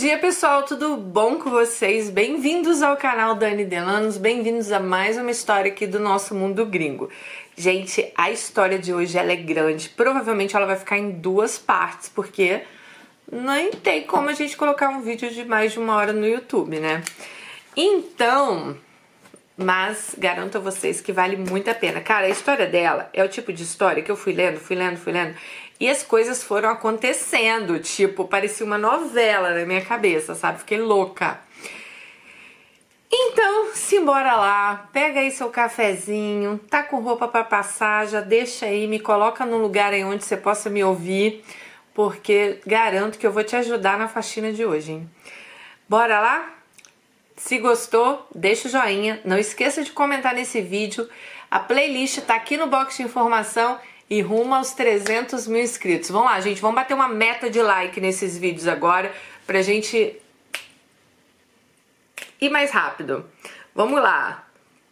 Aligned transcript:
dia, 0.00 0.16
pessoal, 0.16 0.62
tudo 0.62 0.96
bom 0.96 1.36
com 1.36 1.50
vocês? 1.50 2.08
Bem-vindos 2.08 2.80
ao 2.80 2.96
canal 2.96 3.34
Dani 3.34 3.66
Delanos, 3.66 4.16
bem-vindos 4.16 4.72
a 4.72 4.80
mais 4.80 5.18
uma 5.18 5.30
história 5.30 5.70
aqui 5.70 5.86
do 5.86 6.00
nosso 6.00 6.34
mundo 6.34 6.64
gringo. 6.64 7.10
Gente, 7.54 8.10
a 8.16 8.30
história 8.30 8.78
de 8.78 8.94
hoje 8.94 9.18
ela 9.18 9.30
é 9.30 9.36
grande, 9.36 9.90
provavelmente 9.90 10.56
ela 10.56 10.64
vai 10.64 10.76
ficar 10.76 10.96
em 10.96 11.10
duas 11.10 11.58
partes, 11.58 12.08
porque 12.08 12.62
nem 13.30 13.72
tem 13.72 14.04
como 14.04 14.30
a 14.30 14.32
gente 14.32 14.56
colocar 14.56 14.88
um 14.88 15.02
vídeo 15.02 15.30
de 15.30 15.44
mais 15.44 15.72
de 15.72 15.78
uma 15.78 15.94
hora 15.96 16.14
no 16.14 16.26
YouTube, 16.26 16.80
né? 16.80 17.02
Então, 17.76 18.74
mas 19.54 20.14
garanto 20.16 20.56
a 20.56 20.60
vocês 20.62 21.02
que 21.02 21.12
vale 21.12 21.36
muito 21.36 21.68
a 21.68 21.74
pena. 21.74 22.00
Cara, 22.00 22.24
a 22.24 22.30
história 22.30 22.66
dela 22.66 23.10
é 23.12 23.22
o 23.22 23.28
tipo 23.28 23.52
de 23.52 23.64
história 23.64 24.02
que 24.02 24.10
eu 24.10 24.16
fui 24.16 24.32
lendo, 24.32 24.58
fui 24.58 24.76
lendo, 24.76 24.96
fui 24.96 25.12
lendo, 25.12 25.36
e 25.80 25.88
as 25.88 26.02
coisas 26.02 26.44
foram 26.44 26.68
acontecendo, 26.68 27.78
tipo, 27.78 28.26
parecia 28.26 28.66
uma 28.66 28.76
novela 28.76 29.54
na 29.54 29.64
minha 29.64 29.80
cabeça, 29.80 30.34
sabe? 30.34 30.58
Fiquei 30.58 30.78
louca. 30.78 31.40
Então, 33.10 33.70
simbora 33.74 34.36
lá, 34.36 34.88
pega 34.92 35.20
aí 35.20 35.30
seu 35.30 35.48
cafezinho, 35.48 36.60
tá 36.68 36.82
com 36.82 37.00
roupa 37.00 37.26
para 37.26 37.42
passar, 37.42 38.06
já 38.06 38.20
deixa 38.20 38.66
aí, 38.66 38.86
me 38.86 39.00
coloca 39.00 39.46
num 39.46 39.56
lugar 39.56 39.92
aí 39.92 40.04
onde 40.04 40.22
você 40.22 40.36
possa 40.36 40.68
me 40.68 40.84
ouvir, 40.84 41.42
porque 41.94 42.60
garanto 42.66 43.18
que 43.18 43.26
eu 43.26 43.32
vou 43.32 43.42
te 43.42 43.56
ajudar 43.56 43.98
na 43.98 44.06
faxina 44.06 44.52
de 44.52 44.64
hoje, 44.64 44.92
hein? 44.92 45.10
Bora 45.88 46.20
lá? 46.20 46.54
Se 47.36 47.58
gostou, 47.58 48.28
deixa 48.34 48.68
o 48.68 48.70
joinha, 48.70 49.20
não 49.24 49.38
esqueça 49.38 49.82
de 49.82 49.90
comentar 49.90 50.34
nesse 50.34 50.60
vídeo. 50.60 51.08
A 51.50 51.58
playlist 51.58 52.20
tá 52.20 52.34
aqui 52.34 52.56
no 52.56 52.66
box 52.66 52.98
de 52.98 53.02
informação 53.02 53.80
e 54.10 54.20
rumo 54.20 54.56
aos 54.56 54.72
300 54.72 55.46
mil 55.46 55.62
inscritos. 55.62 56.10
Vamos 56.10 56.28
lá, 56.28 56.40
gente, 56.40 56.60
vamos 56.60 56.74
bater 56.74 56.94
uma 56.94 57.08
meta 57.08 57.48
de 57.48 57.62
like 57.62 58.00
nesses 58.00 58.36
vídeos 58.36 58.66
agora 58.66 59.14
pra 59.46 59.62
gente 59.62 60.20
ir 62.40 62.50
mais 62.50 62.72
rápido. 62.72 63.24
Vamos 63.72 64.02
lá. 64.02 64.46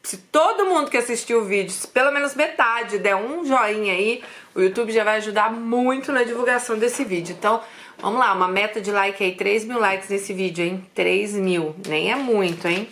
Se 0.05 0.17
todo 0.17 0.65
mundo 0.65 0.89
que 0.89 0.97
assistiu 0.97 1.41
o 1.41 1.45
vídeo, 1.45 1.75
pelo 1.89 2.13
menos 2.13 2.35
metade 2.35 2.99
der 2.99 3.17
um 3.17 3.45
joinha 3.45 3.93
aí, 3.93 4.23
o 4.55 4.61
YouTube 4.61 4.93
já 4.93 5.03
vai 5.03 5.17
ajudar 5.17 5.53
muito 5.53 6.13
na 6.13 6.23
divulgação 6.23 6.79
desse 6.79 7.05
vídeo. 7.05 7.35
Então, 7.37 7.61
vamos 7.99 8.21
lá, 8.21 8.33
uma 8.33 8.49
meta 8.49 8.81
de 8.81 8.93
like 8.93 9.23
aí, 9.23 9.35
3 9.35 9.65
mil 9.65 9.79
likes 9.79 10.09
nesse 10.09 10.33
vídeo, 10.33 10.65
hein? 10.65 10.87
3 10.95 11.35
mil, 11.35 11.75
nem 11.87 12.13
é 12.13 12.17
muito, 12.17 12.67
hein? 12.69 12.89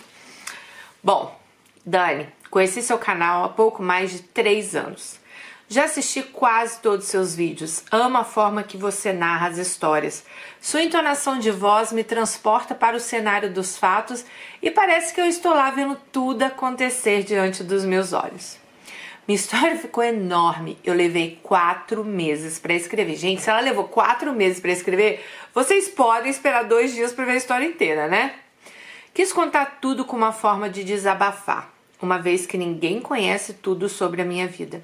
Bom, 1.02 1.40
Dani, 1.86 2.28
conheci 2.50 2.82
seu 2.82 2.98
canal 2.98 3.44
há 3.44 3.48
pouco 3.48 3.82
mais 3.82 4.10
de 4.10 4.22
3 4.22 4.74
anos. 4.74 5.25
Já 5.68 5.84
assisti 5.86 6.22
quase 6.22 6.78
todos 6.78 7.06
os 7.06 7.10
seus 7.10 7.34
vídeos. 7.34 7.82
Amo 7.90 8.18
a 8.18 8.24
forma 8.24 8.62
que 8.62 8.76
você 8.76 9.12
narra 9.12 9.48
as 9.48 9.58
histórias. 9.58 10.24
Sua 10.60 10.80
entonação 10.80 11.40
de 11.40 11.50
voz 11.50 11.90
me 11.90 12.04
transporta 12.04 12.72
para 12.72 12.96
o 12.96 13.00
cenário 13.00 13.52
dos 13.52 13.76
fatos 13.76 14.24
e 14.62 14.70
parece 14.70 15.12
que 15.12 15.20
eu 15.20 15.26
estou 15.26 15.52
lá 15.52 15.68
vendo 15.72 15.98
tudo 16.12 16.44
acontecer 16.44 17.24
diante 17.24 17.64
dos 17.64 17.84
meus 17.84 18.12
olhos. 18.12 18.58
Minha 19.26 19.34
história 19.34 19.74
ficou 19.76 20.04
enorme. 20.04 20.78
Eu 20.84 20.94
levei 20.94 21.40
quatro 21.42 22.04
meses 22.04 22.60
para 22.60 22.72
escrever. 22.72 23.16
Gente, 23.16 23.42
se 23.42 23.50
ela 23.50 23.58
levou 23.58 23.88
quatro 23.88 24.32
meses 24.32 24.60
para 24.60 24.70
escrever, 24.70 25.26
vocês 25.52 25.88
podem 25.88 26.30
esperar 26.30 26.62
dois 26.62 26.94
dias 26.94 27.12
para 27.12 27.24
ver 27.24 27.32
a 27.32 27.36
história 27.36 27.66
inteira, 27.66 28.06
né? 28.06 28.36
Quis 29.12 29.32
contar 29.32 29.78
tudo 29.80 30.04
com 30.04 30.16
uma 30.16 30.30
forma 30.30 30.70
de 30.70 30.84
desabafar, 30.84 31.72
uma 32.00 32.18
vez 32.18 32.46
que 32.46 32.56
ninguém 32.56 33.00
conhece 33.00 33.54
tudo 33.54 33.88
sobre 33.88 34.22
a 34.22 34.24
minha 34.24 34.46
vida 34.46 34.80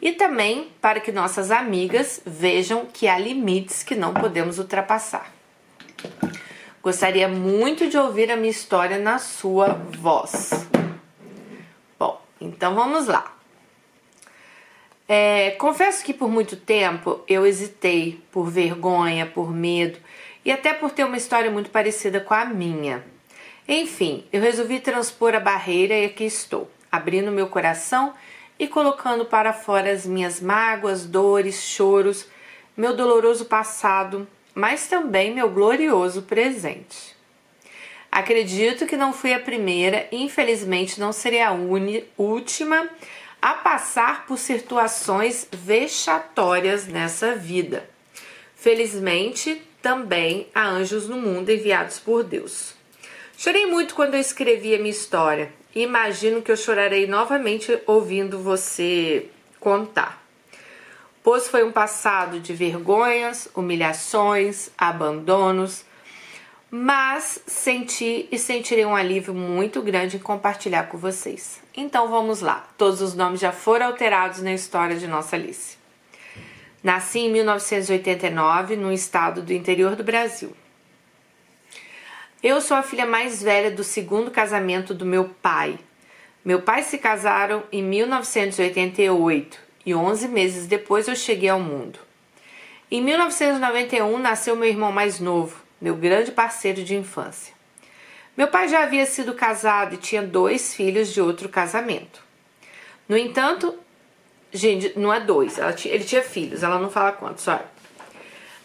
e 0.00 0.12
também 0.12 0.70
para 0.80 1.00
que 1.00 1.10
nossas 1.10 1.50
amigas 1.50 2.20
vejam 2.24 2.86
que 2.86 3.08
há 3.08 3.18
limites 3.18 3.82
que 3.82 3.94
não 3.94 4.14
podemos 4.14 4.58
ultrapassar. 4.58 5.32
Gostaria 6.82 7.28
muito 7.28 7.88
de 7.88 7.98
ouvir 7.98 8.30
a 8.30 8.36
minha 8.36 8.50
história 8.50 8.98
na 8.98 9.18
sua 9.18 9.74
voz. 9.98 10.50
Bom, 11.98 12.22
então 12.40 12.74
vamos 12.74 13.06
lá. 13.06 13.36
É, 15.08 15.52
confesso 15.52 16.04
que 16.04 16.14
por 16.14 16.30
muito 16.30 16.56
tempo 16.56 17.20
eu 17.26 17.46
hesitei 17.46 18.22
por 18.30 18.48
vergonha, 18.48 19.26
por 19.26 19.50
medo 19.50 19.98
e 20.44 20.52
até 20.52 20.72
por 20.72 20.90
ter 20.90 21.04
uma 21.04 21.16
história 21.16 21.50
muito 21.50 21.70
parecida 21.70 22.20
com 22.20 22.34
a 22.34 22.44
minha. 22.44 23.04
Enfim, 23.66 24.24
eu 24.32 24.40
resolvi 24.40 24.80
transpor 24.80 25.34
a 25.34 25.40
barreira 25.40 25.94
e 25.94 26.06
aqui 26.06 26.24
estou, 26.24 26.70
abrindo 26.90 27.32
meu 27.32 27.48
coração 27.48 28.14
e 28.58 28.66
colocando 28.66 29.24
para 29.24 29.52
fora 29.52 29.92
as 29.92 30.04
minhas 30.04 30.40
mágoas, 30.40 31.04
dores, 31.04 31.62
choros, 31.62 32.26
meu 32.76 32.96
doloroso 32.96 33.44
passado, 33.44 34.26
mas 34.54 34.88
também 34.88 35.32
meu 35.32 35.48
glorioso 35.48 36.22
presente. 36.22 37.16
Acredito 38.10 38.86
que 38.86 38.96
não 38.96 39.12
fui 39.12 39.32
a 39.32 39.40
primeira 39.40 40.08
e 40.10 40.22
infelizmente 40.22 40.98
não 40.98 41.12
serei 41.12 41.42
a 41.42 41.52
última 42.16 42.88
a 43.40 43.54
passar 43.54 44.26
por 44.26 44.38
situações 44.38 45.46
vexatórias 45.52 46.86
nessa 46.86 47.34
vida. 47.36 47.88
Felizmente, 48.56 49.62
também 49.80 50.48
há 50.52 50.66
anjos 50.66 51.08
no 51.08 51.16
mundo 51.16 51.50
enviados 51.50 52.00
por 52.00 52.24
Deus. 52.24 52.74
Chorei 53.36 53.66
muito 53.66 53.94
quando 53.94 54.14
eu 54.14 54.20
escrevi 54.20 54.74
a 54.74 54.78
minha 54.78 54.90
história 54.90 55.52
Imagino 55.80 56.42
que 56.42 56.50
eu 56.50 56.56
chorarei 56.56 57.06
novamente 57.06 57.80
ouvindo 57.86 58.40
você 58.40 59.30
contar. 59.60 60.20
Pois 61.22 61.46
foi 61.46 61.62
um 61.62 61.70
passado 61.70 62.40
de 62.40 62.52
vergonhas, 62.52 63.48
humilhações, 63.54 64.70
abandonos, 64.76 65.84
mas 66.68 67.40
senti 67.46 68.28
e 68.32 68.36
sentirei 68.36 68.84
um 68.84 68.96
alívio 68.96 69.32
muito 69.32 69.80
grande 69.80 70.16
em 70.16 70.20
compartilhar 70.20 70.88
com 70.88 70.98
vocês. 70.98 71.60
Então 71.76 72.08
vamos 72.08 72.40
lá, 72.40 72.68
todos 72.76 73.00
os 73.00 73.14
nomes 73.14 73.38
já 73.38 73.52
foram 73.52 73.86
alterados 73.86 74.42
na 74.42 74.52
história 74.52 74.96
de 74.96 75.06
nossa 75.06 75.36
Alice. 75.36 75.78
Nasci 76.82 77.20
em 77.20 77.30
1989 77.30 78.74
no 78.74 78.92
estado 78.92 79.42
do 79.42 79.52
interior 79.52 79.94
do 79.94 80.02
Brasil. 80.02 80.52
Eu 82.40 82.60
sou 82.60 82.76
a 82.76 82.84
filha 82.84 83.04
mais 83.04 83.42
velha 83.42 83.68
do 83.68 83.82
segundo 83.82 84.30
casamento 84.30 84.94
do 84.94 85.04
meu 85.04 85.28
pai. 85.42 85.76
Meu 86.44 86.62
pai 86.62 86.84
se 86.84 86.96
casaram 86.96 87.64
em 87.72 87.82
1988 87.82 89.58
e 89.84 89.92
11 89.92 90.28
meses 90.28 90.66
depois 90.68 91.08
eu 91.08 91.16
cheguei 91.16 91.48
ao 91.48 91.58
mundo. 91.58 91.98
Em 92.88 93.02
1991 93.02 94.18
nasceu 94.20 94.54
meu 94.54 94.68
irmão 94.68 94.92
mais 94.92 95.18
novo, 95.18 95.60
meu 95.80 95.96
grande 95.96 96.30
parceiro 96.30 96.84
de 96.84 96.94
infância. 96.94 97.52
Meu 98.36 98.46
pai 98.46 98.68
já 98.68 98.84
havia 98.84 99.04
sido 99.04 99.34
casado 99.34 99.96
e 99.96 99.98
tinha 99.98 100.22
dois 100.22 100.72
filhos 100.72 101.12
de 101.12 101.20
outro 101.20 101.48
casamento. 101.48 102.22
No 103.08 103.16
entanto, 103.16 103.74
gente, 104.52 104.96
não 104.96 105.12
é 105.12 105.18
dois, 105.18 105.58
ele 105.84 106.04
tinha 106.04 106.22
filhos, 106.22 106.62
ela 106.62 106.78
não 106.78 106.88
fala 106.88 107.10
quantos, 107.10 107.42
só 107.42 107.60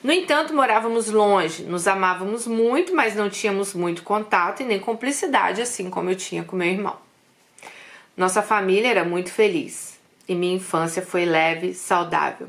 no 0.03 0.11
entanto, 0.11 0.53
morávamos 0.53 1.09
longe, 1.09 1.63
nos 1.63 1.87
amávamos 1.87 2.45
muito, 2.45 2.93
mas 2.93 3.15
não 3.15 3.29
tínhamos 3.29 3.73
muito 3.73 4.03
contato 4.03 4.61
e 4.61 4.65
nem 4.65 4.77
cumplicidade, 4.77 5.61
assim 5.61 5.89
como 5.89 6.09
eu 6.09 6.15
tinha 6.15 6.43
com 6.43 6.57
meu 6.57 6.67
irmão. 6.67 6.97
Nossa 8.17 8.41
família 8.41 8.89
era 8.89 9.05
muito 9.05 9.31
feliz 9.31 9.97
e 10.27 10.35
minha 10.35 10.57
infância 10.57 11.01
foi 11.01 11.23
leve, 11.23 11.73
saudável. 11.73 12.47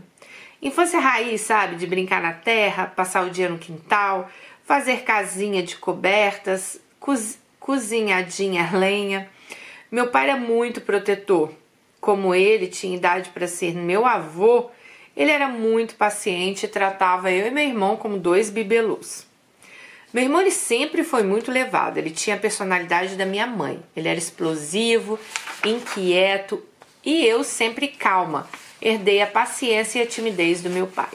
Infância 0.60 0.98
raiz, 0.98 1.42
sabe? 1.42 1.76
De 1.76 1.86
brincar 1.86 2.20
na 2.20 2.32
terra, 2.32 2.86
passar 2.86 3.24
o 3.24 3.30
dia 3.30 3.48
no 3.48 3.58
quintal, 3.58 4.28
fazer 4.64 5.02
casinha 5.02 5.62
de 5.62 5.76
cobertas, 5.76 6.80
coz 6.98 7.38
cozinhadinha 7.60 8.70
lenha. 8.74 9.30
Meu 9.92 10.08
pai 10.08 10.24
era 10.24 10.36
muito 10.36 10.80
protetor. 10.80 11.52
Como 12.00 12.34
ele 12.34 12.66
tinha 12.66 12.96
idade 12.96 13.30
para 13.30 13.46
ser 13.46 13.74
meu 13.74 14.04
avô, 14.04 14.70
ele 15.16 15.30
era 15.30 15.48
muito 15.48 15.94
paciente 15.94 16.64
e 16.64 16.68
tratava 16.68 17.30
eu 17.30 17.46
e 17.46 17.50
meu 17.50 17.64
irmão 17.64 17.96
como 17.96 18.18
dois 18.18 18.50
bibelôs. 18.50 19.26
Meu 20.12 20.22
irmão 20.22 20.40
ele 20.40 20.50
sempre 20.50 21.02
foi 21.02 21.22
muito 21.24 21.50
levado, 21.50 21.98
ele 21.98 22.10
tinha 22.10 22.36
a 22.36 22.38
personalidade 22.38 23.16
da 23.16 23.26
minha 23.26 23.46
mãe. 23.46 23.82
Ele 23.96 24.08
era 24.08 24.18
explosivo, 24.18 25.18
inquieto 25.64 26.62
e 27.04 27.24
eu 27.26 27.42
sempre 27.42 27.88
calma. 27.88 28.48
Herdei 28.80 29.22
a 29.22 29.26
paciência 29.26 29.98
e 29.98 30.02
a 30.02 30.06
timidez 30.06 30.62
do 30.62 30.70
meu 30.70 30.86
pai. 30.86 31.10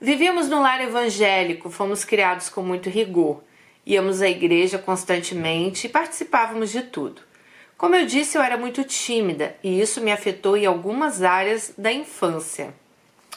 Vivíamos 0.00 0.48
num 0.48 0.60
lar 0.60 0.80
evangélico, 0.80 1.70
fomos 1.70 2.04
criados 2.04 2.48
com 2.48 2.62
muito 2.62 2.90
rigor. 2.90 3.42
Íamos 3.84 4.20
à 4.20 4.28
igreja 4.28 4.78
constantemente 4.78 5.86
e 5.86 5.90
participávamos 5.90 6.70
de 6.70 6.82
tudo. 6.82 7.22
Como 7.76 7.94
eu 7.94 8.06
disse, 8.06 8.38
eu 8.38 8.42
era 8.42 8.56
muito 8.56 8.82
tímida 8.84 9.54
e 9.62 9.80
isso 9.80 10.00
me 10.00 10.10
afetou 10.10 10.56
em 10.56 10.64
algumas 10.64 11.22
áreas 11.22 11.74
da 11.76 11.92
infância, 11.92 12.72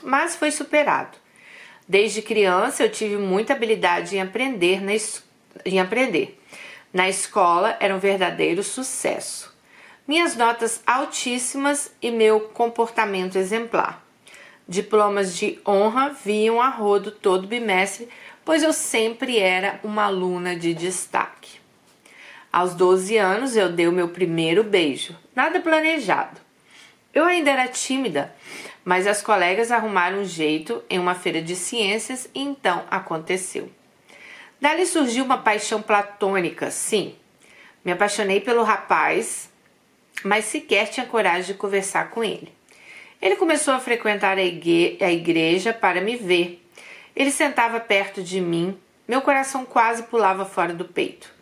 mas 0.01 0.35
foi 0.37 0.49
superado. 0.49 1.17
Desde 1.85 2.21
criança 2.21 2.83
eu 2.83 2.89
tive 2.89 3.17
muita 3.17 3.51
habilidade 3.51 4.15
em 4.15 4.21
aprender 4.21 4.81
na, 4.81 4.93
em 5.65 5.79
aprender. 5.81 6.39
Na 6.93 7.09
escola 7.09 7.75
era 7.81 7.93
um 7.93 7.99
verdadeiro 7.99 8.63
sucesso. 8.63 9.53
Minhas 10.07 10.37
notas 10.37 10.81
altíssimas 10.87 11.91
e 12.01 12.09
meu 12.09 12.39
comportamento 12.39 13.37
exemplar. 13.37 14.05
Diplomas 14.67 15.35
de 15.35 15.59
honra 15.67 16.15
vinham 16.23 16.61
a 16.61 16.69
rodo 16.69 17.11
todo 17.11 17.47
bimestre, 17.47 18.07
pois 18.45 18.63
eu 18.63 18.71
sempre 18.71 19.37
era 19.37 19.79
uma 19.83 20.05
aluna 20.05 20.55
de 20.55 20.73
destaque. 20.73 21.38
Aos 22.51 22.73
12 22.73 23.15
anos 23.15 23.55
eu 23.55 23.71
dei 23.71 23.87
o 23.87 23.91
meu 23.91 24.09
primeiro 24.09 24.63
beijo, 24.63 25.15
nada 25.35 25.59
planejado. 25.59 26.41
Eu 27.13 27.25
ainda 27.25 27.51
era 27.51 27.67
tímida, 27.67 28.35
mas 28.83 29.05
as 29.05 29.21
colegas 29.21 29.71
arrumaram 29.71 30.21
um 30.21 30.25
jeito 30.25 30.83
em 30.89 30.97
uma 30.97 31.13
feira 31.13 31.43
de 31.43 31.55
ciências 31.55 32.27
e 32.33 32.41
então 32.41 32.85
aconteceu. 32.89 33.71
Dali 34.59 34.87
surgiu 34.87 35.23
uma 35.23 35.37
paixão 35.37 35.79
platônica, 35.79 36.71
sim. 36.71 37.15
Me 37.85 37.91
apaixonei 37.91 38.41
pelo 38.41 38.63
rapaz, 38.63 39.47
mas 40.23 40.45
sequer 40.45 40.89
tinha 40.89 41.05
coragem 41.05 41.53
de 41.53 41.59
conversar 41.59 42.09
com 42.09 42.23
ele. 42.23 42.51
Ele 43.21 43.35
começou 43.35 43.75
a 43.75 43.79
frequentar 43.79 44.39
a 44.39 44.43
igreja 44.43 45.71
para 45.71 46.01
me 46.01 46.15
ver. 46.15 46.65
Ele 47.15 47.29
sentava 47.29 47.79
perto 47.79 48.23
de 48.23 48.41
mim, 48.41 48.75
meu 49.07 49.21
coração 49.21 49.65
quase 49.65 50.03
pulava 50.03 50.45
fora 50.45 50.73
do 50.73 50.85
peito. 50.85 51.38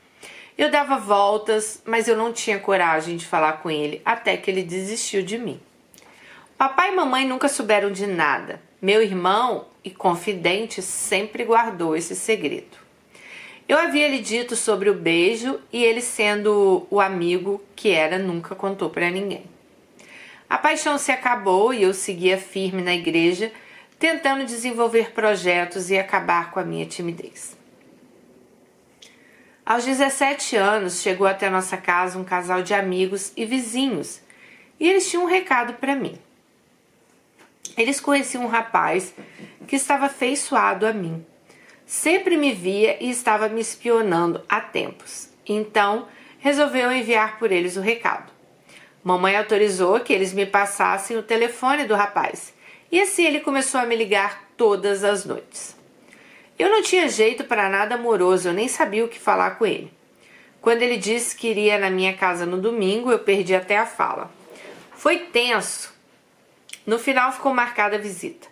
Eu 0.57 0.71
dava 0.71 0.97
voltas, 0.97 1.83
mas 1.85 2.07
eu 2.07 2.17
não 2.17 2.33
tinha 2.33 2.57
coragem 2.57 3.15
de 3.15 3.27
falar 3.27 3.61
com 3.61 3.69
ele 3.69 4.01
até 4.03 4.35
que 4.35 4.49
ele 4.49 4.63
desistiu 4.63 5.21
de 5.21 5.37
mim. 5.37 5.59
Papai 6.57 6.91
e 6.91 6.95
mamãe 6.95 7.27
nunca 7.27 7.47
souberam 7.47 7.91
de 7.91 8.07
nada. 8.07 8.59
Meu 8.81 9.03
irmão 9.03 9.67
e 9.83 9.91
confidente 9.91 10.81
sempre 10.81 11.43
guardou 11.43 11.95
esse 11.95 12.15
segredo. 12.15 12.77
Eu 13.69 13.77
havia 13.77 14.07
lhe 14.07 14.19
dito 14.19 14.55
sobre 14.55 14.89
o 14.89 14.95
beijo 14.95 15.59
e 15.71 15.83
ele, 15.83 16.01
sendo 16.01 16.87
o 16.89 17.01
amigo 17.01 17.61
que 17.75 17.89
era, 17.91 18.17
nunca 18.17 18.55
contou 18.55 18.89
para 18.89 19.11
ninguém. 19.11 19.43
A 20.49 20.57
paixão 20.57 20.97
se 20.97 21.11
acabou 21.11 21.73
e 21.73 21.83
eu 21.83 21.93
seguia 21.93 22.37
firme 22.37 22.81
na 22.81 22.95
igreja, 22.95 23.51
tentando 23.99 24.45
desenvolver 24.45 25.11
projetos 25.11 25.89
e 25.89 25.97
acabar 25.97 26.51
com 26.51 26.59
a 26.59 26.63
minha 26.63 26.85
timidez. 26.85 27.56
Aos 29.69 29.83
17 29.83 30.55
anos, 30.55 31.01
chegou 31.01 31.27
até 31.27 31.49
nossa 31.49 31.75
casa 31.75 32.17
um 32.17 32.23
casal 32.23 32.63
de 32.63 32.73
amigos 32.73 33.33
e 33.35 33.43
vizinhos, 33.43 34.21
e 34.79 34.87
eles 34.87 35.09
tinham 35.09 35.25
um 35.25 35.27
recado 35.27 35.73
para 35.73 35.93
mim. 35.93 36.17
Eles 37.77 37.99
conheciam 37.99 38.45
um 38.45 38.47
rapaz 38.47 39.13
que 39.67 39.75
estava 39.75 40.05
afeiçoado 40.05 40.87
a 40.87 40.93
mim. 40.93 41.25
Sempre 41.85 42.37
me 42.37 42.53
via 42.53 42.95
e 43.03 43.09
estava 43.09 43.49
me 43.49 43.59
espionando 43.59 44.41
há 44.47 44.61
tempos. 44.61 45.27
Então, 45.45 46.07
resolveu 46.39 46.89
enviar 46.89 47.37
por 47.37 47.51
eles 47.51 47.75
o 47.75 47.81
recado. 47.81 48.31
Mamãe 49.03 49.35
autorizou 49.35 49.99
que 49.99 50.13
eles 50.13 50.31
me 50.31 50.45
passassem 50.45 51.17
o 51.17 51.23
telefone 51.23 51.83
do 51.83 51.93
rapaz. 51.93 52.53
E 52.89 53.01
assim 53.01 53.25
ele 53.25 53.41
começou 53.41 53.81
a 53.81 53.85
me 53.85 53.97
ligar 53.97 54.47
todas 54.55 55.03
as 55.03 55.25
noites. 55.25 55.76
Eu 56.57 56.69
não 56.69 56.81
tinha 56.81 57.07
jeito 57.07 57.43
para 57.43 57.69
nada 57.69 57.95
amoroso, 57.95 58.49
eu 58.49 58.53
nem 58.53 58.67
sabia 58.67 59.05
o 59.05 59.07
que 59.07 59.19
falar 59.19 59.51
com 59.51 59.65
ele. 59.65 59.93
Quando 60.59 60.81
ele 60.81 60.97
disse 60.97 61.35
que 61.35 61.47
iria 61.47 61.77
na 61.77 61.89
minha 61.89 62.13
casa 62.13 62.45
no 62.45 62.57
domingo, 62.57 63.11
eu 63.11 63.19
perdi 63.19 63.53
até 63.53 63.77
a 63.77 63.85
fala. 63.85 64.31
Foi 64.95 65.19
tenso, 65.19 65.93
no 66.87 66.97
final 66.97 67.33
ficou 67.33 67.53
marcada 67.53 67.97
a 67.97 67.99
visita. 67.99 68.47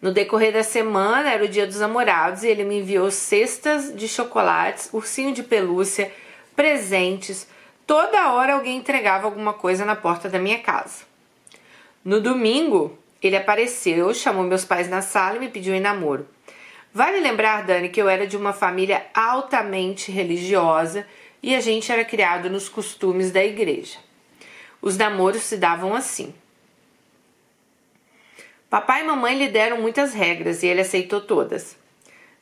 No 0.00 0.12
decorrer 0.12 0.52
da 0.52 0.62
semana 0.62 1.32
era 1.32 1.44
o 1.44 1.48
dia 1.48 1.66
dos 1.66 1.80
namorados 1.80 2.44
e 2.44 2.48
ele 2.48 2.62
me 2.62 2.78
enviou 2.78 3.10
cestas 3.10 3.92
de 3.96 4.06
chocolates, 4.06 4.88
ursinho 4.92 5.34
de 5.34 5.42
pelúcia, 5.42 6.12
presentes. 6.54 7.48
Toda 7.84 8.32
hora 8.32 8.54
alguém 8.54 8.76
entregava 8.76 9.26
alguma 9.26 9.52
coisa 9.52 9.84
na 9.84 9.96
porta 9.96 10.28
da 10.28 10.38
minha 10.38 10.60
casa. 10.60 11.04
No 12.04 12.20
domingo, 12.20 12.96
ele 13.20 13.36
apareceu, 13.36 14.14
chamou 14.14 14.44
meus 14.44 14.64
pais 14.64 14.88
na 14.88 15.02
sala 15.02 15.36
e 15.36 15.40
me 15.40 15.48
pediu 15.48 15.74
em 15.74 15.80
namoro. 15.80 16.28
Vale 16.94 17.18
lembrar, 17.18 17.64
Dani, 17.64 17.88
que 17.88 18.00
eu 18.00 18.08
era 18.08 18.24
de 18.24 18.36
uma 18.36 18.52
família 18.52 19.04
altamente 19.12 20.12
religiosa 20.12 21.04
e 21.42 21.52
a 21.52 21.60
gente 21.60 21.90
era 21.90 22.04
criado 22.04 22.48
nos 22.48 22.68
costumes 22.68 23.32
da 23.32 23.44
igreja. 23.44 23.98
Os 24.80 24.96
namoros 24.96 25.42
se 25.42 25.56
davam 25.56 25.92
assim. 25.92 26.32
Papai 28.70 29.02
e 29.02 29.06
mamãe 29.08 29.36
lhe 29.36 29.48
deram 29.48 29.80
muitas 29.80 30.14
regras 30.14 30.62
e 30.62 30.68
ele 30.68 30.82
aceitou 30.82 31.20
todas. 31.20 31.76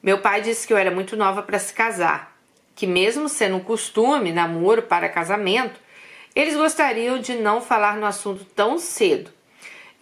Meu 0.03 0.19
pai 0.19 0.43
disse 0.43 0.67
que 0.67 0.73
eu 0.75 0.77
era 0.77 0.91
muito 0.91 1.17
nova 1.17 1.43
para 1.43 1.59
se 1.59 1.73
casar, 1.73 2.37
que 2.77 2.87
mesmo 2.87 3.31
sendo 3.31 3.57
um 3.57 3.61
costume, 3.61 4.33
namoro 4.33 4.83
para 4.83 5.09
casamento, 5.09 5.81
eles 6.37 6.55
gostariam 6.55 7.19
de 7.19 7.37
não 7.37 7.63
falar 7.63 7.97
no 7.97 8.05
assunto 8.05 8.45
tão 8.45 8.79
cedo 8.79 9.31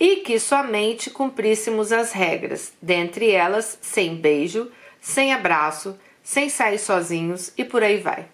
e 0.01 0.17
que 0.17 0.41
somente 0.41 1.11
cumpríssemos 1.11 1.93
as 1.93 2.13
regras, 2.13 2.73
dentre 2.81 3.31
elas 3.31 3.79
sem 3.83 4.17
beijo, 4.17 4.73
sem 4.99 5.35
abraço, 5.35 6.01
sem 6.23 6.49
sair 6.49 6.79
sozinhos 6.79 7.53
e 7.59 7.65
por 7.67 7.83
aí 7.83 7.99
vai. 7.99 8.27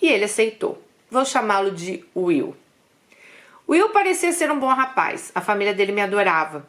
E 0.00 0.06
ele 0.06 0.24
aceitou. 0.24 0.82
Vou 1.10 1.24
chamá-lo 1.24 1.70
de 1.70 2.04
Will. 2.14 2.54
Will 3.66 3.88
parecia 3.88 4.32
ser 4.32 4.50
um 4.50 4.58
bom 4.58 4.68
rapaz, 4.68 5.32
a 5.34 5.40
família 5.40 5.72
dele 5.72 5.92
me 5.92 6.02
adorava. 6.02 6.68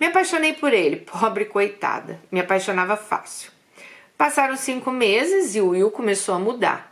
Me 0.00 0.06
apaixonei 0.06 0.54
por 0.54 0.72
ele, 0.72 0.96
pobre 1.04 1.44
coitada. 1.44 2.18
Me 2.32 2.40
apaixonava 2.40 2.96
fácil. 2.96 3.50
Passaram 4.16 4.56
cinco 4.56 4.90
meses 4.90 5.54
e 5.54 5.60
Will 5.60 5.90
começou 5.90 6.34
a 6.34 6.38
mudar. 6.38 6.90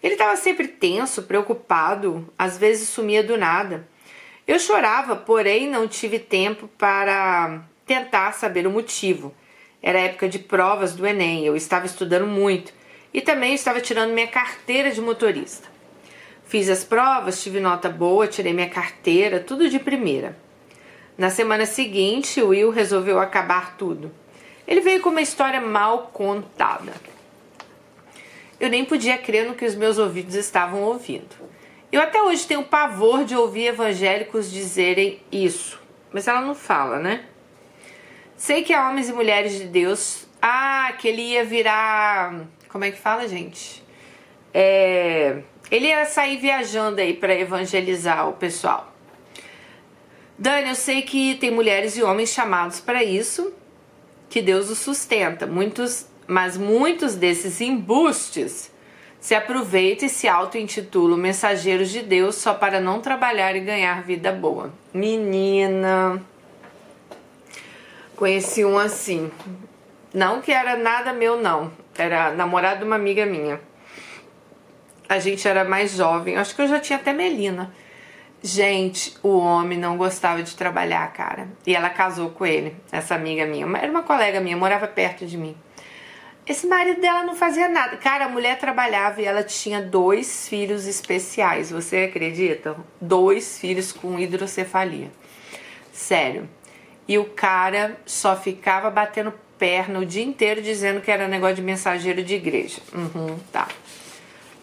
Ele 0.00 0.14
estava 0.14 0.36
sempre 0.36 0.68
tenso, 0.68 1.24
preocupado, 1.24 2.32
às 2.38 2.56
vezes 2.56 2.88
sumia 2.88 3.24
do 3.24 3.36
nada. 3.36 3.88
Eu 4.46 4.60
chorava, 4.60 5.16
porém 5.16 5.68
não 5.68 5.88
tive 5.88 6.20
tempo 6.20 6.68
para 6.78 7.64
tentar 7.84 8.32
saber 8.32 8.64
o 8.64 8.70
motivo. 8.70 9.34
Era 9.82 9.98
época 9.98 10.28
de 10.28 10.38
provas 10.38 10.94
do 10.94 11.04
Enem, 11.04 11.44
eu 11.44 11.56
estava 11.56 11.84
estudando 11.84 12.28
muito 12.28 12.72
e 13.12 13.20
também 13.20 13.54
estava 13.54 13.80
tirando 13.80 14.12
minha 14.12 14.28
carteira 14.28 14.92
de 14.92 15.00
motorista. 15.00 15.68
Fiz 16.44 16.68
as 16.68 16.84
provas, 16.84 17.42
tive 17.42 17.58
nota 17.58 17.88
boa, 17.88 18.28
tirei 18.28 18.52
minha 18.52 18.70
carteira, 18.70 19.40
tudo 19.40 19.68
de 19.68 19.80
primeira. 19.80 20.38
Na 21.18 21.28
semana 21.28 21.66
seguinte, 21.66 22.40
Will 22.40 22.70
resolveu 22.70 23.18
acabar 23.18 23.76
tudo. 23.76 24.12
Ele 24.66 24.80
veio 24.80 25.00
com 25.00 25.10
uma 25.10 25.22
história 25.22 25.60
mal 25.60 26.10
contada. 26.12 26.92
Eu 28.60 28.68
nem 28.68 28.84
podia 28.84 29.18
crer 29.18 29.46
no 29.46 29.54
que 29.54 29.64
os 29.64 29.74
meus 29.74 29.98
ouvidos 29.98 30.36
estavam 30.36 30.82
ouvindo. 30.82 31.45
Eu 31.92 32.00
até 32.00 32.20
hoje 32.20 32.46
tenho 32.46 32.64
pavor 32.64 33.24
de 33.24 33.36
ouvir 33.36 33.66
evangélicos 33.66 34.50
dizerem 34.50 35.20
isso, 35.30 35.80
mas 36.12 36.26
ela 36.26 36.40
não 36.40 36.54
fala, 36.54 36.98
né? 36.98 37.24
Sei 38.36 38.62
que 38.62 38.74
há 38.74 38.90
homens 38.90 39.08
e 39.08 39.12
mulheres 39.12 39.52
de 39.56 39.64
Deus. 39.64 40.26
Ah, 40.42 40.92
que 40.98 41.08
ele 41.08 41.22
ia 41.22 41.44
virar. 41.44 42.44
Como 42.68 42.84
é 42.84 42.90
que 42.90 42.98
fala, 42.98 43.26
gente? 43.26 43.82
É, 44.52 45.38
ele 45.70 45.86
ia 45.86 46.04
sair 46.04 46.36
viajando 46.36 47.00
aí 47.00 47.14
para 47.14 47.34
evangelizar 47.34 48.28
o 48.28 48.34
pessoal. 48.34 48.92
Dani, 50.38 50.68
eu 50.68 50.74
sei 50.74 51.00
que 51.00 51.36
tem 51.36 51.50
mulheres 51.50 51.96
e 51.96 52.02
homens 52.02 52.30
chamados 52.30 52.78
para 52.78 53.02
isso, 53.02 53.54
que 54.28 54.42
Deus 54.42 54.68
os 54.68 54.78
sustenta. 54.78 55.46
Muitos, 55.46 56.06
mas 56.26 56.58
muitos 56.58 57.14
desses 57.14 57.60
embustes 57.62 58.70
se 59.26 59.34
aproveitam 59.34 60.06
e 60.06 60.08
se 60.08 60.28
auto-intitulam 60.28 61.18
mensageiros 61.18 61.90
de 61.90 62.00
Deus 62.00 62.36
só 62.36 62.54
para 62.54 62.78
não 62.78 63.00
trabalhar 63.00 63.56
e 63.56 63.60
ganhar 63.60 64.00
vida 64.04 64.30
boa. 64.30 64.72
Menina, 64.94 66.22
conheci 68.14 68.64
um 68.64 68.78
assim. 68.78 69.28
Não 70.14 70.40
que 70.40 70.52
era 70.52 70.76
nada 70.76 71.12
meu, 71.12 71.42
não. 71.42 71.72
Era 71.98 72.30
namorado 72.34 72.78
de 72.78 72.84
uma 72.84 72.94
amiga 72.94 73.26
minha. 73.26 73.60
A 75.08 75.18
gente 75.18 75.48
era 75.48 75.64
mais 75.64 75.90
jovem. 75.90 76.36
Acho 76.36 76.54
que 76.54 76.62
eu 76.62 76.68
já 76.68 76.78
tinha 76.78 76.96
até 76.96 77.12
Melina. 77.12 77.74
Gente, 78.40 79.12
o 79.24 79.38
homem 79.38 79.76
não 79.76 79.96
gostava 79.96 80.40
de 80.40 80.54
trabalhar, 80.54 81.12
cara. 81.12 81.48
E 81.66 81.74
ela 81.74 81.90
casou 81.90 82.30
com 82.30 82.46
ele, 82.46 82.76
essa 82.92 83.16
amiga 83.16 83.44
minha. 83.44 83.66
Era 83.76 83.90
uma 83.90 84.04
colega 84.04 84.38
minha, 84.40 84.56
morava 84.56 84.86
perto 84.86 85.26
de 85.26 85.36
mim. 85.36 85.56
Esse 86.46 86.66
marido 86.66 87.00
dela 87.00 87.24
não 87.24 87.34
fazia 87.34 87.68
nada. 87.68 87.96
Cara, 87.96 88.26
a 88.26 88.28
mulher 88.28 88.56
trabalhava 88.58 89.20
e 89.20 89.24
ela 89.24 89.42
tinha 89.42 89.82
dois 89.82 90.48
filhos 90.48 90.86
especiais. 90.86 91.72
Você 91.72 92.08
acredita? 92.08 92.76
Dois 93.00 93.58
filhos 93.58 93.90
com 93.90 94.16
hidrocefalia. 94.16 95.10
Sério. 95.92 96.48
E 97.08 97.18
o 97.18 97.24
cara 97.24 97.96
só 98.06 98.36
ficava 98.36 98.90
batendo 98.90 99.34
perna 99.58 99.98
o 99.98 100.06
dia 100.06 100.22
inteiro 100.22 100.62
dizendo 100.62 101.00
que 101.00 101.10
era 101.10 101.26
negócio 101.26 101.56
de 101.56 101.62
mensageiro 101.62 102.22
de 102.22 102.34
igreja. 102.34 102.80
Uhum, 102.94 103.38
tá. 103.50 103.66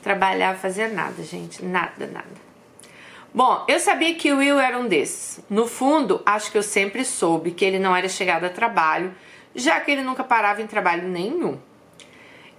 Trabalhava, 0.01 0.57
fazia 0.57 0.87
nada, 0.87 1.21
gente. 1.23 1.63
Nada, 1.65 2.07
nada. 2.07 2.43
Bom, 3.33 3.65
eu 3.67 3.79
sabia 3.79 4.13
que 4.13 4.31
o 4.31 4.37
Will 4.37 4.59
era 4.59 4.77
um 4.77 4.87
desses. 4.87 5.39
No 5.49 5.67
fundo, 5.67 6.21
acho 6.25 6.51
que 6.51 6.57
eu 6.57 6.63
sempre 6.63 7.03
soube 7.03 7.51
que 7.51 7.65
ele 7.65 7.79
não 7.79 7.95
era 7.95 8.07
chegado 8.07 8.45
a 8.45 8.49
trabalho, 8.49 9.13
já 9.55 9.79
que 9.81 9.91
ele 9.91 10.03
nunca 10.03 10.23
parava 10.23 10.61
em 10.61 10.67
trabalho 10.67 11.07
nenhum. 11.07 11.57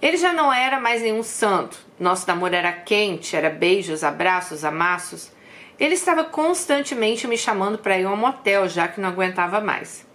Ele 0.05 0.19
já 0.19 0.35
não 0.35 0.53
era 0.53 0.79
mais 0.79 1.01
nenhum 1.01 1.23
santo. 1.23 1.79
Nosso 1.99 2.29
namoro 2.29 2.55
era 2.55 2.71
quente, 2.71 3.35
era 3.35 3.49
beijos, 3.49 4.05
abraços, 4.05 4.63
amassos. 4.63 5.33
Ele 5.81 5.95
estava 5.95 6.25
constantemente 6.25 7.27
me 7.27 7.39
chamando 7.39 7.79
para 7.79 7.99
ir 7.99 8.05
a 8.05 8.11
um 8.11 8.17
motel, 8.17 8.69
já 8.69 8.87
que 8.87 9.01
não 9.01 9.09
aguentava 9.09 9.63
mais. 9.63 10.07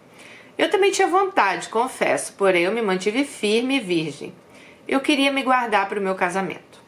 Eu 0.55 0.69
também 0.69 0.91
tinha 0.91 1.07
vontade, 1.07 1.69
confesso, 1.69 2.33
porém 2.33 2.65
eu 2.65 2.71
me 2.71 2.83
mantive 2.83 3.25
firme 3.25 3.77
e 3.77 3.79
virgem. 3.79 4.31
eu 4.87 4.99
queria 4.99 5.31
me 5.31 5.41
guardar 5.41 5.89
para 5.89 5.99
o 5.99 6.03
meu 6.03 6.13
casamento. 6.13 6.79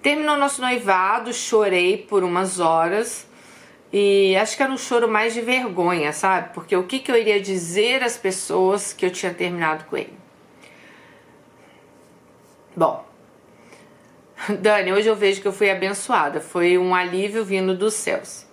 Terminou 0.00 0.36
nosso 0.36 0.60
noivado, 0.60 1.34
chorei 1.34 1.98
por 1.98 2.22
umas 2.22 2.60
horas 2.60 3.26
e 3.92 4.36
acho 4.36 4.56
que 4.56 4.62
era 4.62 4.70
um 4.70 4.78
choro 4.78 5.08
mais 5.08 5.34
de 5.34 5.40
vergonha, 5.40 6.12
sabe? 6.12 6.54
Porque 6.54 6.76
o 6.76 6.84
que, 6.84 7.00
que 7.00 7.10
eu 7.10 7.18
iria 7.18 7.40
dizer 7.40 8.04
às 8.04 8.16
pessoas 8.16 8.92
que 8.92 9.04
eu 9.04 9.10
tinha 9.10 9.34
terminado 9.34 9.86
com 9.86 9.96
ele? 9.96 10.23
Bom, 12.76 13.06
Dani, 14.60 14.92
hoje 14.92 15.08
eu 15.08 15.14
vejo 15.14 15.40
que 15.40 15.46
eu 15.46 15.52
fui 15.52 15.70
abençoada. 15.70 16.40
Foi 16.40 16.76
um 16.76 16.94
alívio 16.94 17.44
vindo 17.44 17.76
dos 17.76 17.94
céus. 17.94 18.44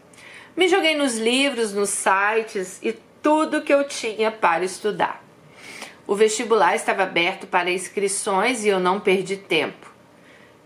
Me 0.56 0.68
joguei 0.68 0.96
nos 0.96 1.18
livros, 1.18 1.74
nos 1.74 1.90
sites 1.90 2.80
e 2.84 2.94
tudo 3.22 3.62
que 3.62 3.74
eu 3.74 3.88
tinha 3.88 4.32
para 4.32 4.64
estudar. 4.64 5.24
O 6.06 6.16
vestibular 6.16 6.76
estava 6.76 7.04
aberto 7.04 7.48
para 7.48 7.72
inscrições 7.72 8.64
e 8.64 8.70
eu 8.70 8.80
não 8.80 9.00
perdi 9.00 9.38
tempo. 9.38 9.92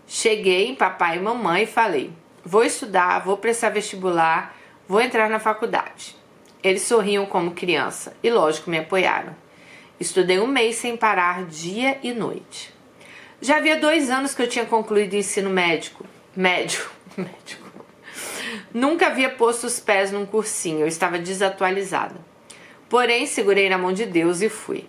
Cheguei 0.06 0.66
em 0.68 0.74
papai 0.74 1.16
e 1.16 1.20
mamãe 1.20 1.62
e 1.62 1.66
falei: 1.66 2.12
vou 2.44 2.62
estudar, 2.62 3.20
vou 3.20 3.38
prestar 3.38 3.70
vestibular, 3.70 4.54
vou 4.86 5.00
entrar 5.00 5.30
na 5.30 5.38
faculdade. 5.38 6.14
Eles 6.62 6.82
sorriam 6.82 7.24
como 7.24 7.52
criança 7.52 8.14
e, 8.22 8.30
lógico, 8.30 8.68
me 8.68 8.78
apoiaram. 8.78 9.34
Estudei 9.98 10.38
um 10.38 10.46
mês 10.46 10.76
sem 10.76 10.96
parar, 10.96 11.46
dia 11.46 11.98
e 12.02 12.12
noite. 12.12 12.75
Já 13.40 13.58
havia 13.58 13.78
dois 13.78 14.08
anos 14.08 14.34
que 14.34 14.42
eu 14.42 14.48
tinha 14.48 14.64
concluído 14.64 15.12
o 15.12 15.16
ensino 15.16 15.50
médico. 15.50 16.06
Médio. 16.34 16.86
Médico. 17.16 17.66
Nunca 18.72 19.08
havia 19.08 19.28
posto 19.28 19.66
os 19.66 19.78
pés 19.78 20.10
num 20.10 20.24
cursinho, 20.24 20.80
eu 20.80 20.86
estava 20.86 21.18
desatualizada. 21.18 22.14
Porém, 22.88 23.26
segurei 23.26 23.68
na 23.68 23.76
mão 23.76 23.92
de 23.92 24.06
Deus 24.06 24.40
e 24.40 24.48
fui. 24.48 24.86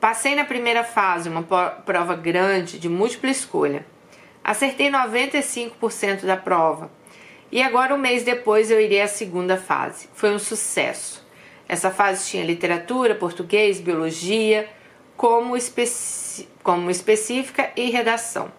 Passei 0.00 0.34
na 0.34 0.44
primeira 0.44 0.82
fase, 0.82 1.28
uma 1.28 1.42
prova 1.42 2.14
grande 2.14 2.78
de 2.78 2.88
múltipla 2.88 3.30
escolha. 3.30 3.86
Acertei 4.42 4.90
95% 4.90 6.24
da 6.24 6.36
prova. 6.36 6.90
E 7.50 7.62
agora, 7.62 7.94
um 7.94 7.98
mês 7.98 8.22
depois, 8.24 8.70
eu 8.70 8.80
irei 8.80 9.00
à 9.00 9.08
segunda 9.08 9.56
fase. 9.56 10.08
Foi 10.14 10.34
um 10.34 10.38
sucesso. 10.38 11.24
Essa 11.68 11.90
fase 11.90 12.28
tinha 12.28 12.44
literatura, 12.44 13.14
português, 13.14 13.80
biologia, 13.80 14.68
como, 15.16 15.56
especi 15.56 16.23
como 16.64 16.90
específica 16.90 17.70
e 17.76 17.90
redação. 17.90 18.50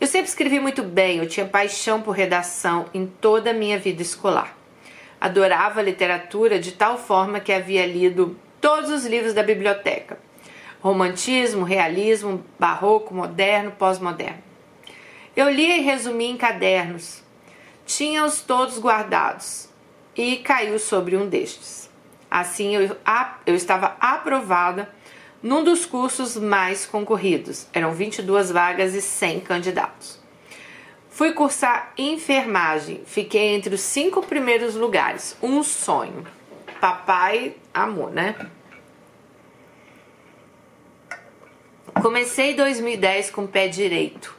Eu 0.00 0.06
sempre 0.06 0.28
escrevi 0.28 0.60
muito 0.60 0.84
bem, 0.84 1.18
eu 1.18 1.26
tinha 1.26 1.44
paixão 1.44 2.00
por 2.00 2.12
redação 2.12 2.86
em 2.94 3.06
toda 3.06 3.50
a 3.50 3.54
minha 3.54 3.80
vida 3.80 4.00
escolar. 4.00 4.56
Adorava 5.20 5.82
literatura 5.82 6.60
de 6.60 6.70
tal 6.70 6.96
forma 6.96 7.40
que 7.40 7.52
havia 7.52 7.84
lido 7.84 8.38
todos 8.60 8.90
os 8.90 9.04
livros 9.04 9.34
da 9.34 9.42
biblioteca 9.42 10.16
romantismo, 10.80 11.62
realismo, 11.62 12.44
barroco, 12.58 13.14
moderno, 13.14 13.70
pós-moderno. 13.72 14.42
Eu 15.36 15.48
lia 15.50 15.76
e 15.76 15.82
resumia 15.82 16.30
em 16.30 16.36
cadernos. 16.36 17.22
Tinha-os 17.84 18.40
todos 18.40 18.78
guardados 18.78 19.68
e 20.16 20.36
caiu 20.38 20.78
sobre 20.78 21.16
um 21.16 21.28
destes. 21.28 21.90
Assim, 22.30 22.74
eu, 22.74 22.96
eu 23.46 23.54
estava 23.54 23.96
aprovada 24.00 24.88
num 25.42 25.64
dos 25.64 25.86
cursos 25.86 26.36
mais 26.36 26.86
concorridos. 26.86 27.66
Eram 27.72 27.92
22 27.92 28.50
vagas 28.50 28.94
e 28.94 29.00
100 29.00 29.40
candidatos. 29.40 30.18
Fui 31.08 31.32
cursar 31.32 31.92
enfermagem. 31.98 33.02
Fiquei 33.04 33.54
entre 33.54 33.74
os 33.74 33.80
cinco 33.80 34.22
primeiros 34.22 34.74
lugares. 34.74 35.36
Um 35.42 35.62
sonho. 35.62 36.26
Papai 36.80 37.56
amor, 37.74 38.10
né? 38.10 38.34
Comecei 42.00 42.54
2010 42.54 43.30
com 43.30 43.44
o 43.44 43.48
pé 43.48 43.68
direito. 43.68 44.34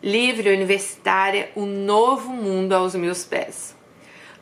Livre, 0.00 0.50
universitária, 0.50 1.50
um 1.56 1.66
novo 1.66 2.30
mundo 2.30 2.74
aos 2.74 2.94
meus 2.94 3.24
pés. 3.24 3.74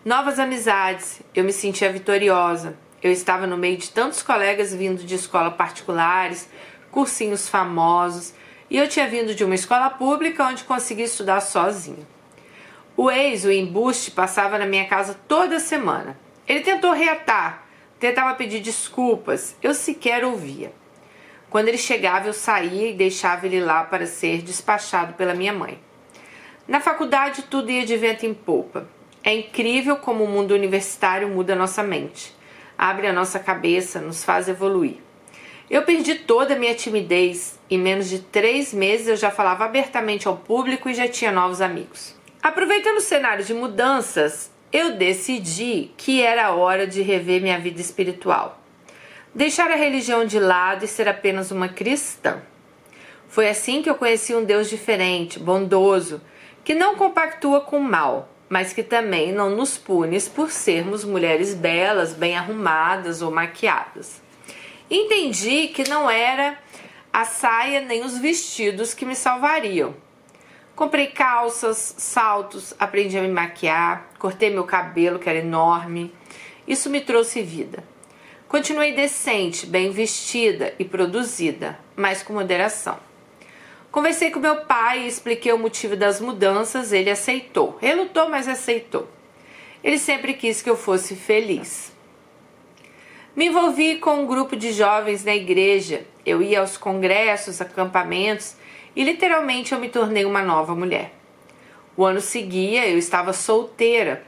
Novas 0.04 0.38
amizades, 0.38 1.22
eu 1.34 1.44
me 1.44 1.52
sentia 1.52 1.90
vitoriosa. 1.92 2.76
Eu 3.02 3.10
estava 3.10 3.46
no 3.46 3.56
meio 3.56 3.76
de 3.76 3.90
tantos 3.90 4.22
colegas 4.22 4.72
vindo 4.72 5.02
de 5.02 5.14
escola 5.16 5.50
particulares, 5.50 6.48
cursinhos 6.90 7.48
famosos, 7.48 8.32
e 8.70 8.78
eu 8.78 8.88
tinha 8.88 9.08
vindo 9.08 9.34
de 9.34 9.44
uma 9.44 9.54
escola 9.54 9.90
pública 9.90 10.44
onde 10.44 10.64
consegui 10.64 11.02
estudar 11.02 11.40
sozinho. 11.40 12.06
O 12.96 13.10
ex, 13.10 13.44
o 13.44 13.50
embuste, 13.50 14.10
passava 14.10 14.58
na 14.58 14.66
minha 14.66 14.86
casa 14.86 15.18
toda 15.26 15.58
semana. 15.58 16.16
Ele 16.46 16.60
tentou 16.60 16.92
reatar, 16.92 17.66
tentava 17.98 18.34
pedir 18.34 18.60
desculpas, 18.60 19.56
eu 19.62 19.74
sequer 19.74 20.24
ouvia. 20.24 20.72
Quando 21.50 21.68
ele 21.68 21.78
chegava, 21.78 22.28
eu 22.28 22.32
saía 22.32 22.88
e 22.90 22.94
deixava 22.94 23.46
ele 23.46 23.60
lá 23.60 23.84
para 23.84 24.06
ser 24.06 24.42
despachado 24.42 25.14
pela 25.14 25.34
minha 25.34 25.52
mãe. 25.52 25.78
Na 26.68 26.80
faculdade, 26.80 27.42
tudo 27.42 27.70
ia 27.70 27.84
de 27.84 27.96
vento 27.96 28.24
em 28.24 28.32
polpa. 28.32 28.88
É 29.24 29.34
incrível 29.34 29.96
como 29.96 30.24
o 30.24 30.28
mundo 30.28 30.54
universitário 30.54 31.28
muda 31.28 31.54
nossa 31.54 31.82
mente, 31.82 32.34
abre 32.82 33.06
a 33.06 33.12
nossa 33.12 33.38
cabeça, 33.38 34.00
nos 34.00 34.24
faz 34.24 34.48
evoluir. 34.48 34.96
Eu 35.70 35.84
perdi 35.84 36.16
toda 36.16 36.54
a 36.54 36.58
minha 36.58 36.74
timidez. 36.74 37.56
Em 37.70 37.78
menos 37.78 38.10
de 38.10 38.18
três 38.18 38.74
meses 38.74 39.06
eu 39.06 39.14
já 39.16 39.30
falava 39.30 39.64
abertamente 39.64 40.26
ao 40.26 40.36
público 40.36 40.88
e 40.88 40.94
já 40.94 41.06
tinha 41.06 41.30
novos 41.30 41.60
amigos. 41.60 42.16
Aproveitando 42.42 42.96
o 42.96 43.00
cenário 43.00 43.44
de 43.44 43.54
mudanças, 43.54 44.50
eu 44.72 44.96
decidi 44.96 45.92
que 45.96 46.20
era 46.20 46.50
hora 46.50 46.84
de 46.84 47.02
rever 47.02 47.40
minha 47.40 47.56
vida 47.60 47.80
espiritual. 47.80 48.60
Deixar 49.32 49.70
a 49.70 49.76
religião 49.76 50.24
de 50.24 50.40
lado 50.40 50.84
e 50.84 50.88
ser 50.88 51.08
apenas 51.08 51.52
uma 51.52 51.68
cristã. 51.68 52.42
Foi 53.28 53.48
assim 53.48 53.80
que 53.80 53.88
eu 53.88 53.94
conheci 53.94 54.34
um 54.34 54.44
Deus 54.44 54.68
diferente, 54.68 55.38
bondoso, 55.38 56.20
que 56.64 56.74
não 56.74 56.96
compactua 56.96 57.60
com 57.60 57.78
o 57.78 57.84
mal, 57.84 58.28
mas 58.52 58.74
que 58.74 58.82
também 58.82 59.32
não 59.32 59.48
nos 59.48 59.78
pune 59.78 60.20
por 60.20 60.50
sermos 60.50 61.04
mulheres 61.04 61.54
belas, 61.54 62.12
bem 62.12 62.36
arrumadas 62.36 63.22
ou 63.22 63.30
maquiadas. 63.30 64.20
Entendi 64.90 65.68
que 65.68 65.88
não 65.88 66.10
era 66.10 66.58
a 67.10 67.24
saia 67.24 67.80
nem 67.80 68.04
os 68.04 68.18
vestidos 68.18 68.92
que 68.92 69.06
me 69.06 69.16
salvariam. 69.16 69.94
Comprei 70.76 71.06
calças, 71.06 71.94
saltos, 71.96 72.74
aprendi 72.78 73.16
a 73.16 73.22
me 73.22 73.28
maquiar, 73.28 74.10
cortei 74.18 74.50
meu 74.50 74.64
cabelo, 74.64 75.18
que 75.18 75.30
era 75.30 75.38
enorme. 75.38 76.14
Isso 76.68 76.90
me 76.90 77.00
trouxe 77.00 77.40
vida. 77.40 77.82
Continuei 78.48 78.92
decente, 78.92 79.64
bem 79.64 79.90
vestida 79.90 80.74
e 80.78 80.84
produzida, 80.84 81.78
mas 81.96 82.22
com 82.22 82.34
moderação. 82.34 82.98
Conversei 83.92 84.30
com 84.30 84.40
meu 84.40 84.64
pai 84.64 85.02
e 85.04 85.06
expliquei 85.06 85.52
o 85.52 85.58
motivo 85.58 85.94
das 85.94 86.18
mudanças. 86.18 86.92
Ele 86.92 87.10
aceitou. 87.10 87.76
Relutou, 87.78 88.28
mas 88.30 88.48
aceitou. 88.48 89.06
Ele 89.84 89.98
sempre 89.98 90.32
quis 90.32 90.62
que 90.62 90.70
eu 90.70 90.76
fosse 90.76 91.14
feliz. 91.14 91.92
Me 93.36 93.46
envolvi 93.46 93.96
com 93.96 94.22
um 94.22 94.26
grupo 94.26 94.56
de 94.56 94.72
jovens 94.72 95.24
na 95.24 95.34
igreja. 95.34 96.06
Eu 96.24 96.40
ia 96.40 96.60
aos 96.60 96.78
congressos, 96.78 97.60
acampamentos 97.60 98.56
e 98.96 99.04
literalmente 99.04 99.72
eu 99.72 99.80
me 99.80 99.90
tornei 99.90 100.24
uma 100.24 100.42
nova 100.42 100.74
mulher. 100.74 101.12
O 101.94 102.04
ano 102.04 102.20
seguia, 102.20 102.88
eu 102.88 102.96
estava 102.96 103.34
solteira, 103.34 104.24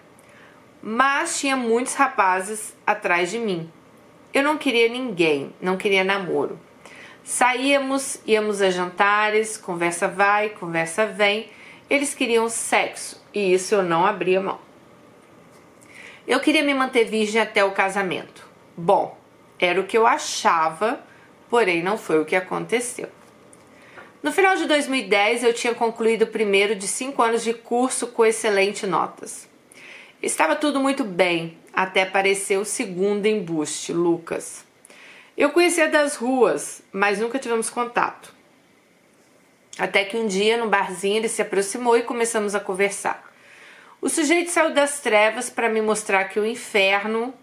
mas 0.82 1.38
tinha 1.38 1.56
muitos 1.56 1.94
rapazes 1.94 2.74
atrás 2.86 3.30
de 3.30 3.38
mim. 3.38 3.70
Eu 4.32 4.42
não 4.42 4.58
queria 4.58 4.88
ninguém, 4.90 5.54
não 5.60 5.78
queria 5.78 6.04
namoro. 6.04 6.58
Saíamos, 7.24 8.18
íamos 8.26 8.60
a 8.60 8.68
jantares, 8.68 9.56
conversa 9.56 10.06
vai, 10.06 10.50
conversa 10.50 11.06
vem. 11.06 11.48
Eles 11.88 12.14
queriam 12.14 12.50
sexo 12.50 13.24
e 13.32 13.54
isso 13.54 13.74
eu 13.74 13.82
não 13.82 14.04
abria 14.04 14.42
mão. 14.42 14.60
Eu 16.26 16.38
queria 16.38 16.62
me 16.62 16.74
manter 16.74 17.04
virgem 17.04 17.40
até 17.40 17.64
o 17.64 17.72
casamento. 17.72 18.46
Bom, 18.76 19.18
era 19.58 19.80
o 19.80 19.84
que 19.84 19.96
eu 19.96 20.06
achava, 20.06 21.00
porém 21.48 21.82
não 21.82 21.96
foi 21.96 22.20
o 22.20 22.26
que 22.26 22.36
aconteceu. 22.36 23.08
No 24.22 24.30
final 24.30 24.54
de 24.56 24.66
2010, 24.66 25.44
eu 25.44 25.54
tinha 25.54 25.74
concluído 25.74 26.22
o 26.22 26.26
primeiro 26.26 26.74
de 26.74 26.86
cinco 26.86 27.22
anos 27.22 27.42
de 27.42 27.54
curso 27.54 28.08
com 28.08 28.24
excelentes 28.26 28.88
notas. 28.88 29.48
Estava 30.22 30.56
tudo 30.56 30.78
muito 30.78 31.04
bem, 31.04 31.56
até 31.72 32.02
aparecer 32.02 32.58
o 32.58 32.66
segundo 32.66 33.24
embuste, 33.24 33.94
Lucas. 33.94 34.63
Eu 35.36 35.50
conhecia 35.50 35.88
das 35.88 36.14
ruas, 36.14 36.80
mas 36.92 37.18
nunca 37.18 37.38
tivemos 37.38 37.68
contato. 37.68 38.32
Até 39.76 40.04
que 40.04 40.16
um 40.16 40.28
dia, 40.28 40.56
no 40.56 40.68
barzinho, 40.68 41.16
ele 41.16 41.28
se 41.28 41.42
aproximou 41.42 41.96
e 41.96 42.02
começamos 42.02 42.54
a 42.54 42.60
conversar. 42.60 43.32
O 44.00 44.08
sujeito 44.08 44.50
saiu 44.50 44.72
das 44.72 45.00
trevas 45.00 45.50
para 45.50 45.68
me 45.68 45.80
mostrar 45.80 46.24
que 46.24 46.38
o 46.38 46.46
inferno, 46.46 47.34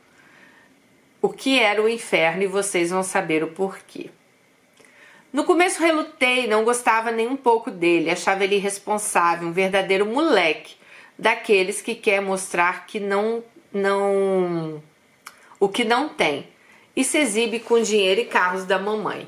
o 1.22 1.28
que 1.28 1.60
era 1.60 1.82
o 1.82 1.90
inferno, 1.90 2.44
e 2.44 2.48
vocês 2.48 2.92
vão 2.92 3.04
saber 3.04 3.44
o 3.44 3.48
porquê. 3.48 4.10
No 5.34 5.44
começo 5.44 5.82
relutei, 5.82 6.48
não 6.48 6.64
gostava 6.64 7.12
nem 7.12 7.28
um 7.28 7.36
pouco 7.36 7.70
dele, 7.70 8.10
achava 8.10 8.44
ele 8.44 8.56
irresponsável, 8.56 9.48
um 9.48 9.52
verdadeiro 9.52 10.06
moleque, 10.06 10.76
daqueles 11.18 11.82
que 11.82 11.96
quer 11.96 12.22
mostrar 12.22 12.86
que 12.86 13.00
não 13.00 13.44
não 13.74 14.84
o 15.60 15.70
que 15.70 15.86
não 15.86 16.10
tem 16.10 16.48
e 16.96 17.04
se 17.04 17.18
exibe 17.18 17.60
com 17.60 17.82
dinheiro 17.82 18.22
e 18.22 18.26
carros 18.26 18.66
da 18.66 18.78
mamãe. 18.78 19.28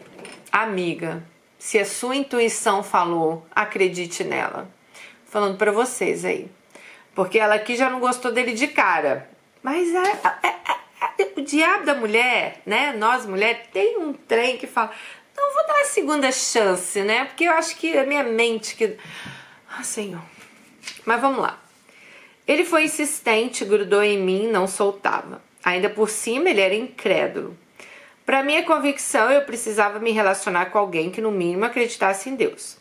Amiga, 0.51 1.23
Se 1.57 1.79
a 1.79 1.85
sua 1.85 2.15
intuição 2.15 2.83
falou, 2.83 3.47
acredite 3.55 4.23
nela. 4.23 4.69
Falando 5.25 5.57
para 5.57 5.71
vocês 5.71 6.25
aí. 6.25 6.51
Porque 7.15 7.39
ela 7.39 7.55
aqui 7.55 7.75
já 7.77 7.89
não 7.89 8.01
gostou 8.01 8.33
dele 8.33 8.53
de 8.53 8.67
cara. 8.67 9.29
Mas 9.61 9.95
é, 9.95 10.11
é, 10.43 10.47
é, 11.23 11.33
o 11.37 11.41
diabo 11.41 11.85
da 11.85 11.95
mulher, 11.95 12.61
né? 12.65 12.91
Nós 12.93 13.25
mulheres, 13.25 13.61
tem 13.71 13.97
um 13.97 14.11
trem 14.11 14.57
que 14.57 14.67
fala: 14.67 14.91
não, 15.35 15.53
vou 15.53 15.65
dar 15.65 15.75
uma 15.75 15.85
segunda 15.85 16.31
chance, 16.31 17.01
né? 17.01 17.25
Porque 17.25 17.45
eu 17.45 17.53
acho 17.53 17.77
que 17.77 17.97
a 17.97 18.05
minha 18.05 18.23
mente 18.23 18.75
que. 18.75 18.97
Ah, 19.69 19.83
Senhor. 19.83 20.21
Mas 21.05 21.21
vamos 21.21 21.39
lá. 21.39 21.59
Ele 22.47 22.65
foi 22.65 22.83
insistente, 22.83 23.63
grudou 23.63 24.03
em 24.03 24.19
mim, 24.19 24.47
não 24.47 24.67
soltava. 24.67 25.41
Ainda 25.63 25.89
por 25.89 26.09
cima, 26.09 26.49
ele 26.49 26.61
era 26.61 26.75
incrédulo. 26.75 27.57
Para 28.25 28.43
minha 28.43 28.63
convicção, 28.63 29.29
eu 29.31 29.43
precisava 29.43 29.99
me 29.99 30.11
relacionar 30.11 30.67
com 30.67 30.77
alguém 30.77 31.09
que, 31.09 31.21
no 31.21 31.31
mínimo, 31.31 31.65
acreditasse 31.65 32.29
em 32.29 32.35
Deus. 32.35 32.77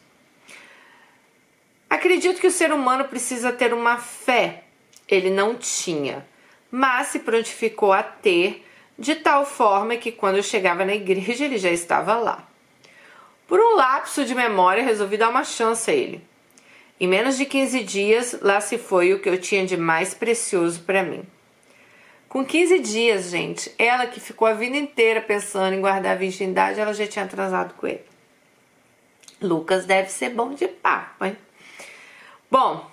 Acredito 1.89 2.41
que 2.41 2.47
o 2.47 2.51
ser 2.51 2.73
humano 2.73 3.05
precisa 3.05 3.53
ter 3.53 3.73
uma 3.73 3.99
fé. 3.99 4.65
Ele 5.09 5.31
não 5.31 5.55
tinha, 5.55 6.27
mas 6.71 7.09
se 7.09 7.19
prontificou 7.19 7.93
a 7.93 8.03
ter, 8.03 8.67
de 8.99 9.15
tal 9.17 9.45
forma 9.45 9.97
que, 9.97 10.11
quando 10.11 10.37
eu 10.37 10.43
chegava 10.43 10.85
na 10.85 10.95
igreja, 10.95 11.45
ele 11.45 11.59
já 11.59 11.71
estava 11.71 12.15
lá. 12.17 12.49
Por 13.47 13.61
um 13.61 13.77
lapso 13.77 14.25
de 14.25 14.35
memória, 14.35 14.83
resolvi 14.83 15.17
dar 15.17 15.29
uma 15.29 15.45
chance 15.45 15.91
a 15.91 15.95
ele. 15.95 16.23
Em 16.99 17.07
menos 17.07 17.37
de 17.37 17.45
15 17.45 17.83
dias, 17.83 18.39
lá 18.41 18.61
se 18.61 18.79
foi 18.79 19.13
o 19.13 19.21
que 19.21 19.29
eu 19.29 19.39
tinha 19.39 19.67
de 19.67 19.77
mais 19.77 20.15
precioso 20.15 20.81
para 20.83 21.03
mim. 21.03 21.25
Com 22.33 22.47
15 22.47 22.79
dias, 22.79 23.29
gente, 23.29 23.71
ela 23.79 24.07
que 24.07 24.19
ficou 24.19 24.49
a 24.49 24.55
vida 24.55 24.75
inteira 24.75 25.21
pensando 25.21 25.75
em 25.75 25.83
guardar 25.83 26.13
a 26.13 26.19
virgindade, 26.19 26.81
ela 26.81 26.95
já 26.95 27.07
tinha 27.07 27.27
atrasado 27.27 27.75
com 27.75 27.87
ele. 27.87 28.07
Lucas 29.39 29.85
deve 29.85 30.09
ser 30.09 30.31
bom 30.31 30.55
de 30.55 30.67
papo, 30.67 31.27
hein? 31.27 31.37
Bom, 32.51 32.91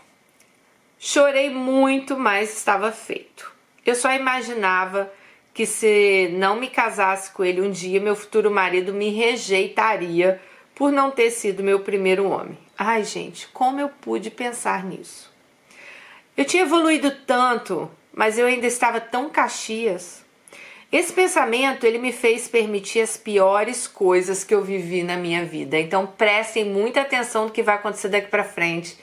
chorei 1.00 1.50
muito, 1.50 2.17
mas 2.17 2.53
estava 2.53 2.91
feito. 2.91 3.50
Eu 3.86 3.96
só 3.96 4.12
imaginava 4.12 5.10
que 5.53 5.65
se 5.65 6.27
não 6.34 6.58
me 6.58 6.67
casasse 6.67 7.31
com 7.31 7.41
ele 7.41 7.62
um 7.62 7.72
dia, 7.72 8.01
meu 8.01 8.17
futuro 8.17 8.51
marido 8.51 8.93
me 8.93 9.10
rejeitaria 9.10 10.41
por 10.75 10.91
não 10.91 11.12
ter 11.12 11.31
sido 11.31 11.63
meu 11.63 11.79
primeiro 11.79 12.27
homem. 12.27 12.58
Ai, 12.77 13.05
gente, 13.05 13.48
como 13.53 13.79
eu 13.79 13.88
pude 13.88 14.29
pensar 14.29 14.84
nisso? 14.84 15.31
Eu 16.36 16.43
tinha 16.43 16.63
evoluído 16.63 17.10
tanto, 17.25 17.89
mas 18.13 18.38
eu 18.38 18.48
ainda 18.48 18.68
estava 18.68 19.00
tão 19.00 19.30
caxias. 19.30 20.24
Esse 20.92 21.13
pensamento 21.13 21.86
ele 21.86 22.00
me 22.00 22.12
fez 22.12 22.48
permitir 22.48 23.01
as 23.01 23.16
piores 23.16 23.88
coisas 23.88 24.44
que 24.44 24.56
eu 24.56 24.63
vivi 24.63 25.04
na 25.04 25.18
minha 25.18 25.46
vida. 25.46 25.78
Então 25.80 26.08
prestem 26.08 26.66
muita 26.66 27.01
atenção 27.01 27.46
no 27.46 27.51
que 27.51 27.62
vai 27.62 27.75
acontecer 27.75 28.10
daqui 28.10 28.28
para 28.28 28.44
frente. 28.44 28.98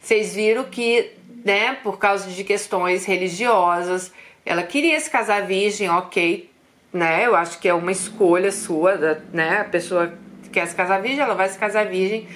Vocês 0.00 0.34
viram 0.34 0.64
que, 0.64 1.10
né, 1.44 1.74
por 1.82 1.98
causa 1.98 2.30
de 2.30 2.44
questões 2.44 3.04
religiosas, 3.04 4.12
ela 4.44 4.62
queria 4.62 5.00
se 5.00 5.10
casar 5.10 5.46
virgem, 5.46 5.88
ok, 5.90 6.50
né? 6.92 7.26
Eu 7.26 7.34
acho 7.34 7.58
que 7.58 7.68
é 7.68 7.74
uma 7.74 7.90
escolha 7.90 8.52
sua, 8.52 9.22
né? 9.32 9.60
A 9.62 9.64
pessoa 9.64 10.16
quer 10.52 10.66
se 10.66 10.74
casar 10.74 11.00
virgem, 11.00 11.20
ela 11.20 11.34
vai 11.34 11.48
se 11.48 11.58
casar 11.58 11.86
virgem. 11.86 12.28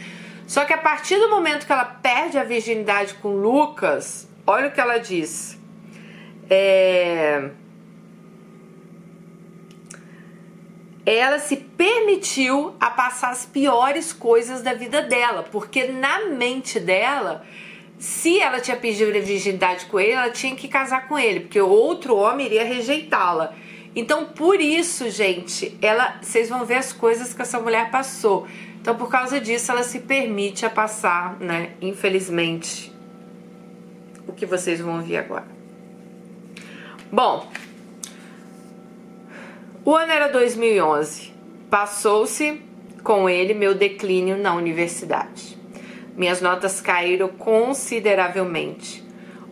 Só 0.47 0.65
que 0.65 0.73
a 0.73 0.79
partir 0.79 1.19
do 1.19 1.29
momento 1.29 1.67
que 1.67 1.73
ela 1.73 1.85
perde 1.85 2.39
a 2.39 2.43
virgindade 2.43 3.15
com 3.15 3.29
Lucas, 3.29 4.27
olha 4.47 4.69
o 4.69 4.73
que 4.73 4.81
ela 4.81 4.97
diz. 4.97 5.58
É... 6.51 7.51
Ela 11.05 11.39
se 11.39 11.57
permitiu 11.57 12.75
a 12.79 12.91
passar 12.91 13.31
as 13.31 13.47
piores 13.47 14.13
coisas 14.13 14.61
da 14.61 14.75
vida 14.75 15.01
dela, 15.03 15.43
porque 15.43 15.87
na 15.87 16.27
mente 16.27 16.79
dela, 16.79 17.45
se 17.99 18.39
ela 18.39 18.61
tinha 18.61 18.77
pedido 18.77 19.17
a 19.17 19.21
virgindade 19.21 19.87
com 19.87 19.99
ele, 19.99 20.13
ela 20.13 20.31
tinha 20.31 20.55
que 20.55 20.69
casar 20.69 21.09
com 21.09 21.19
ele, 21.19 21.41
porque 21.41 21.61
outro 21.61 22.15
homem 22.15 22.47
iria 22.47 22.65
rejeitá-la. 22.65 23.55
Então, 23.97 24.27
por 24.27 24.61
isso, 24.61 25.09
gente, 25.11 25.77
ela, 25.81 26.19
vocês 26.21 26.49
vão 26.49 26.65
ver 26.65 26.77
as 26.77 26.93
coisas 26.93 27.33
que 27.33 27.41
essa 27.41 27.59
mulher 27.59 27.91
passou. 27.91 28.47
Então, 28.81 28.95
por 28.95 29.09
causa 29.09 29.41
disso, 29.41 29.73
ela 29.73 29.83
se 29.83 30.01
permite 30.01 30.65
a 30.65 30.71
passar, 30.71 31.39
né? 31.41 31.71
Infelizmente, 31.81 32.93
o 34.27 34.33
que 34.33 34.47
vocês 34.47 34.79
vão 34.79 34.97
ouvir 34.97 35.17
agora. 35.17 35.58
Bom, 37.11 37.47
o 39.85 39.95
ano 39.95 40.13
era 40.13 40.29
2011. 40.29 41.33
Passou-se 41.71 42.61
com 43.03 43.29
ele 43.29 43.55
meu 43.55 43.75
declínio 43.75 44.37
na 44.37 44.55
universidade. 44.55 45.59
Minhas 46.17 46.41
notas 46.41 46.81
caíram 46.81 47.29
consideravelmente. 47.29 49.05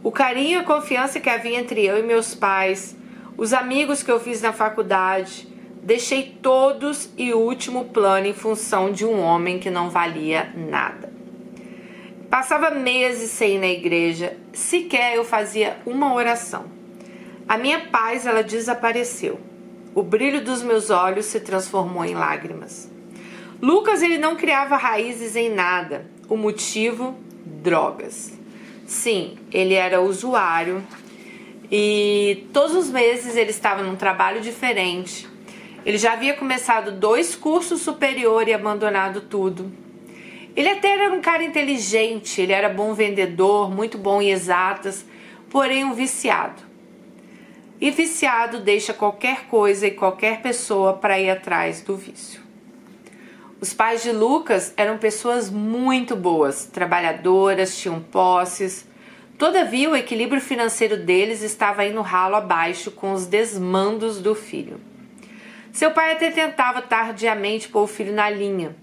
O 0.03 0.13
carinho 0.13 0.59
e 0.59 0.63
a 0.63 0.65
confiança 0.65 1.21
que 1.21 1.31
havia 1.31 1.59
entre 1.59 1.85
eu 1.85 1.99
e 1.99 2.03
meus 2.03 2.35
pais, 2.35 2.97
os 3.37 3.53
amigos 3.53 4.03
que 4.03 4.11
eu 4.11 4.21
fiz 4.21 4.43
na 4.43 4.53
faculdade, 4.53 5.49
Deixei 5.87 6.37
todos 6.43 7.09
e 7.17 7.33
último 7.33 7.85
plano 7.85 8.27
em 8.27 8.33
função 8.33 8.91
de 8.91 9.07
um 9.07 9.21
homem 9.21 9.61
que 9.61 9.71
não 9.71 9.89
valia 9.89 10.53
nada. 10.57 11.13
Passava 12.29 12.73
meses 12.73 13.31
sem 13.31 13.55
ir 13.55 13.59
na 13.61 13.69
igreja, 13.69 14.37
sequer 14.53 15.15
eu 15.15 15.25
fazia 15.25 15.77
uma 15.87 16.13
oração. 16.13 16.76
A 17.49 17.57
minha 17.57 17.81
paz 17.89 18.27
ela 18.27 18.43
desapareceu. 18.43 19.41
O 19.95 20.03
brilho 20.03 20.45
dos 20.45 20.63
meus 20.63 20.91
olhos 20.91 21.27
se 21.27 21.41
transformou 21.41 22.05
em 22.05 22.15
lágrimas. 22.15 22.91
Lucas 23.63 24.03
ele 24.03 24.19
não 24.19 24.37
criava 24.37 24.77
raízes 24.77 25.37
em 25.37 25.49
nada. 25.49 26.07
O 26.29 26.37
motivo, 26.37 27.17
drogas. 27.45 28.33
Sim, 28.87 29.39
ele 29.53 29.75
era 29.75 30.01
usuário 30.01 30.85
e 31.71 32.47
todos 32.53 32.77
os 32.77 32.91
meses 32.91 33.37
ele 33.37 33.51
estava 33.51 33.83
num 33.83 33.97
trabalho 33.97 34.41
diferente 34.41 35.29
ele 35.87 35.99
já 35.99 36.15
havia 36.15 36.35
começado 36.35 36.91
dois 36.91 37.37
cursos 37.37 37.81
superiores 37.81 38.49
e 38.49 38.53
abandonado 38.53 39.21
tudo. 39.21 39.73
Ele 40.57 40.69
até 40.69 40.89
era 40.89 41.15
um 41.15 41.21
cara 41.21 41.45
inteligente, 41.45 42.41
ele 42.41 42.53
era 42.53 42.69
bom 42.69 42.93
vendedor, 42.93 43.71
muito 43.71 43.97
bom 43.97 44.21
em 44.21 44.31
exatas, 44.31 45.07
porém 45.49 45.85
um 45.85 45.95
viciado. 45.95 46.61
E 47.79 47.91
viciado 47.91 48.61
deixa 48.61 48.95
qualquer 48.95 49.47
coisa 49.49 49.87
e 49.87 49.91
qualquer 49.91 50.41
pessoa 50.41 50.95
para 50.95 51.21
ir 51.21 51.29
atrás 51.29 51.83
do 51.83 51.95
vício. 51.95 52.41
Os 53.61 53.75
pais 53.75 54.03
de 54.03 54.13
Lucas 54.13 54.73
eram 54.77 54.97
pessoas 54.97 55.51
muito 55.51 56.17
boas, 56.17 56.67
trabalhadoras, 56.67 57.77
tinham 57.79 58.01
posses. 58.01 58.87
Todavia, 59.39 59.91
o 59.91 59.97
equilíbrio 59.97 60.41
financeiro 60.41 60.97
deles 60.97 61.43
estava 61.43 61.85
indo 61.85 62.01
ralo 62.01 62.37
abaixo 62.37 62.91
com 62.91 63.13
os 63.13 63.27
desmandos 63.27 64.21
do 64.21 64.35
filho. 64.35 64.81
Seu 65.71 65.91
pai 65.91 66.13
até 66.13 66.31
tentava 66.31 66.81
tardiamente 66.81 67.69
pôr 67.69 67.83
o 67.83 67.87
filho 67.87 68.15
na 68.15 68.31
linha. 68.31 68.75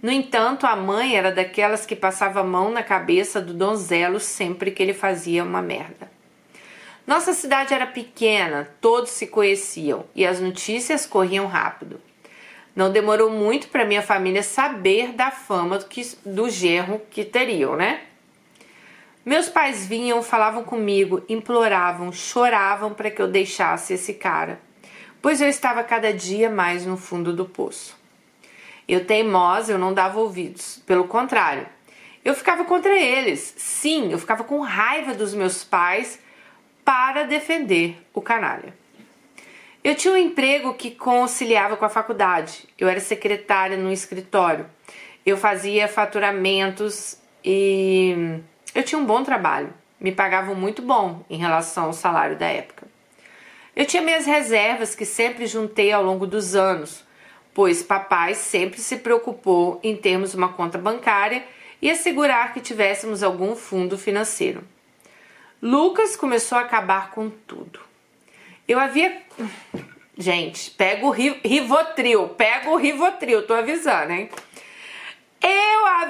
No 0.00 0.12
entanto, 0.12 0.66
a 0.66 0.76
mãe 0.76 1.16
era 1.16 1.32
daquelas 1.32 1.84
que 1.84 1.96
passava 1.96 2.40
a 2.40 2.44
mão 2.44 2.70
na 2.70 2.84
cabeça 2.84 3.40
do 3.40 3.52
donzelo 3.52 4.20
sempre 4.20 4.70
que 4.70 4.80
ele 4.80 4.94
fazia 4.94 5.42
uma 5.42 5.60
merda. 5.60 6.15
Nossa 7.06 7.32
cidade 7.32 7.72
era 7.72 7.86
pequena, 7.86 8.68
todos 8.80 9.10
se 9.10 9.26
conheciam 9.26 10.04
e 10.14 10.26
as 10.26 10.40
notícias 10.40 11.06
corriam 11.06 11.46
rápido. 11.46 12.00
Não 12.74 12.90
demorou 12.90 13.30
muito 13.30 13.68
para 13.68 13.84
minha 13.84 14.02
família 14.02 14.42
saber 14.42 15.12
da 15.12 15.30
fama 15.30 15.78
do, 15.78 15.86
que, 15.86 16.02
do 16.24 16.50
genro 16.50 17.00
que 17.10 17.24
teriam, 17.24 17.76
né? 17.76 18.02
Meus 19.24 19.48
pais 19.48 19.86
vinham, 19.86 20.22
falavam 20.22 20.62
comigo, 20.64 21.24
imploravam, 21.28 22.12
choravam 22.12 22.92
para 22.92 23.10
que 23.10 23.20
eu 23.20 23.28
deixasse 23.28 23.94
esse 23.94 24.14
cara 24.14 24.60
pois 25.26 25.40
eu 25.40 25.48
estava 25.48 25.82
cada 25.82 26.12
dia 26.12 26.48
mais 26.48 26.86
no 26.86 26.96
fundo 26.96 27.32
do 27.32 27.44
poço. 27.44 27.98
Eu 28.86 29.04
teimosa, 29.04 29.72
eu 29.72 29.78
não 29.78 29.92
dava 29.92 30.20
ouvidos, 30.20 30.80
pelo 30.86 31.08
contrário, 31.08 31.66
eu 32.24 32.32
ficava 32.32 32.64
contra 32.64 32.96
eles. 32.96 33.54
Sim, 33.56 34.12
eu 34.12 34.20
ficava 34.20 34.44
com 34.44 34.60
raiva 34.60 35.14
dos 35.14 35.34
meus 35.34 35.64
pais 35.64 36.20
para 36.86 37.24
defender 37.24 38.00
o 38.14 38.22
canalha. 38.22 38.72
Eu 39.82 39.96
tinha 39.96 40.14
um 40.14 40.16
emprego 40.16 40.72
que 40.72 40.92
conciliava 40.92 41.76
com 41.76 41.84
a 41.84 41.88
faculdade. 41.88 42.68
Eu 42.78 42.88
era 42.88 43.00
secretária 43.00 43.76
no 43.76 43.92
escritório. 43.92 44.66
Eu 45.24 45.36
fazia 45.36 45.88
faturamentos 45.88 47.18
e 47.44 48.38
eu 48.72 48.84
tinha 48.84 49.00
um 49.00 49.04
bom 49.04 49.24
trabalho. 49.24 49.74
Me 49.98 50.12
pagavam 50.12 50.54
muito 50.54 50.80
bom 50.80 51.24
em 51.28 51.38
relação 51.38 51.86
ao 51.86 51.92
salário 51.92 52.38
da 52.38 52.46
época. 52.46 52.86
Eu 53.74 53.84
tinha 53.84 54.02
minhas 54.02 54.24
reservas 54.24 54.94
que 54.94 55.04
sempre 55.04 55.44
juntei 55.46 55.90
ao 55.90 56.04
longo 56.04 56.24
dos 56.24 56.54
anos, 56.54 57.04
pois 57.52 57.82
papai 57.82 58.34
sempre 58.34 58.78
se 58.78 58.98
preocupou 58.98 59.80
em 59.82 59.96
termos 59.96 60.34
uma 60.34 60.52
conta 60.52 60.78
bancária 60.78 61.44
e 61.82 61.90
assegurar 61.90 62.54
que 62.54 62.60
tivéssemos 62.60 63.24
algum 63.24 63.56
fundo 63.56 63.98
financeiro. 63.98 64.62
Lucas 65.60 66.16
começou 66.16 66.58
a 66.58 66.62
acabar 66.62 67.10
com 67.10 67.30
tudo. 67.30 67.80
Eu 68.66 68.78
havia. 68.78 69.22
Gente, 70.18 70.70
pega 70.70 71.04
o 71.04 71.10
Rivotril, 71.10 72.28
pega 72.30 72.70
o 72.70 72.76
Rivotril, 72.76 73.46
tô 73.46 73.54
avisando, 73.54 74.12
hein? 74.12 74.30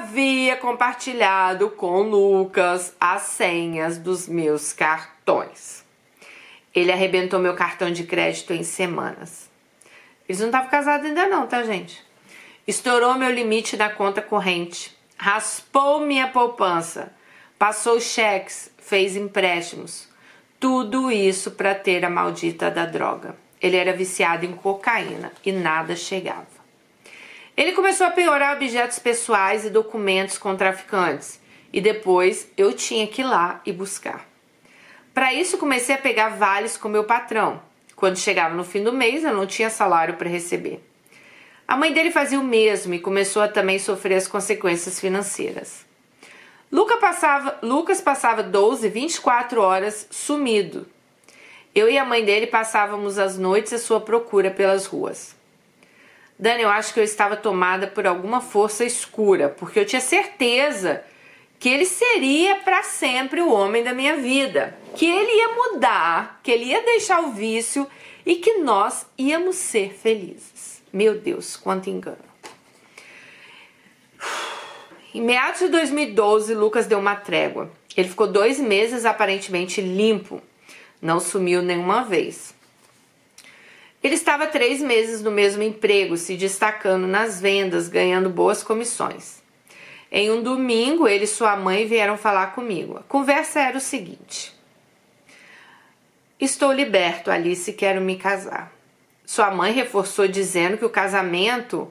havia 0.07 0.57
compartilhado 0.57 1.71
com 1.71 2.03
Lucas 2.03 2.95
as 3.01 3.23
senhas 3.23 3.99
dos 3.99 4.29
meus 4.29 4.73
cartões. 4.73 5.85
Ele 6.75 6.93
arrebentou 6.93 7.41
meu 7.41 7.55
cartão 7.55 7.91
de 7.91 8.05
crédito 8.05 8.53
em 8.53 8.63
semanas. 8.63 9.51
Eles 10.29 10.41
não 10.41 10.49
estavam 10.49 10.69
casados 10.69 11.07
ainda 11.07 11.29
não, 11.29 11.47
tá, 11.47 11.63
gente? 11.63 12.05
Estourou 12.67 13.15
meu 13.15 13.31
limite 13.31 13.77
da 13.77 13.89
conta 13.89 14.21
corrente, 14.21 14.97
raspou 15.17 16.01
minha 16.01 16.29
poupança, 16.29 17.13
passou 17.59 18.01
cheques, 18.01 18.71
fez 18.87 19.17
empréstimos. 19.17 20.09
Tudo 20.61 21.11
isso 21.11 21.51
para 21.51 21.75
ter 21.75 22.05
a 22.05 22.11
maldita 22.11 22.71
da 22.71 22.87
droga. 22.87 23.35
Ele 23.61 23.77
era 23.77 23.93
viciado 23.93 24.47
em 24.47 24.53
cocaína 24.53 25.33
e 25.45 25.51
nada 25.51 25.97
chegava. 25.97 26.47
Ele 27.57 27.73
começou 27.73 28.07
a 28.07 28.11
piorar 28.11 28.55
objetos 28.55 29.01
pessoais 29.01 29.65
e 29.65 29.71
documentos 29.71 30.39
com 30.39 30.55
traficantes, 30.55 31.41
e 31.73 31.81
depois 31.81 32.49
eu 32.57 32.73
tinha 32.73 33.09
que 33.09 33.23
ir 33.23 33.25
lá 33.25 33.61
e 33.67 33.73
buscar. 33.73 34.25
Para 35.13 35.35
isso, 35.35 35.59
comecei 35.59 35.95
a 35.95 35.99
pegar 35.99 36.37
vales 36.37 36.77
com 36.77 36.89
meu 36.89 37.03
patrão. 37.05 37.61
Quando 37.97 38.19
chegava 38.19 38.55
no 38.55 38.63
fim 38.63 38.85
do 38.85 38.93
mês, 38.93 39.25
eu 39.25 39.35
não 39.35 39.47
tinha 39.47 39.71
salário 39.71 40.15
para 40.15 40.29
receber. 40.29 40.81
A 41.67 41.77
mãe 41.77 41.93
dele 41.93 42.13
fazia 42.13 42.39
o 42.39 42.45
mesmo 42.45 42.95
e 42.95 43.01
começou 43.01 43.43
a 43.43 43.49
também 43.49 43.79
sofrer 43.81 44.15
as 44.15 44.29
consequências 44.29 45.01
financeiras. 45.01 45.86
Lucas 46.77 46.99
passava, 47.01 47.59
Lucas 47.63 48.03
passava 48.03 48.43
12, 48.43 48.91
24 48.91 49.63
horas 49.63 50.07
sumido. 50.11 50.87
Eu 51.75 51.89
e 51.89 51.97
a 51.97 52.05
mãe 52.05 52.23
dele 52.23 52.47
passávamos 52.47 53.19
as 53.19 53.39
noites 53.39 53.73
à 53.73 53.79
sua 53.79 53.99
procura 53.99 54.51
pelas 54.51 54.85
ruas. 54.85 55.35
Dani, 56.39 56.65
eu 56.65 56.69
acho 56.69 56.93
que 56.93 57.01
eu 57.01 57.05
estava 57.05 57.35
tomada 57.35 57.87
por 57.87 58.07
alguma 58.07 58.43
força 58.43 58.85
escura, 58.85 59.49
porque 59.49 59.81
eu 59.81 59.87
tinha 59.87 60.03
certeza 60.03 61.03
que 61.59 61.71
ele 61.71 61.87
seria 61.87 62.57
para 62.57 62.83
sempre 62.83 63.41
o 63.41 63.51
homem 63.51 63.83
da 63.83 63.95
minha 63.95 64.19
vida, 64.19 64.77
que 64.95 65.07
ele 65.07 65.33
ia 65.33 65.49
mudar, 65.55 66.41
que 66.43 66.51
ele 66.51 66.67
ia 66.67 66.83
deixar 66.83 67.21
o 67.21 67.31
vício 67.31 67.87
e 68.27 68.35
que 68.35 68.59
nós 68.59 69.07
íamos 69.17 69.57
ser 69.57 69.95
felizes. 69.95 70.83
Meu 70.93 71.15
Deus, 71.15 71.57
quanto 71.57 71.89
engano. 71.89 72.36
Em 75.17 75.23
meados 75.23 75.61
de 75.61 75.69
2012, 75.69 76.55
Lucas 76.55 76.87
deu 76.87 76.99
uma 76.99 77.17
trégua. 77.17 77.71
Ele 77.97 78.07
ficou 78.07 78.27
dois 78.27 78.61
meses 78.61 79.07
aparentemente 79.07 79.81
limpo, 79.81 80.43
não 81.01 81.21
sumiu 81.21 81.63
nenhuma 81.63 82.05
vez. 82.05 82.55
Ele 84.03 84.15
estava 84.15 84.47
três 84.47 84.83
meses 84.83 85.23
no 85.23 85.31
mesmo 85.31 85.63
emprego, 85.63 86.19
se 86.19 86.37
destacando 86.37 87.07
nas 87.07 87.41
vendas, 87.41 87.89
ganhando 87.89 88.29
boas 88.29 88.63
comissões. 88.63 89.43
Em 90.13 90.31
um 90.31 90.43
domingo, 90.43 91.09
ele 91.09 91.25
e 91.25 91.27
sua 91.27 91.57
mãe 91.57 91.87
vieram 91.87 92.19
falar 92.19 92.49
comigo. 92.49 92.99
A 92.99 93.03
conversa 93.05 93.59
era 93.59 93.79
o 93.79 93.81
seguinte: 93.81 94.55
Estou 96.39 96.71
liberto, 96.71 97.31
Alice, 97.31 97.73
quero 97.73 98.03
me 98.03 98.17
casar. 98.17 98.71
Sua 99.25 99.51
mãe 99.51 99.73
reforçou 99.73 100.29
dizendo 100.29 100.77
que 100.77 100.85
o 100.85 100.91
casamento, 100.91 101.91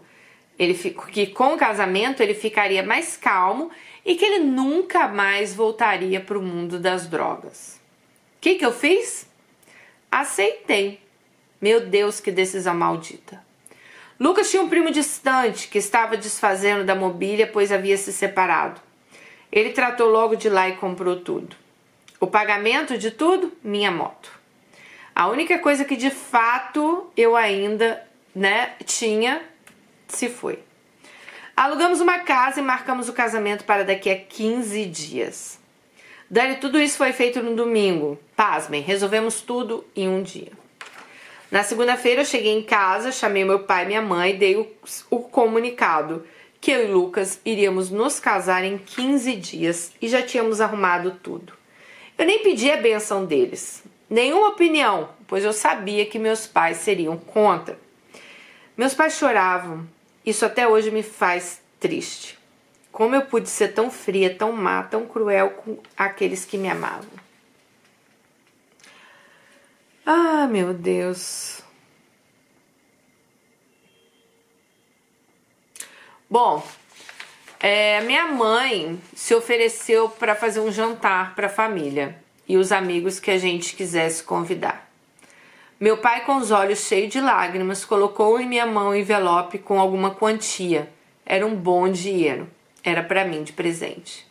ele 0.57 0.73
que 0.73 1.27
com 1.27 1.53
o 1.53 1.57
casamento 1.57 2.21
ele 2.21 2.33
ficaria 2.33 2.81
mais 2.81 3.17
calmo 3.17 3.69
e 4.05 4.15
que 4.15 4.23
ele 4.23 4.39
nunca 4.39 5.07
mais 5.07 5.53
voltaria 5.53 6.21
para 6.21 6.37
o 6.37 6.41
mundo 6.41 6.79
das 6.79 7.07
drogas. 7.07 7.79
O 8.37 8.41
que, 8.41 8.55
que 8.55 8.65
eu 8.65 8.71
fiz? 8.71 9.27
Aceitei. 10.11 10.99
Meu 11.59 11.81
Deus, 11.81 12.19
que 12.19 12.31
decisão 12.31 12.75
maldita. 12.75 13.43
Lucas 14.19 14.49
tinha 14.49 14.63
um 14.63 14.69
primo 14.69 14.91
distante 14.91 15.67
que 15.67 15.77
estava 15.77 16.15
desfazendo 16.15 16.85
da 16.85 16.95
mobília, 16.95 17.47
pois 17.47 17.71
havia 17.71 17.97
se 17.97 18.13
separado. 18.13 18.79
Ele 19.51 19.71
tratou 19.71 20.09
logo 20.09 20.35
de 20.35 20.49
lá 20.49 20.69
e 20.69 20.77
comprou 20.77 21.17
tudo. 21.17 21.55
O 22.19 22.27
pagamento 22.27 22.97
de 22.97 23.11
tudo? 23.11 23.51
Minha 23.63 23.91
moto. 23.91 24.31
A 25.13 25.27
única 25.27 25.59
coisa 25.59 25.83
que 25.83 25.95
de 25.95 26.09
fato 26.09 27.09
eu 27.15 27.35
ainda, 27.35 28.05
né, 28.33 28.73
tinha 28.85 29.41
se 30.07 30.29
foi. 30.29 30.59
Alugamos 31.55 32.01
uma 32.01 32.19
casa 32.19 32.59
e 32.59 32.63
marcamos 32.63 33.07
o 33.07 33.13
casamento 33.13 33.63
para 33.63 33.83
daqui 33.83 34.09
a 34.09 34.17
15 34.17 34.85
dias. 34.85 35.59
Dani, 36.29 36.55
tudo 36.55 36.79
isso 36.79 36.97
foi 36.97 37.13
feito 37.13 37.41
no 37.41 37.55
domingo. 37.55 38.19
Pasmem, 38.35 38.81
resolvemos 38.81 39.41
tudo 39.41 39.85
em 39.95 40.09
um 40.09 40.21
dia. 40.21 40.51
Na 41.51 41.63
segunda-feira 41.63 42.21
eu 42.21 42.25
cheguei 42.25 42.51
em 42.51 42.63
casa, 42.63 43.11
chamei 43.11 43.45
meu 43.45 43.59
pai 43.59 43.83
e 43.83 43.87
minha 43.87 44.01
mãe 44.01 44.31
e 44.31 44.37
dei 44.37 44.57
o, 44.57 44.67
o 45.09 45.19
comunicado 45.19 46.25
que 46.59 46.71
eu 46.71 46.83
e 46.83 46.91
Lucas 46.91 47.39
iríamos 47.45 47.91
nos 47.91 48.19
casar 48.19 48.63
em 48.63 48.79
15 48.79 49.35
dias 49.35 49.93
e 50.01 50.09
já 50.09 50.23
tínhamos 50.23 50.59
arrumado 50.59 51.11
tudo. 51.21 51.53
Eu 52.17 52.25
nem 52.25 52.41
pedi 52.41 52.71
a 52.71 52.77
benção 52.77 53.23
deles, 53.23 53.83
nenhuma 54.09 54.49
opinião, 54.49 55.09
pois 55.27 55.43
eu 55.43 55.53
sabia 55.53 56.07
que 56.07 56.17
meus 56.17 56.47
pais 56.47 56.77
seriam 56.77 57.17
contra. 57.17 57.77
Meus 58.75 58.95
pais 58.95 59.13
choravam, 59.13 59.87
isso 60.25 60.45
até 60.45 60.67
hoje 60.67 60.91
me 60.91 61.03
faz 61.03 61.61
triste. 61.79 62.37
Como 62.91 63.13
eu 63.13 63.23
pude 63.23 63.49
ser 63.49 63.73
tão 63.73 63.91
fria, 63.91 64.33
tão 64.33 64.51
má, 64.51 64.81
tão 64.83 65.05
cruel 65.05 65.51
com 65.51 65.77
aqueles 65.97 66.45
que 66.45 66.57
me 66.57 66.69
amavam. 66.69 67.09
Ah, 70.05 70.47
meu 70.47 70.73
Deus. 70.73 71.61
Bom, 76.29 76.65
é, 77.59 78.01
minha 78.01 78.27
mãe 78.27 79.01
se 79.15 79.33
ofereceu 79.33 80.09
para 80.09 80.35
fazer 80.35 80.59
um 80.59 80.71
jantar 80.71 81.35
para 81.35 81.47
a 81.47 81.49
família 81.49 82.17
e 82.47 82.57
os 82.57 82.71
amigos 82.71 83.19
que 83.19 83.31
a 83.31 83.37
gente 83.37 83.75
quisesse 83.75 84.23
convidar. 84.23 84.84
Meu 85.77 85.97
pai, 85.97 86.23
com 86.23 86.37
os 86.37 86.51
olhos 86.51 86.87
cheios 86.87 87.11
de 87.11 87.19
lágrimas, 87.19 87.83
colocou 87.83 88.39
em 88.39 88.47
minha 88.47 88.65
mão 88.65 88.91
um 88.91 88.95
envelope 88.95 89.57
com 89.57 89.77
alguma 89.77 90.11
quantia. 90.11 90.89
Era 91.25 91.45
um 91.45 91.53
bom 91.53 91.89
dinheiro. 91.89 92.49
Era 92.81 93.03
para 93.03 93.25
mim 93.25 93.43
de 93.43 93.51
presente. 93.51 94.25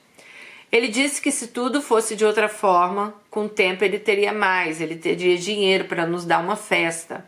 Ele 0.72 0.88
disse 0.88 1.20
que 1.20 1.30
se 1.30 1.48
tudo 1.48 1.82
fosse 1.82 2.16
de 2.16 2.24
outra 2.24 2.48
forma, 2.48 3.14
com 3.30 3.44
o 3.44 3.48
tempo 3.48 3.84
ele 3.84 3.98
teria 3.98 4.32
mais, 4.32 4.80
ele 4.80 4.96
teria 4.96 5.36
dinheiro 5.36 5.84
para 5.84 6.06
nos 6.06 6.24
dar 6.24 6.40
uma 6.40 6.56
festa. 6.56 7.26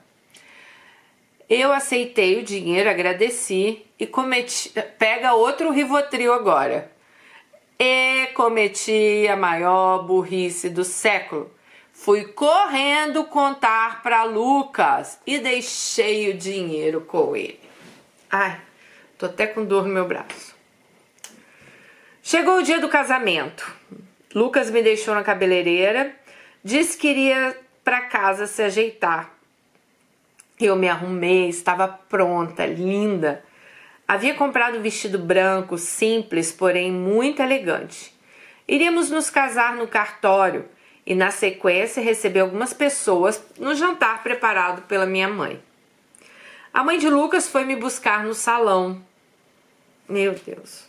Eu 1.48 1.70
aceitei 1.70 2.40
o 2.40 2.42
dinheiro, 2.42 2.88
agradeci 2.88 3.84
e 4.00 4.06
cometi. 4.06 4.72
Pega 4.98 5.34
outro 5.34 5.70
Rivotril 5.70 6.32
agora. 6.32 6.90
E 7.78 8.28
cometi 8.34 9.28
a 9.28 9.36
maior 9.36 10.04
burrice 10.04 10.70
do 10.70 10.82
século. 10.82 11.54
Fui 12.06 12.22
correndo 12.22 13.24
contar 13.24 14.00
para 14.00 14.22
Lucas 14.22 15.18
e 15.26 15.40
deixei 15.40 16.30
o 16.30 16.34
dinheiro 16.34 17.00
com 17.00 17.34
ele. 17.34 17.58
Ai, 18.30 18.60
tô 19.18 19.26
até 19.26 19.44
com 19.44 19.64
dor 19.64 19.88
no 19.88 19.92
meu 19.92 20.06
braço. 20.06 20.54
Chegou 22.22 22.58
o 22.58 22.62
dia 22.62 22.78
do 22.78 22.88
casamento. 22.88 23.74
Lucas 24.32 24.70
me 24.70 24.84
deixou 24.84 25.16
na 25.16 25.24
cabeleireira, 25.24 26.14
disse 26.62 26.96
que 26.96 27.08
iria 27.08 27.58
para 27.82 28.02
casa 28.02 28.46
se 28.46 28.62
ajeitar. 28.62 29.32
Eu 30.60 30.76
me 30.76 30.88
arrumei, 30.88 31.48
estava 31.48 31.88
pronta, 31.88 32.64
linda. 32.66 33.44
Havia 34.06 34.34
comprado 34.34 34.78
um 34.78 34.82
vestido 34.82 35.18
branco, 35.18 35.76
simples, 35.76 36.52
porém 36.52 36.92
muito 36.92 37.42
elegante. 37.42 38.14
Iríamos 38.68 39.10
nos 39.10 39.28
casar 39.28 39.74
no 39.74 39.88
cartório 39.88 40.75
e, 41.06 41.14
na 41.14 41.30
sequência, 41.30 42.02
receber 42.02 42.40
algumas 42.40 42.72
pessoas 42.72 43.40
no 43.58 43.74
jantar 43.74 44.22
preparado 44.24 44.82
pela 44.82 45.06
minha 45.06 45.28
mãe. 45.28 45.62
A 46.74 46.82
mãe 46.82 46.98
de 46.98 47.08
Lucas 47.08 47.48
foi 47.48 47.64
me 47.64 47.76
buscar 47.76 48.24
no 48.24 48.34
salão. 48.34 49.00
Meu 50.08 50.34
Deus. 50.34 50.84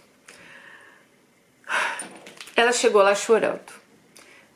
Ela 2.56 2.72
chegou 2.72 3.04
lá 3.04 3.14
chorando. 3.14 3.72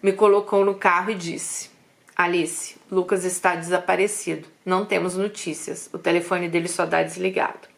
Me 0.02 0.12
colocou 0.12 0.66
no 0.66 0.74
carro 0.74 1.12
e 1.12 1.16
disse: 1.16 1.70
Alice, 2.16 2.76
Lucas 2.92 3.24
está 3.24 3.56
desaparecido. 3.56 4.48
Não 4.66 4.84
temos 4.84 5.16
notícias. 5.16 5.90
O 5.94 6.00
telefone 6.00 6.50
dele 6.50 6.68
só 6.68 6.86
dá 6.86 7.04
desligado. 7.04 7.70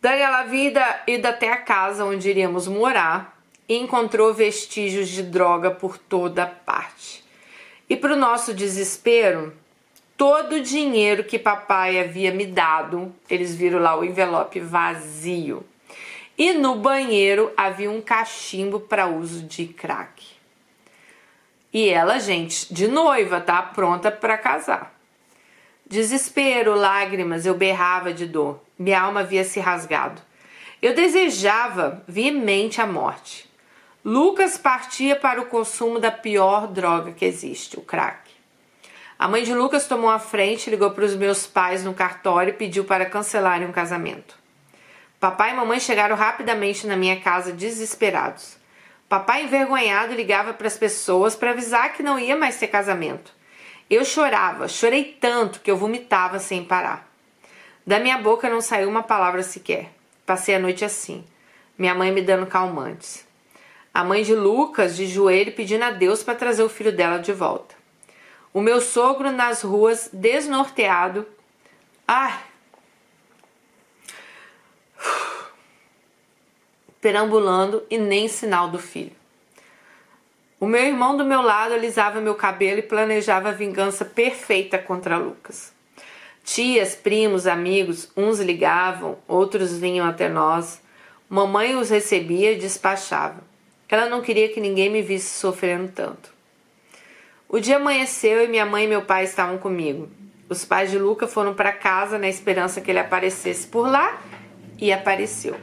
Daí 0.00 0.20
ela 0.20 0.42
vida 0.44 1.02
ido 1.06 1.26
até 1.26 1.52
a 1.52 1.56
casa 1.56 2.04
onde 2.04 2.28
iríamos 2.28 2.66
morar 2.66 3.33
encontrou 3.68 4.34
vestígios 4.34 5.08
de 5.08 5.22
droga 5.22 5.70
por 5.70 5.96
toda 5.96 6.46
parte. 6.46 7.24
E 7.88 7.96
para 7.96 8.14
o 8.14 8.18
nosso 8.18 8.52
desespero, 8.52 9.54
todo 10.16 10.56
o 10.56 10.62
dinheiro 10.62 11.24
que 11.24 11.38
papai 11.38 11.98
havia 11.98 12.32
me 12.32 12.46
dado, 12.46 13.14
eles 13.28 13.54
viram 13.54 13.78
lá 13.78 13.96
o 13.96 14.04
envelope 14.04 14.60
vazio. 14.60 15.64
E 16.36 16.52
no 16.52 16.76
banheiro 16.76 17.52
havia 17.56 17.90
um 17.90 18.00
cachimbo 18.00 18.80
para 18.80 19.06
uso 19.06 19.42
de 19.42 19.66
crack. 19.66 20.24
E 21.72 21.88
ela, 21.88 22.18
gente, 22.18 22.72
de 22.72 22.86
noiva, 22.86 23.40
tá? 23.40 23.60
Pronta 23.62 24.10
para 24.10 24.38
casar. 24.38 24.94
Desespero, 25.86 26.74
lágrimas, 26.74 27.44
eu 27.44 27.54
berrava 27.54 28.12
de 28.12 28.26
dor. 28.26 28.60
Minha 28.78 29.00
alma 29.00 29.20
havia 29.20 29.44
se 29.44 29.60
rasgado. 29.60 30.20
Eu 30.80 30.94
desejava 30.94 32.02
veemente 32.06 32.80
a 32.80 32.86
morte. 32.86 33.48
Lucas 34.06 34.58
partia 34.58 35.16
para 35.16 35.40
o 35.40 35.46
consumo 35.46 35.98
da 35.98 36.10
pior 36.10 36.66
droga 36.66 37.12
que 37.12 37.24
existe, 37.24 37.78
o 37.78 37.80
crack. 37.80 38.30
A 39.18 39.26
mãe 39.26 39.42
de 39.42 39.54
Lucas 39.54 39.86
tomou 39.86 40.10
a 40.10 40.18
frente, 40.18 40.68
ligou 40.68 40.90
para 40.90 41.06
os 41.06 41.16
meus 41.16 41.46
pais 41.46 41.82
no 41.82 41.94
cartório 41.94 42.50
e 42.50 42.54
pediu 42.54 42.84
para 42.84 43.06
cancelarem 43.06 43.66
o 43.66 43.72
casamento. 43.72 44.38
Papai 45.18 45.52
e 45.52 45.54
mamãe 45.54 45.80
chegaram 45.80 46.14
rapidamente 46.16 46.86
na 46.86 46.98
minha 46.98 47.18
casa 47.18 47.50
desesperados. 47.50 48.58
Papai, 49.08 49.44
envergonhado, 49.44 50.12
ligava 50.12 50.52
para 50.52 50.66
as 50.66 50.76
pessoas 50.76 51.34
para 51.34 51.52
avisar 51.52 51.94
que 51.94 52.02
não 52.02 52.18
ia 52.18 52.36
mais 52.36 52.58
ter 52.58 52.68
casamento. 52.68 53.32
Eu 53.88 54.04
chorava, 54.04 54.68
chorei 54.68 55.16
tanto 55.18 55.60
que 55.60 55.70
eu 55.70 55.78
vomitava 55.78 56.38
sem 56.38 56.62
parar. 56.62 57.08
Da 57.86 57.98
minha 57.98 58.18
boca 58.18 58.50
não 58.50 58.60
saiu 58.60 58.90
uma 58.90 59.02
palavra 59.02 59.42
sequer. 59.42 59.94
Passei 60.26 60.56
a 60.56 60.58
noite 60.58 60.84
assim, 60.84 61.24
minha 61.78 61.94
mãe 61.94 62.12
me 62.12 62.20
dando 62.20 62.44
calmantes. 62.44 63.23
A 63.94 64.02
mãe 64.02 64.24
de 64.24 64.34
Lucas, 64.34 64.96
de 64.96 65.06
joelho, 65.06 65.52
pedindo 65.52 65.84
a 65.84 65.92
Deus 65.92 66.20
para 66.20 66.34
trazer 66.34 66.64
o 66.64 66.68
filho 66.68 66.90
dela 66.90 67.18
de 67.18 67.32
volta. 67.32 67.76
O 68.52 68.60
meu 68.60 68.80
sogro 68.80 69.30
nas 69.30 69.62
ruas, 69.62 70.10
desnorteado. 70.12 71.24
Ai! 72.06 72.42
Perambulando 77.00 77.84
e 77.88 77.96
nem 77.96 78.26
sinal 78.26 78.68
do 78.68 78.80
filho. 78.80 79.12
O 80.58 80.66
meu 80.66 80.82
irmão 80.82 81.16
do 81.16 81.24
meu 81.24 81.40
lado 81.40 81.74
alisava 81.74 82.20
meu 82.20 82.34
cabelo 82.34 82.80
e 82.80 82.82
planejava 82.82 83.50
a 83.50 83.52
vingança 83.52 84.04
perfeita 84.04 84.76
contra 84.76 85.18
Lucas. 85.18 85.72
Tias, 86.42 86.96
primos, 86.96 87.46
amigos, 87.46 88.10
uns 88.16 88.40
ligavam, 88.40 89.18
outros 89.28 89.76
vinham 89.76 90.04
até 90.04 90.28
nós. 90.28 90.82
Mamãe 91.28 91.76
os 91.76 91.90
recebia 91.90 92.52
e 92.52 92.58
despachava. 92.58 93.53
Ela 93.88 94.08
não 94.08 94.22
queria 94.22 94.48
que 94.48 94.60
ninguém 94.60 94.90
me 94.90 95.02
visse 95.02 95.38
sofrendo 95.38 95.92
tanto. 95.92 96.32
O 97.48 97.60
dia 97.60 97.76
amanheceu 97.76 98.42
e 98.42 98.48
minha 98.48 98.66
mãe 98.66 98.84
e 98.84 98.88
meu 98.88 99.02
pai 99.02 99.24
estavam 99.24 99.58
comigo. 99.58 100.08
Os 100.48 100.64
pais 100.64 100.90
de 100.90 100.98
Luca 100.98 101.26
foram 101.26 101.54
para 101.54 101.72
casa 101.72 102.18
na 102.18 102.28
esperança 102.28 102.80
que 102.80 102.90
ele 102.90 102.98
aparecesse 102.98 103.66
por 103.66 103.88
lá 103.88 104.20
e 104.78 104.92
apareceu. 104.92 105.58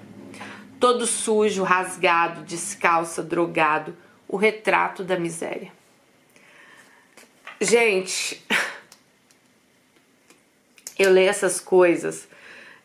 Todo 0.80 1.06
sujo, 1.06 1.64
rasgado, 1.64 2.44
descalço, 2.44 3.22
drogado, 3.22 3.96
o 4.28 4.38
retrato 4.38 5.04
da 5.04 5.20
miséria. 5.20 5.72
Gente, 7.60 8.44
eu 10.98 11.12
leio 11.12 11.30
essas 11.30 11.60
coisas. 11.60 12.28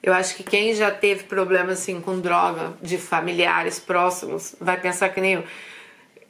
Eu 0.02 0.12
acho 0.12 0.36
que 0.36 0.42
quem 0.42 0.74
já 0.74 0.90
teve 0.90 1.24
problema 1.24 1.72
assim 1.72 2.00
com 2.00 2.20
droga 2.20 2.74
de 2.80 2.96
familiares 2.96 3.78
próximos 3.78 4.54
vai 4.60 4.80
pensar 4.80 5.08
que 5.08 5.20
nem 5.20 5.34
eu. 5.34 5.44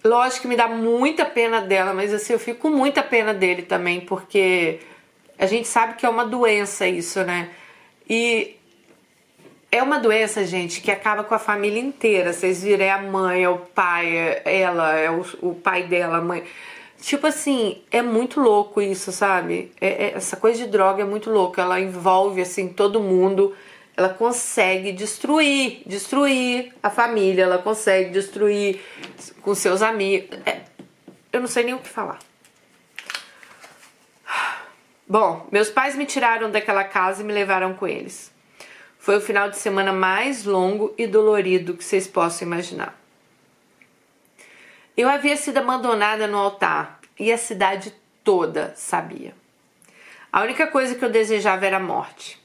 Lógico 0.05 0.42
que 0.42 0.48
me 0.48 0.57
dá 0.57 0.68
muita 0.68 1.24
pena 1.24 1.61
dela, 1.61 1.92
mas 1.92 2.14
assim, 2.14 2.33
eu 2.33 2.38
fico 2.38 2.61
com 2.61 2.70
muita 2.70 3.02
pena 3.02 3.35
dele 3.35 3.62
também, 3.62 4.00
porque 4.00 4.79
a 5.38 5.46
gente 5.46 5.66
sabe 5.66 5.94
que 5.94 6.07
é 6.07 6.09
uma 6.09 6.24
doença 6.24 6.87
isso, 6.87 7.22
né? 7.24 7.50
E 8.09 8.57
é 9.70 9.83
uma 9.83 9.98
doença, 9.98 10.44
gente, 10.46 10.81
que 10.81 10.90
acaba 10.90 11.24
com 11.24 11.35
a 11.35 11.38
família 11.38 11.81
inteira. 11.81 12.33
Vocês 12.33 12.62
viram, 12.62 12.85
é 12.85 12.90
a 12.90 13.02
mãe, 13.02 13.42
é 13.42 13.48
o 13.48 13.59
pai, 13.59 14.16
é 14.16 14.61
ela, 14.61 14.94
é 14.94 15.11
o, 15.11 15.24
o 15.42 15.55
pai 15.55 15.83
dela, 15.83 16.18
a 16.18 16.20
mãe. 16.20 16.44
Tipo 17.00 17.26
assim, 17.26 17.82
é 17.90 18.02
muito 18.02 18.40
louco 18.40 18.80
isso, 18.80 19.12
sabe? 19.12 19.72
É, 19.80 20.06
é, 20.06 20.12
essa 20.14 20.37
coisa 20.37 20.64
de 20.64 20.70
droga 20.70 21.02
é 21.02 21.04
muito 21.04 21.30
louca. 21.30 21.62
Ela 21.62 21.80
envolve, 21.80 22.40
assim, 22.40 22.68
todo 22.68 23.00
mundo 23.00 23.54
ela 23.96 24.11
consegue 24.11 24.92
destruir, 24.92 25.82
destruir 25.87 26.74
a 26.82 26.90
família, 26.90 27.44
ela 27.44 27.59
consegue 27.59 28.11
destruir 28.11 28.80
com 29.40 29.54
seus 29.54 29.80
amigos. 29.80 30.38
É, 30.44 30.61
eu 31.32 31.40
não 31.40 31.48
sei 31.48 31.64
nem 31.64 31.74
o 31.74 31.78
que 31.78 31.88
falar. 31.88 32.18
Bom, 35.09 35.46
meus 35.50 35.70
pais 35.70 35.96
me 35.96 36.04
tiraram 36.04 36.50
daquela 36.50 36.85
casa 36.85 37.22
e 37.22 37.24
me 37.24 37.32
levaram 37.32 37.72
com 37.74 37.87
eles. 37.87 38.30
Foi 38.98 39.16
o 39.16 39.20
final 39.20 39.48
de 39.48 39.56
semana 39.56 39.92
mais 39.92 40.44
longo 40.44 40.92
e 40.98 41.06
dolorido 41.06 41.74
que 41.74 41.85
vocês 41.85 42.06
possam 42.06 42.46
imaginar. 42.46 43.00
Eu 44.96 45.11
havia 45.11 45.37
sido 45.37 45.59
abandonada 45.59 46.26
no 46.26 46.38
altar 46.38 47.00
e 47.20 47.30
a 47.30 47.37
cidade 47.37 47.92
toda 48.24 48.72
sabia. 48.76 49.35
A 50.32 50.42
única 50.42 50.66
coisa 50.66 50.94
que 50.94 51.04
eu 51.04 51.11
desejava 51.11 51.66
era 51.66 51.76
a 51.76 51.80
morte. 51.80 52.40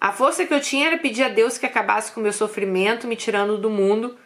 A 0.00 0.12
força 0.12 0.46
que 0.46 0.54
eu 0.54 0.60
tinha 0.60 0.86
era 0.86 0.98
pedir 0.98 1.24
a 1.24 1.28
Deus 1.28 1.58
que 1.58 1.66
acabasse 1.66 2.12
com 2.12 2.20
o 2.20 2.22
meu 2.22 2.32
sofrimento, 2.32 3.06
me 3.06 3.16
tirando 3.16 3.58
do 3.58 3.68
mundo, 3.68 4.16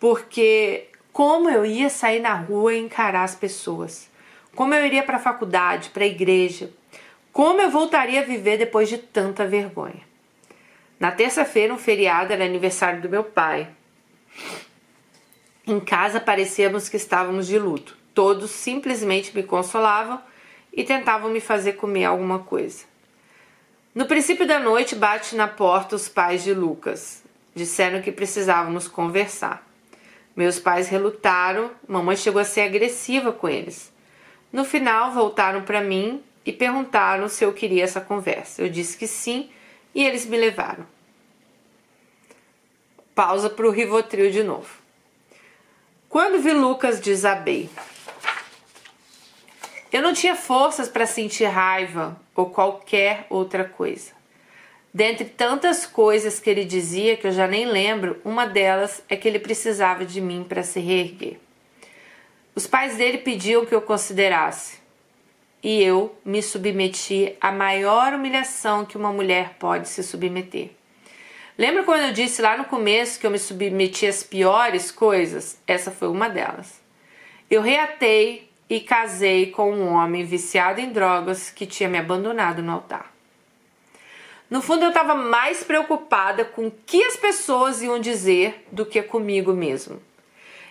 porque 0.00 0.88
como 1.12 1.50
eu 1.50 1.66
ia 1.66 1.90
sair 1.90 2.20
na 2.20 2.34
rua 2.34 2.74
e 2.74 2.78
encarar 2.78 3.24
as 3.24 3.34
pessoas? 3.34 4.10
Como 4.54 4.72
eu 4.72 4.84
iria 4.84 5.02
para 5.02 5.16
a 5.16 5.20
faculdade, 5.20 5.90
para 5.90 6.04
a 6.04 6.06
igreja? 6.06 6.70
Como 7.30 7.60
eu 7.60 7.68
voltaria 7.68 8.20
a 8.20 8.24
viver 8.24 8.56
depois 8.56 8.88
de 8.88 8.96
tanta 8.96 9.46
vergonha? 9.46 10.02
Na 10.98 11.12
terça-feira, 11.12 11.74
um 11.74 11.78
feriado, 11.78 12.32
era 12.32 12.44
aniversário 12.44 13.02
do 13.02 13.08
meu 13.10 13.22
pai. 13.22 13.68
Em 15.66 15.80
casa 15.80 16.20
parecíamos 16.20 16.88
que 16.88 16.96
estávamos 16.96 17.48
de 17.48 17.58
luto. 17.58 17.96
Todos 18.14 18.52
simplesmente 18.52 19.34
me 19.34 19.42
consolavam 19.42 20.22
e 20.72 20.84
tentavam 20.84 21.28
me 21.28 21.40
fazer 21.40 21.72
comer 21.72 22.04
alguma 22.04 22.38
coisa. 22.38 22.84
No 23.92 24.06
princípio 24.06 24.46
da 24.46 24.60
noite, 24.60 24.94
bate 24.94 25.34
na 25.34 25.48
porta 25.48 25.96
os 25.96 26.08
pais 26.08 26.44
de 26.44 26.54
Lucas. 26.54 27.24
Disseram 27.52 28.00
que 28.00 28.12
precisávamos 28.12 28.86
conversar. 28.86 29.66
Meus 30.36 30.60
pais 30.60 30.88
relutaram, 30.88 31.72
mamãe 31.88 32.14
chegou 32.14 32.40
a 32.40 32.44
ser 32.44 32.60
agressiva 32.60 33.32
com 33.32 33.48
eles. 33.48 33.92
No 34.52 34.64
final, 34.64 35.10
voltaram 35.10 35.62
para 35.62 35.80
mim 35.80 36.22
e 36.44 36.52
perguntaram 36.52 37.28
se 37.28 37.42
eu 37.42 37.52
queria 37.52 37.82
essa 37.82 38.00
conversa. 38.00 38.62
Eu 38.62 38.68
disse 38.68 38.96
que 38.96 39.08
sim 39.08 39.50
e 39.92 40.04
eles 40.04 40.26
me 40.26 40.36
levaram. 40.36 40.86
Pausa 43.16 43.50
para 43.50 43.66
o 43.66 43.70
Rivotril 43.70 44.30
de 44.30 44.44
novo. 44.44 44.85
Quando 46.08 46.40
vi 46.40 46.52
Lucas, 46.52 47.00
desabei. 47.00 47.68
Eu 49.92 50.02
não 50.02 50.12
tinha 50.12 50.36
forças 50.36 50.88
para 50.88 51.06
sentir 51.06 51.46
raiva 51.46 52.20
ou 52.34 52.50
qualquer 52.50 53.26
outra 53.30 53.64
coisa. 53.64 54.12
Dentre 54.92 55.24
tantas 55.24 55.84
coisas 55.84 56.40
que 56.40 56.48
ele 56.48 56.64
dizia 56.64 57.16
que 57.16 57.26
eu 57.26 57.32
já 57.32 57.46
nem 57.46 57.66
lembro, 57.66 58.20
uma 58.24 58.46
delas 58.46 59.02
é 59.08 59.16
que 59.16 59.28
ele 59.28 59.38
precisava 59.38 60.04
de 60.04 60.20
mim 60.20 60.44
para 60.48 60.62
se 60.62 60.80
reerguer. 60.80 61.38
Os 62.54 62.66
pais 62.66 62.96
dele 62.96 63.18
pediam 63.18 63.66
que 63.66 63.74
eu 63.74 63.82
considerasse, 63.82 64.78
e 65.62 65.82
eu 65.82 66.16
me 66.24 66.42
submeti 66.42 67.36
à 67.40 67.52
maior 67.52 68.14
humilhação 68.14 68.86
que 68.86 68.96
uma 68.96 69.12
mulher 69.12 69.56
pode 69.58 69.88
se 69.88 70.02
submeter. 70.02 70.70
Lembra 71.58 71.84
quando 71.84 72.02
eu 72.02 72.12
disse 72.12 72.42
lá 72.42 72.56
no 72.56 72.66
começo 72.66 73.18
que 73.18 73.26
eu 73.26 73.30
me 73.30 73.38
submeti 73.38 74.06
às 74.06 74.22
piores 74.22 74.90
coisas? 74.90 75.58
Essa 75.66 75.90
foi 75.90 76.08
uma 76.08 76.28
delas. 76.28 76.80
Eu 77.50 77.62
reatei 77.62 78.50
e 78.68 78.80
casei 78.80 79.50
com 79.50 79.72
um 79.72 79.94
homem 79.94 80.22
viciado 80.22 80.80
em 80.80 80.92
drogas 80.92 81.50
que 81.50 81.64
tinha 81.64 81.88
me 81.88 81.96
abandonado 81.96 82.62
no 82.62 82.72
altar. 82.72 83.10
No 84.50 84.60
fundo, 84.60 84.84
eu 84.84 84.88
estava 84.88 85.14
mais 85.14 85.64
preocupada 85.64 86.44
com 86.44 86.66
o 86.66 86.74
que 86.84 87.02
as 87.04 87.16
pessoas 87.16 87.82
iam 87.82 87.98
dizer 87.98 88.66
do 88.70 88.84
que 88.84 89.02
comigo 89.02 89.52
mesmo. 89.52 90.00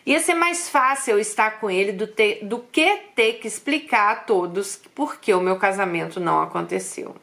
Ia 0.05 0.19
ser 0.19 0.35
mais 0.35 0.69
fácil 0.69 1.17
estar 1.17 1.59
com 1.59 1.69
ele 1.69 1.91
do, 1.91 2.07
do 2.43 2.59
que 2.59 2.97
ter 3.15 3.33
que 3.33 3.47
explicar 3.47 4.11
a 4.11 4.15
todos 4.17 4.75
por 4.93 5.17
que 5.19 5.33
o 5.33 5.41
meu 5.41 5.57
casamento 5.57 6.19
não 6.19 6.41
aconteceu. 6.43 7.15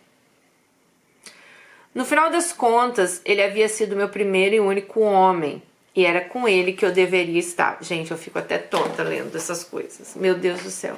No 1.94 2.04
final 2.04 2.30
das 2.30 2.52
contas, 2.52 3.20
ele 3.24 3.42
havia 3.42 3.68
sido 3.68 3.94
meu 3.94 4.08
primeiro 4.08 4.54
e 4.54 4.60
único 4.60 5.00
homem 5.00 5.62
e 5.94 6.06
era 6.06 6.22
com 6.22 6.48
ele 6.48 6.72
que 6.72 6.84
eu 6.84 6.90
deveria 6.90 7.38
estar. 7.38 7.78
Gente, 7.82 8.10
eu 8.10 8.16
fico 8.16 8.38
até 8.38 8.56
tonta 8.56 9.02
lendo 9.02 9.36
essas 9.36 9.62
coisas. 9.62 10.16
Meu 10.16 10.34
Deus 10.34 10.62
do 10.62 10.70
céu. 10.70 10.96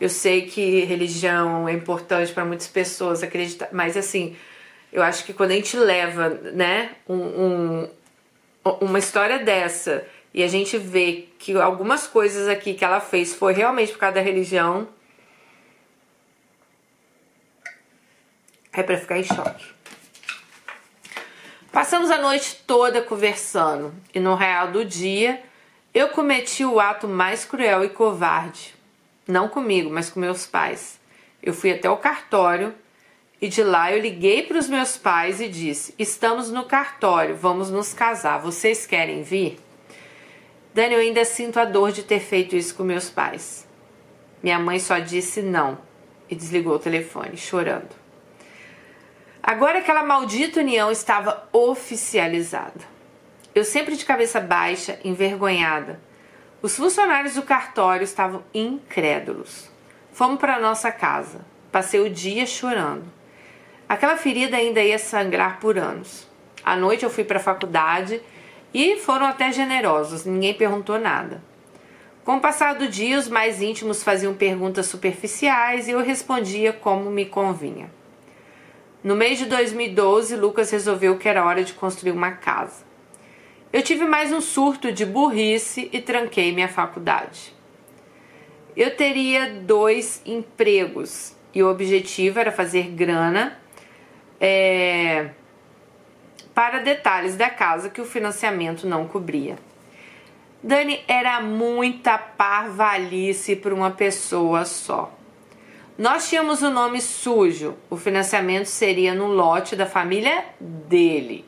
Eu 0.00 0.08
sei 0.08 0.42
que 0.42 0.80
religião 0.80 1.68
é 1.68 1.72
importante 1.72 2.32
para 2.32 2.44
muitas 2.44 2.66
pessoas 2.66 3.22
acreditar, 3.22 3.68
mas 3.70 3.96
assim, 3.96 4.36
eu 4.92 5.00
acho 5.00 5.24
que 5.24 5.32
quando 5.32 5.52
a 5.52 5.54
gente 5.54 5.76
leva, 5.76 6.28
né, 6.28 6.90
um, 7.08 7.14
um, 7.14 7.88
uma 8.80 8.98
história 8.98 9.38
dessa 9.38 10.04
e 10.34 10.42
a 10.42 10.48
gente 10.48 10.76
vê 10.76 11.28
que 11.38 11.54
algumas 11.54 12.08
coisas 12.08 12.48
aqui 12.48 12.74
que 12.74 12.84
ela 12.84 13.00
fez 13.00 13.32
foi 13.32 13.52
realmente 13.52 13.92
por 13.92 13.98
causa 13.98 14.16
da 14.16 14.20
religião, 14.20 14.88
é 18.72 18.82
para 18.82 18.98
ficar 18.98 19.18
em 19.18 19.24
choque. 19.24 19.71
Passamos 21.72 22.10
a 22.10 22.18
noite 22.18 22.62
toda 22.66 23.00
conversando 23.00 23.94
e 24.14 24.20
no 24.20 24.34
real 24.34 24.70
do 24.70 24.84
dia 24.84 25.42
eu 25.94 26.10
cometi 26.10 26.66
o 26.66 26.78
ato 26.78 27.08
mais 27.08 27.46
cruel 27.46 27.82
e 27.82 27.88
covarde. 27.88 28.74
Não 29.26 29.48
comigo, 29.48 29.88
mas 29.88 30.10
com 30.10 30.20
meus 30.20 30.46
pais. 30.46 31.00
Eu 31.42 31.54
fui 31.54 31.72
até 31.72 31.88
o 31.88 31.96
cartório 31.96 32.74
e 33.40 33.48
de 33.48 33.62
lá 33.62 33.90
eu 33.90 33.98
liguei 33.98 34.42
para 34.42 34.58
os 34.58 34.68
meus 34.68 34.98
pais 34.98 35.40
e 35.40 35.48
disse: 35.48 35.94
Estamos 35.98 36.50
no 36.50 36.64
cartório, 36.64 37.34
vamos 37.34 37.70
nos 37.70 37.94
casar, 37.94 38.36
vocês 38.36 38.84
querem 38.84 39.22
vir? 39.22 39.58
Dani, 40.74 40.92
eu 40.92 41.00
ainda 41.00 41.24
sinto 41.24 41.58
a 41.58 41.64
dor 41.64 41.90
de 41.90 42.02
ter 42.02 42.20
feito 42.20 42.54
isso 42.54 42.74
com 42.74 42.82
meus 42.82 43.08
pais. 43.08 43.66
Minha 44.42 44.58
mãe 44.58 44.78
só 44.78 44.98
disse 44.98 45.40
não 45.40 45.78
e 46.28 46.34
desligou 46.34 46.74
o 46.74 46.78
telefone, 46.78 47.34
chorando. 47.38 48.01
Agora 49.42 49.80
aquela 49.80 50.04
maldita 50.04 50.60
união 50.60 50.88
estava 50.92 51.48
oficializada. 51.52 52.80
Eu 53.52 53.64
sempre 53.64 53.96
de 53.96 54.04
cabeça 54.04 54.40
baixa, 54.40 55.00
envergonhada. 55.02 56.00
Os 56.62 56.76
funcionários 56.76 57.34
do 57.34 57.42
cartório 57.42 58.04
estavam 58.04 58.44
incrédulos. 58.54 59.68
Fomos 60.12 60.38
para 60.38 60.60
nossa 60.60 60.92
casa. 60.92 61.40
Passei 61.72 61.98
o 61.98 62.08
dia 62.08 62.46
chorando. 62.46 63.04
Aquela 63.88 64.16
ferida 64.16 64.56
ainda 64.56 64.80
ia 64.80 64.98
sangrar 64.98 65.58
por 65.58 65.76
anos. 65.76 66.28
À 66.64 66.76
noite 66.76 67.02
eu 67.02 67.10
fui 67.10 67.24
para 67.24 67.38
a 67.38 67.42
faculdade 67.42 68.22
e 68.72 68.96
foram 68.98 69.26
até 69.26 69.50
generosos, 69.50 70.24
ninguém 70.24 70.54
perguntou 70.54 71.00
nada. 71.00 71.42
Com 72.24 72.36
o 72.36 72.40
passar 72.40 72.76
do 72.76 72.86
dia, 72.86 73.18
os 73.18 73.26
mais 73.26 73.60
íntimos 73.60 74.04
faziam 74.04 74.32
perguntas 74.32 74.86
superficiais 74.86 75.88
e 75.88 75.90
eu 75.90 76.00
respondia 76.00 76.72
como 76.72 77.10
me 77.10 77.26
convinha. 77.26 77.90
No 79.02 79.16
mês 79.16 79.36
de 79.36 79.46
2012, 79.46 80.36
Lucas 80.36 80.70
resolveu 80.70 81.18
que 81.18 81.28
era 81.28 81.44
hora 81.44 81.64
de 81.64 81.72
construir 81.72 82.12
uma 82.12 82.30
casa. 82.30 82.84
Eu 83.72 83.82
tive 83.82 84.04
mais 84.04 84.32
um 84.32 84.40
surto 84.40 84.92
de 84.92 85.04
burrice 85.04 85.90
e 85.92 86.00
tranquei 86.00 86.52
minha 86.52 86.68
faculdade. 86.68 87.52
Eu 88.76 88.94
teria 88.94 89.54
dois 89.54 90.22
empregos 90.24 91.34
e 91.52 91.64
o 91.64 91.68
objetivo 91.68 92.38
era 92.38 92.52
fazer 92.52 92.90
grana 92.90 93.58
é, 94.40 95.30
para 96.54 96.78
detalhes 96.78 97.36
da 97.36 97.50
casa 97.50 97.90
que 97.90 98.00
o 98.00 98.04
financiamento 98.04 98.86
não 98.86 99.08
cobria. 99.08 99.56
Dani 100.62 101.02
era 101.08 101.40
muita 101.40 102.16
parvalice 102.16 103.56
para 103.56 103.74
uma 103.74 103.90
pessoa 103.90 104.64
só. 104.64 105.12
Nós 106.02 106.28
tínhamos 106.28 106.62
o 106.62 106.68
nome 106.68 107.00
sujo, 107.00 107.76
o 107.88 107.96
financiamento 107.96 108.66
seria 108.66 109.14
no 109.14 109.28
lote 109.28 109.76
da 109.76 109.86
família 109.86 110.46
dele, 110.60 111.44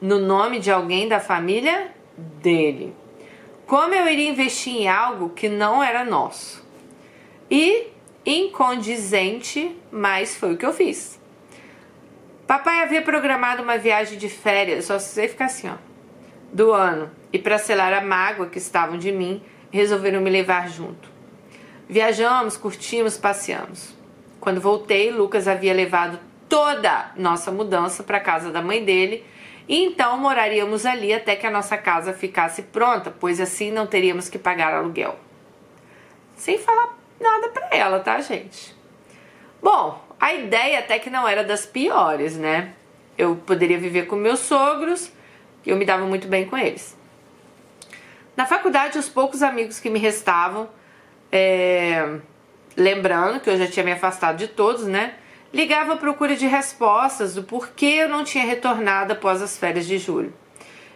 no 0.00 0.18
nome 0.18 0.58
de 0.58 0.72
alguém 0.72 1.06
da 1.06 1.20
família 1.20 1.94
dele. 2.18 2.92
Como 3.64 3.94
eu 3.94 4.08
iria 4.08 4.28
investir 4.28 4.74
em 4.74 4.88
algo 4.88 5.28
que 5.28 5.48
não 5.48 5.84
era 5.84 6.04
nosso? 6.04 6.66
E 7.48 7.86
incondizente, 8.26 9.78
mas 9.92 10.34
foi 10.34 10.54
o 10.54 10.56
que 10.56 10.66
eu 10.66 10.72
fiz. 10.72 11.20
Papai 12.44 12.82
havia 12.82 13.02
programado 13.02 13.62
uma 13.62 13.78
viagem 13.78 14.18
de 14.18 14.28
férias, 14.28 14.86
só 14.86 14.98
se 14.98 15.14
você 15.14 15.28
ficar 15.28 15.44
assim, 15.44 15.68
ó, 15.68 15.76
do 16.52 16.72
ano, 16.72 17.08
e 17.32 17.38
para 17.38 17.56
selar 17.56 17.92
a 17.92 18.00
mágoa 18.00 18.48
que 18.48 18.58
estavam 18.58 18.98
de 18.98 19.12
mim, 19.12 19.40
resolveram 19.70 20.20
me 20.20 20.28
levar 20.28 20.68
junto. 20.68 21.15
Viajamos, 21.88 22.56
curtimos, 22.56 23.16
passeamos. 23.16 23.94
Quando 24.40 24.60
voltei, 24.60 25.10
Lucas 25.10 25.46
havia 25.46 25.72
levado 25.72 26.18
toda 26.48 27.12
nossa 27.16 27.52
mudança 27.52 28.02
para 28.02 28.18
casa 28.18 28.50
da 28.50 28.60
mãe 28.60 28.84
dele, 28.84 29.24
e 29.68 29.84
então 29.84 30.18
moraríamos 30.18 30.84
ali 30.84 31.12
até 31.12 31.36
que 31.36 31.46
a 31.46 31.50
nossa 31.50 31.76
casa 31.76 32.12
ficasse 32.12 32.62
pronta, 32.62 33.10
pois 33.10 33.40
assim 33.40 33.70
não 33.70 33.86
teríamos 33.86 34.28
que 34.28 34.38
pagar 34.38 34.74
aluguel. 34.74 35.16
Sem 36.36 36.58
falar 36.58 36.96
nada 37.20 37.48
para 37.48 37.68
ela, 37.70 38.00
tá, 38.00 38.20
gente? 38.20 38.74
Bom, 39.62 40.04
a 40.20 40.34
ideia 40.34 40.80
até 40.80 40.98
que 40.98 41.10
não 41.10 41.26
era 41.26 41.42
das 41.42 41.66
piores, 41.66 42.36
né? 42.36 42.74
Eu 43.16 43.36
poderia 43.36 43.78
viver 43.78 44.06
com 44.06 44.16
meus 44.16 44.40
sogros, 44.40 45.10
eu 45.64 45.76
me 45.76 45.84
dava 45.84 46.04
muito 46.04 46.28
bem 46.28 46.46
com 46.46 46.56
eles. 46.56 46.96
Na 48.36 48.44
faculdade, 48.44 48.98
os 48.98 49.08
poucos 49.08 49.42
amigos 49.42 49.80
que 49.80 49.88
me 49.88 49.98
restavam, 49.98 50.68
é, 51.30 52.18
lembrando 52.76 53.40
que 53.40 53.50
eu 53.50 53.56
já 53.56 53.66
tinha 53.66 53.84
me 53.84 53.92
afastado 53.92 54.36
de 54.36 54.48
todos, 54.48 54.86
né? 54.86 55.14
Ligava 55.52 55.94
à 55.94 55.96
procura 55.96 56.36
de 56.36 56.46
respostas 56.46 57.34
do 57.34 57.42
porquê 57.42 57.86
eu 57.86 58.08
não 58.08 58.24
tinha 58.24 58.44
retornado 58.44 59.12
após 59.12 59.40
as 59.40 59.56
férias 59.56 59.86
de 59.86 59.98
julho. 59.98 60.32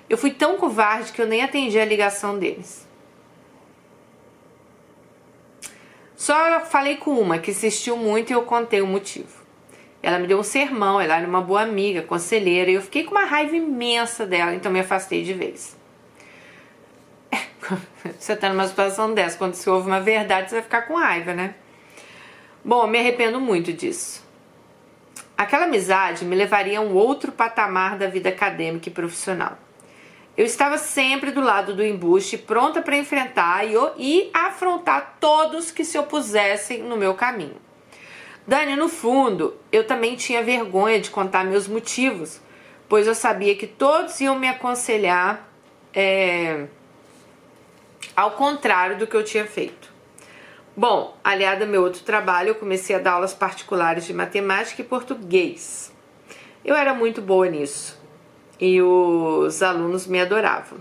Eu 0.09 0.19
fui 0.19 0.31
tão 0.31 0.57
covarde 0.57 1.12
que 1.12 1.23
eu 1.23 1.27
nem 1.27 1.43
atendi 1.43 1.79
a 1.79 1.85
ligação 1.85 2.38
deles. 2.38 2.87
Só 6.16 6.61
falei 6.61 6.97
com 6.97 7.12
uma 7.12 7.38
que 7.38 7.51
insistiu 7.51 7.97
muito 7.97 8.31
e 8.31 8.35
eu 8.35 8.43
contei 8.43 8.83
o 8.83 8.87
motivo. 8.87 9.40
Ela 10.03 10.19
me 10.19 10.27
deu 10.27 10.38
um 10.38 10.43
sermão, 10.43 11.01
ela 11.01 11.16
era 11.16 11.27
uma 11.27 11.40
boa 11.40 11.62
amiga, 11.62 12.03
conselheira, 12.03 12.71
e 12.71 12.75
eu 12.75 12.83
fiquei 12.83 13.05
com 13.05 13.12
uma 13.12 13.25
raiva 13.25 13.57
imensa 13.57 14.27
dela, 14.27 14.55
então 14.55 14.71
me 14.71 14.81
afastei 14.81 15.23
de 15.23 15.33
vez. 15.33 15.80
Você 18.19 18.35
tá 18.37 18.49
numa 18.49 18.66
situação 18.66 19.14
dessa, 19.14 19.37
quando 19.37 19.55
se 19.55 19.69
ouve 19.69 19.87
uma 19.87 20.01
verdade, 20.01 20.49
você 20.49 20.57
vai 20.57 20.62
ficar 20.62 20.83
com 20.83 20.95
raiva, 20.95 21.33
né? 21.33 21.55
Bom, 22.64 22.87
me 22.87 22.99
arrependo 22.99 23.40
muito 23.40 23.73
disso. 23.73 24.25
Aquela 25.37 25.64
amizade 25.64 26.25
me 26.25 26.37
levaria 26.37 26.79
a 26.79 26.83
um 26.83 26.95
outro 26.95 27.33
patamar 27.33 27.97
da 27.97 28.07
vida 28.07 28.29
acadêmica 28.29 28.88
e 28.88 28.93
profissional. 28.93 29.57
Eu 30.37 30.45
estava 30.45 30.79
sempre 30.79 31.31
do 31.31 31.40
lado 31.40 31.75
do 31.75 31.85
embuste, 31.85 32.38
pronta 32.38 32.83
para 32.83 32.97
enfrentar 32.97 33.64
e, 33.66 33.75
e 33.99 34.31
afrontar 34.33 35.16
todos 35.19 35.71
que 35.71 35.85
se 35.85 35.99
opusessem 35.99 36.83
no 36.83 36.97
meu 36.97 37.14
caminho. 37.14 37.57
Dani, 38.47 38.75
no 38.77 38.88
fundo, 38.88 39.57
eu 39.71 39.87
também 39.87 40.16
tinha 40.16 40.43
vergonha 40.43 41.01
de 41.01 41.11
contar 41.11 41.45
meus 41.45 41.69
motivos, 41.69 42.40
pois 42.88 43.07
eu 43.07 43.14
sabia 43.14 43.55
que 43.55 43.66
todos 43.66 44.21
iam 44.21 44.38
me 44.38 44.49
aconselhar 44.49 45.49
é, 45.95 46.66
ao 48.17 48.33
contrário 48.33 48.99
do 48.99 49.07
que 49.07 49.17
eu 49.17 49.25
tinha 49.25 49.47
feito. 49.47 49.91
Bom, 50.77 51.17
aliada 51.23 51.65
ao 51.65 51.71
meu 51.71 51.83
outro 51.83 52.03
trabalho, 52.03 52.49
eu 52.49 52.55
comecei 52.55 52.97
a 52.97 52.99
dar 52.99 53.13
aulas 53.13 53.35
particulares 53.35 54.07
de 54.07 54.15
matemática 54.15 54.81
e 54.81 54.85
português. 54.85 55.93
Eu 56.65 56.75
era 56.75 56.95
muito 56.95 57.21
boa 57.21 57.49
nisso 57.49 58.01
e 58.61 58.81
os 58.81 59.63
alunos 59.63 60.07
me 60.07 60.21
adoravam. 60.21 60.79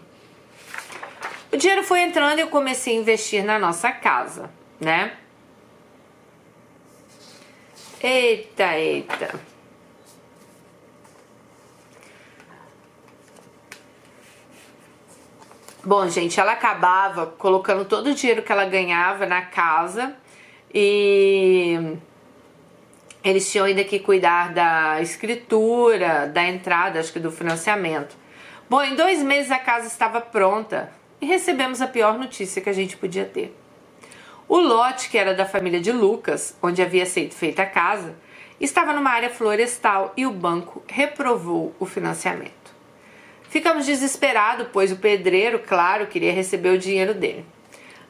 O 1.52 1.58
dinheiro 1.58 1.84
foi 1.84 2.02
entrando 2.02 2.38
e 2.38 2.42
eu 2.42 2.48
comecei 2.48 2.96
a 2.96 3.00
investir 3.00 3.44
na 3.44 3.58
nossa 3.58 3.92
casa, 3.92 4.52
né? 4.80 5.14
Eita, 8.02 8.78
eita. 8.78 9.49
Bom, 15.82 16.10
gente, 16.10 16.38
ela 16.38 16.52
acabava 16.52 17.26
colocando 17.26 17.86
todo 17.86 18.08
o 18.08 18.14
dinheiro 18.14 18.44
que 18.44 18.52
ela 18.52 18.66
ganhava 18.66 19.26
na 19.26 19.44
casa 19.44 20.14
e 20.74 21.98
eles 23.24 23.50
tinham 23.50 23.66
ainda 23.66 23.86
que 23.86 23.98
cuidar 23.98 24.54
da 24.54 25.02
escritura, 25.02 26.28
da 26.28 26.44
entrada, 26.44 27.00
acho 27.00 27.14
que 27.14 27.20
do 27.20 27.32
financiamento. 27.32 28.18
Bom, 28.70 28.82
em 28.82 28.94
dois 28.94 29.24
meses 29.24 29.52
a 29.52 29.58
casa 29.58 29.88
estava 29.88 30.20
pronta 30.20 30.92
e 31.22 31.26
recebemos 31.26 31.82
a 31.82 31.88
pior 31.88 32.18
notícia 32.20 32.62
que 32.62 32.70
a 32.70 32.74
gente 32.74 32.98
podia 32.98 33.24
ter. 33.24 33.58
O 34.50 34.58
lote, 34.60 35.10
que 35.10 35.18
era 35.18 35.34
da 35.34 35.46
família 35.46 35.80
de 35.80 35.94
Lucas, 35.94 36.58
onde 36.62 36.82
havia 36.82 37.06
sido 37.06 37.34
feita 37.34 37.62
a 37.62 37.66
casa, 37.66 38.16
estava 38.60 38.92
numa 38.92 39.12
área 39.12 39.30
florestal 39.30 40.12
e 40.18 40.26
o 40.26 40.32
banco 40.32 40.84
reprovou 40.88 41.74
o 41.80 41.86
financiamento. 41.86 42.59
Ficamos 43.50 43.86
desesperados, 43.86 44.68
pois 44.72 44.92
o 44.92 44.98
pedreiro, 44.98 45.60
claro, 45.60 46.06
queria 46.06 46.32
receber 46.32 46.70
o 46.70 46.78
dinheiro 46.78 47.16
dele. 47.16 47.46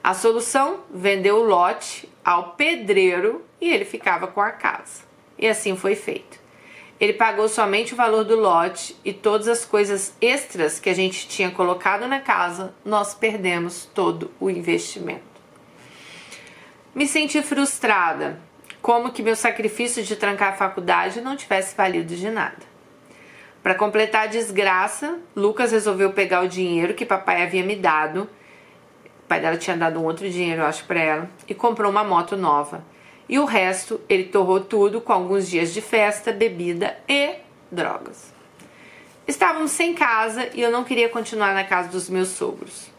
A 0.03 0.13
solução? 0.13 0.81
Vendeu 0.93 1.37
o 1.37 1.43
lote 1.43 2.09
ao 2.23 2.51
pedreiro 2.51 3.43
e 3.59 3.71
ele 3.71 3.85
ficava 3.85 4.27
com 4.27 4.41
a 4.41 4.51
casa. 4.51 5.03
E 5.37 5.47
assim 5.47 5.77
foi 5.77 5.95
feito. 5.95 6.37
Ele 6.99 7.13
pagou 7.13 7.47
somente 7.47 7.93
o 7.93 7.95
valor 7.95 8.25
do 8.25 8.35
lote 8.35 8.97
e 9.05 9.13
todas 9.13 9.47
as 9.47 9.63
coisas 9.63 10.13
extras 10.19 10.77
que 10.77 10.89
a 10.89 10.93
gente 10.93 11.29
tinha 11.29 11.49
colocado 11.49 12.05
na 12.05 12.19
casa, 12.19 12.73
nós 12.83 13.13
perdemos 13.13 13.85
todo 13.93 14.31
o 14.41 14.49
investimento. 14.49 15.23
Me 16.93 17.07
senti 17.07 17.41
frustrada, 17.41 18.41
como 18.81 19.13
que 19.13 19.23
meu 19.23 19.37
sacrifício 19.37 20.03
de 20.03 20.17
trancar 20.17 20.49
a 20.49 20.57
faculdade 20.57 21.21
não 21.21 21.37
tivesse 21.37 21.73
valido 21.75 22.13
de 22.13 22.29
nada. 22.29 22.68
Para 23.61 23.75
completar 23.75 24.23
a 24.23 24.27
desgraça, 24.27 25.19
Lucas 25.35 25.71
resolveu 25.71 26.11
pegar 26.11 26.43
o 26.43 26.47
dinheiro 26.47 26.93
que 26.93 27.05
papai 27.05 27.43
havia 27.43 27.63
me 27.63 27.75
dado 27.75 28.29
pai 29.29 29.39
dela 29.39 29.55
tinha 29.55 29.77
dado 29.77 29.99
um 29.99 30.03
outro 30.03 30.27
dinheiro, 30.27 30.63
eu 30.63 30.65
acho, 30.65 30.83
para 30.85 30.99
ela, 30.99 31.29
e 31.47 31.53
comprou 31.53 31.91
uma 31.91 32.03
moto 32.03 32.35
nova. 32.35 32.83
E 33.29 33.37
o 33.37 33.45
resto 33.45 34.01
ele 34.09 34.23
torrou 34.23 34.59
tudo 34.59 34.99
com 34.99 35.13
alguns 35.13 35.47
dias 35.47 35.71
de 35.71 35.81
festa, 35.81 36.31
bebida 36.31 36.97
e 37.07 37.35
drogas. 37.71 38.33
Estávamos 39.27 39.69
sem 39.69 39.93
casa 39.93 40.49
e 40.55 40.61
eu 40.61 40.71
não 40.71 40.83
queria 40.83 41.07
continuar 41.07 41.53
na 41.53 41.63
casa 41.63 41.89
dos 41.89 42.09
meus 42.09 42.29
sogros. 42.29 42.89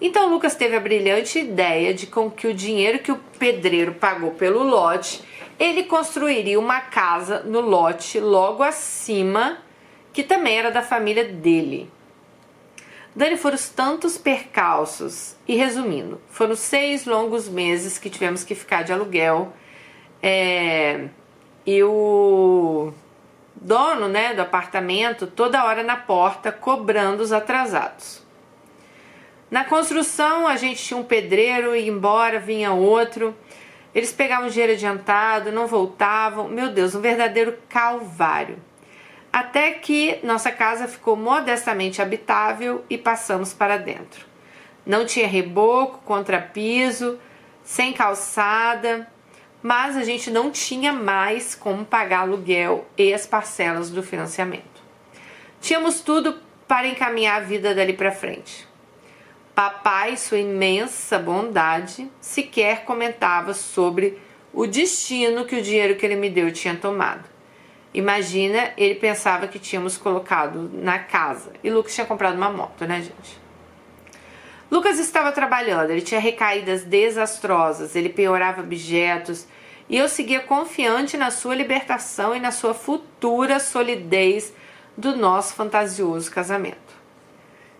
Então 0.00 0.28
Lucas 0.28 0.56
teve 0.56 0.74
a 0.74 0.80
brilhante 0.80 1.38
ideia 1.38 1.94
de 1.94 2.08
com 2.08 2.28
que 2.28 2.48
o 2.48 2.52
dinheiro 2.52 2.98
que 2.98 3.12
o 3.12 3.20
pedreiro 3.38 3.94
pagou 3.94 4.32
pelo 4.32 4.64
lote 4.64 5.22
ele 5.58 5.84
construiria 5.84 6.58
uma 6.58 6.80
casa 6.80 7.40
no 7.44 7.60
lote 7.60 8.20
logo 8.20 8.62
acima, 8.62 9.58
que 10.16 10.22
também 10.22 10.58
era 10.58 10.70
da 10.70 10.80
família 10.80 11.24
dele. 11.24 11.90
Dani, 13.14 13.36
foram 13.36 13.58
tantos 13.76 14.16
percalços. 14.16 15.36
E 15.46 15.56
resumindo, 15.56 16.18
foram 16.30 16.56
seis 16.56 17.04
longos 17.04 17.50
meses 17.50 17.98
que 17.98 18.08
tivemos 18.08 18.42
que 18.42 18.54
ficar 18.54 18.82
de 18.82 18.94
aluguel. 18.94 19.52
É, 20.22 21.08
e 21.66 21.82
o 21.82 22.94
dono 23.54 24.08
né, 24.08 24.32
do 24.32 24.40
apartamento 24.40 25.26
toda 25.26 25.62
hora 25.66 25.82
na 25.82 25.98
porta 25.98 26.50
cobrando 26.50 27.22
os 27.22 27.30
atrasados. 27.30 28.24
Na 29.50 29.64
construção 29.64 30.46
a 30.46 30.56
gente 30.56 30.82
tinha 30.82 30.98
um 30.98 31.04
pedreiro, 31.04 31.76
ia 31.76 31.90
embora, 31.90 32.40
vinha 32.40 32.72
outro. 32.72 33.36
Eles 33.94 34.14
pegavam 34.14 34.48
dinheiro 34.48 34.72
adiantado, 34.72 35.52
não 35.52 35.66
voltavam. 35.66 36.48
Meu 36.48 36.70
Deus, 36.70 36.94
um 36.94 37.02
verdadeiro 37.02 37.58
calvário. 37.68 38.56
Até 39.32 39.72
que 39.72 40.18
nossa 40.22 40.50
casa 40.50 40.88
ficou 40.88 41.16
modestamente 41.16 42.00
habitável 42.00 42.84
e 42.88 42.96
passamos 42.96 43.52
para 43.52 43.76
dentro. 43.76 44.26
Não 44.84 45.04
tinha 45.04 45.26
reboco, 45.26 45.98
contrapiso, 46.04 47.18
sem 47.62 47.92
calçada, 47.92 49.06
mas 49.62 49.96
a 49.96 50.04
gente 50.04 50.30
não 50.30 50.50
tinha 50.50 50.92
mais 50.92 51.54
como 51.54 51.84
pagar 51.84 52.20
aluguel 52.20 52.86
e 52.96 53.12
as 53.12 53.26
parcelas 53.26 53.90
do 53.90 54.02
financiamento. 54.02 54.82
Tínhamos 55.60 56.00
tudo 56.00 56.38
para 56.68 56.86
encaminhar 56.86 57.42
a 57.42 57.44
vida 57.44 57.74
dali 57.74 57.92
para 57.92 58.12
frente. 58.12 58.66
Papai, 59.54 60.16
sua 60.16 60.38
imensa 60.38 61.18
bondade, 61.18 62.10
sequer 62.20 62.84
comentava 62.84 63.54
sobre 63.54 64.20
o 64.52 64.66
destino 64.66 65.44
que 65.44 65.56
o 65.56 65.62
dinheiro 65.62 65.96
que 65.96 66.06
ele 66.06 66.16
me 66.16 66.30
deu 66.30 66.52
tinha 66.52 66.76
tomado. 66.76 67.35
Imagina, 67.96 68.74
ele 68.76 68.94
pensava 68.94 69.48
que 69.48 69.58
tínhamos 69.58 69.96
colocado 69.96 70.70
na 70.70 70.98
casa. 70.98 71.50
E 71.64 71.70
Lucas 71.70 71.94
tinha 71.94 72.06
comprado 72.06 72.36
uma 72.36 72.50
moto, 72.50 72.84
né, 72.84 73.00
gente? 73.00 73.40
Lucas 74.70 74.98
estava 74.98 75.32
trabalhando, 75.32 75.92
ele 75.92 76.02
tinha 76.02 76.20
recaídas 76.20 76.84
desastrosas, 76.84 77.96
ele 77.96 78.10
piorava 78.10 78.60
objetos 78.60 79.46
e 79.88 79.96
eu 79.96 80.10
seguia 80.10 80.40
confiante 80.40 81.16
na 81.16 81.30
sua 81.30 81.54
libertação 81.54 82.36
e 82.36 82.40
na 82.40 82.50
sua 82.50 82.74
futura 82.74 83.58
solidez 83.58 84.52
do 84.94 85.16
nosso 85.16 85.54
fantasioso 85.54 86.30
casamento. 86.30 86.94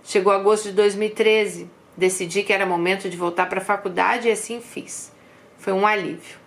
Chegou 0.02 0.32
agosto 0.32 0.70
de 0.70 0.72
2013, 0.76 1.70
decidi 1.94 2.42
que 2.42 2.54
era 2.54 2.64
momento 2.64 3.10
de 3.10 3.18
voltar 3.18 3.50
para 3.50 3.60
a 3.60 3.64
faculdade 3.64 4.28
e 4.28 4.30
assim 4.30 4.62
fiz. 4.62 5.12
Foi 5.58 5.74
um 5.74 5.86
alívio. 5.86 6.45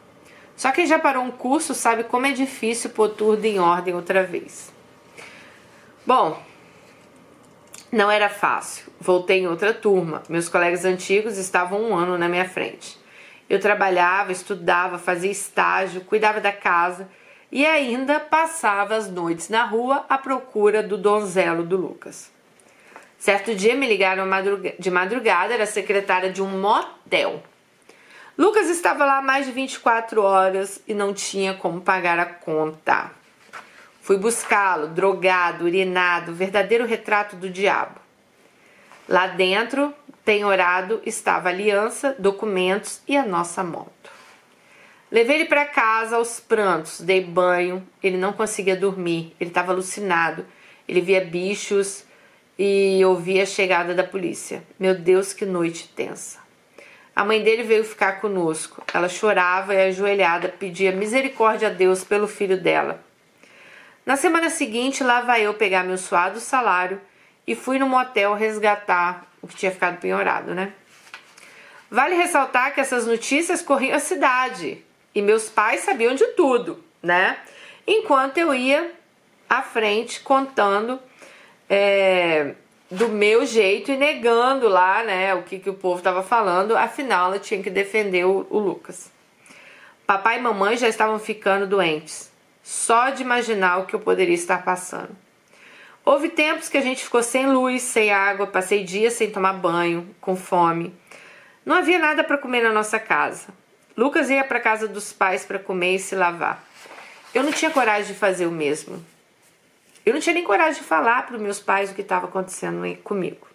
Só 0.60 0.74
quem 0.74 0.86
já 0.86 1.00
parou 1.00 1.24
um 1.24 1.32
curso 1.32 1.74
sabe 1.74 2.04
como 2.04 2.26
é 2.26 2.34
difícil 2.34 2.90
pôr 2.90 3.08
tudo 3.08 3.46
em 3.46 3.60
ordem 3.60 3.96
outra 3.96 4.26
vez. 4.26 4.74
Bom, 6.06 6.38
não 7.90 8.12
era 8.12 8.28
fácil. 8.28 8.92
Voltei 9.00 9.40
em 9.40 9.48
outra 9.48 9.74
turma. 9.74 10.22
Meus 10.28 10.50
colegas 10.50 10.84
antigos 10.84 11.38
estavam 11.38 11.82
um 11.82 11.96
ano 11.96 12.18
na 12.18 12.28
minha 12.28 12.44
frente. 12.44 13.00
Eu 13.50 13.58
trabalhava, 13.62 14.34
estudava, 14.34 15.00
fazia 15.00 15.32
estágio, 15.32 16.02
cuidava 16.02 16.42
da 16.42 16.52
casa 16.52 17.10
e 17.50 17.66
ainda 17.66 18.20
passava 18.20 18.98
as 18.98 19.10
noites 19.10 19.48
na 19.48 19.64
rua 19.64 20.06
à 20.10 20.18
procura 20.18 20.84
do 20.84 20.98
donzelo 20.98 21.64
do 21.64 21.78
Lucas. 21.78 22.30
Certo 23.18 23.56
dia 23.56 23.76
me 23.76 23.88
ligaram 23.88 24.28
de 24.78 24.92
madrugada, 24.92 25.54
era 25.54 25.66
secretária 25.66 26.30
de 26.30 26.44
um 26.44 26.60
motel. 26.60 27.42
Lucas 28.40 28.70
estava 28.70 29.04
lá 29.04 29.22
mais 29.22 29.46
de 29.46 29.52
24 29.52 30.22
horas 30.24 30.82
e 30.88 30.94
não 30.94 31.14
tinha 31.14 31.54
como 31.56 31.82
pagar 31.82 32.18
a 32.18 32.26
conta. 32.26 33.12
Fui 34.02 34.18
buscá-lo, 34.18 34.88
drogado, 34.88 35.66
urinado, 35.66 36.34
verdadeiro 36.34 36.86
retrato 36.86 37.36
do 37.36 37.50
diabo. 37.50 38.00
Lá 39.10 39.28
dentro, 39.28 39.94
penhorado, 40.24 41.02
estava 41.06 41.50
aliança, 41.50 42.16
documentos 42.18 43.02
e 43.06 43.18
a 43.18 43.26
nossa 43.26 43.62
moto. 43.62 44.10
Levei 45.12 45.36
ele 45.36 45.46
para 45.46 45.66
casa 45.66 46.16
aos 46.16 46.40
prantos, 46.40 47.02
dei 47.02 47.22
banho, 47.22 47.86
ele 48.02 48.16
não 48.16 48.32
conseguia 48.32 48.78
dormir, 48.78 49.36
ele 49.38 49.50
estava 49.50 49.74
alucinado, 49.74 50.46
ele 50.88 51.02
via 51.02 51.20
bichos, 51.20 52.06
e 52.58 53.04
ouvi 53.04 53.42
a 53.42 53.46
chegada 53.46 53.94
da 53.94 54.06
polícia. 54.06 54.64
Meu 54.80 54.96
Deus, 54.96 55.34
que 55.34 55.46
noite 55.46 55.90
tensa. 55.90 56.49
A 57.20 57.26
mãe 57.26 57.44
dele 57.44 57.64
veio 57.64 57.84
ficar 57.84 58.22
conosco. 58.22 58.82
Ela 58.94 59.10
chorava 59.10 59.76
e 59.76 59.88
ajoelhada 59.90 60.48
pedia 60.48 60.94
misericórdia 60.94 61.68
a 61.68 61.72
Deus 61.72 62.02
pelo 62.02 62.30
filho 62.30 62.58
dela. 62.58 63.04
Na 64.06 64.16
semana 64.16 64.50
seguinte, 64.50 65.04
lá 65.04 65.20
vai 65.20 65.46
eu 65.46 65.54
pegar 65.54 65.84
meu 65.84 65.98
suado 65.98 66.40
salário 66.40 67.02
e 67.46 67.56
fui 67.56 67.78
no 67.78 67.90
motel 67.90 68.36
resgatar 68.36 69.26
o 69.42 69.50
que 69.50 69.56
tinha 69.58 69.70
ficado 69.70 70.00
penhorado, 70.00 70.56
né? 70.56 70.72
Vale 71.92 72.16
ressaltar 72.16 72.74
que 72.74 72.80
essas 72.80 73.06
notícias 73.06 73.62
corriam 73.62 73.98
a 73.98 74.00
cidade 74.00 74.82
e 75.14 75.22
meus 75.22 75.50
pais 75.50 75.82
sabiam 75.82 76.16
de 76.16 76.26
tudo, 76.38 76.82
né? 77.04 77.38
Enquanto 77.86 78.38
eu 78.38 78.54
ia 78.54 78.94
à 79.50 79.62
frente 79.62 80.22
contando 80.22 80.98
é, 81.70 82.56
do 82.90 83.08
meu 83.08 83.46
jeito 83.46 83.92
e 83.92 83.98
negando 83.98 84.68
lá, 84.68 85.04
né, 85.04 85.34
o 85.36 85.44
que, 85.44 85.60
que 85.60 85.70
o 85.70 85.76
povo 85.76 86.00
estava 86.00 86.24
falando. 86.24 86.76
Afinal, 86.76 87.28
ela 87.28 87.40
tinha 87.40 87.62
que 87.62 87.70
defender 87.70 88.26
o, 88.26 88.48
o 88.50 88.58
Lucas. 88.58 89.12
Papai 90.08 90.40
e 90.40 90.42
mamãe 90.42 90.76
já 90.76 90.88
estavam 90.88 91.20
ficando 91.20 91.68
doentes, 91.68 92.32
só 92.64 93.12
de 93.12 93.22
imaginar 93.22 93.78
o 93.78 93.86
que 93.86 93.94
eu 93.94 94.00
poderia 94.00 94.34
estar 94.34 94.64
passando. 94.64 95.16
Houve 96.04 96.30
tempos 96.30 96.70
que 96.70 96.78
a 96.78 96.82
gente 96.82 97.04
ficou 97.04 97.22
sem 97.22 97.46
luz, 97.46 97.84
sem 97.84 98.12
água, 98.12 98.48
passei 98.48 98.84
dias 98.84 99.14
sem 99.14 99.30
tomar 99.30 99.54
banho, 99.54 100.10
com 100.20 100.36
fome. 100.36 100.92
Não 101.64 101.76
havia 101.76 102.00
nada 102.00 102.24
para 102.24 102.38
comer 102.38 102.64
na 102.64 102.72
nossa 102.72 102.98
casa. 102.98 103.50
Lucas 103.96 104.30
ia 104.30 104.44
para 104.44 104.60
casa 104.60 104.88
dos 104.88 105.14
pais 105.14 105.46
para 105.46 105.60
comer 105.60 105.96
e 105.96 106.00
se 106.00 106.16
lavar. 106.16 106.64
Eu 107.32 107.44
não 107.44 107.52
tinha 107.52 107.70
coragem 107.70 108.12
de 108.12 108.18
fazer 108.18 108.48
o 108.48 108.52
mesmo. 108.52 109.06
Eu 110.06 110.14
não 110.14 110.20
tinha 110.20 110.34
nem 110.34 110.44
coragem 110.44 110.82
de 110.82 110.88
falar 110.88 111.26
para 111.26 111.36
os 111.36 111.42
meus 111.42 111.60
pais 111.60 111.92
o 111.92 111.96
que 111.96 112.02
estava 112.02 112.28
acontecendo 112.28 112.84
comigo. 113.04 113.48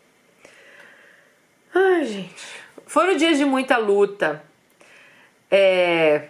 Ai, 1.75 2.05
gente. 2.05 2.65
Foram 2.87 3.17
dias 3.17 3.39
de 3.39 3.45
muita 3.45 3.77
luta. 3.79 4.45
É... 5.51 6.29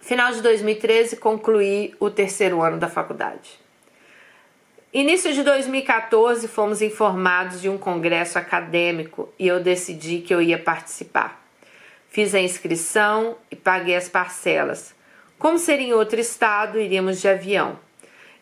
Final 0.00 0.32
de 0.32 0.42
2013, 0.42 1.16
concluí 1.16 1.94
o 1.98 2.10
terceiro 2.10 2.62
ano 2.62 2.78
da 2.78 2.88
faculdade. 2.88 3.58
Início 4.92 5.32
de 5.32 5.42
2014, 5.42 6.48
fomos 6.48 6.80
informados 6.80 7.60
de 7.60 7.68
um 7.68 7.76
congresso 7.76 8.38
acadêmico 8.38 9.32
e 9.38 9.46
eu 9.46 9.60
decidi 9.60 10.20
que 10.20 10.32
eu 10.32 10.40
ia 10.40 10.58
participar. 10.58 11.44
Fiz 12.08 12.34
a 12.34 12.40
inscrição 12.40 13.36
e 13.50 13.56
paguei 13.56 13.94
as 13.94 14.08
parcelas. 14.08 14.94
Como 15.38 15.58
seria 15.58 15.88
em 15.88 15.92
outro 15.92 16.18
estado, 16.18 16.80
iríamos 16.80 17.20
de 17.20 17.28
avião. 17.28 17.78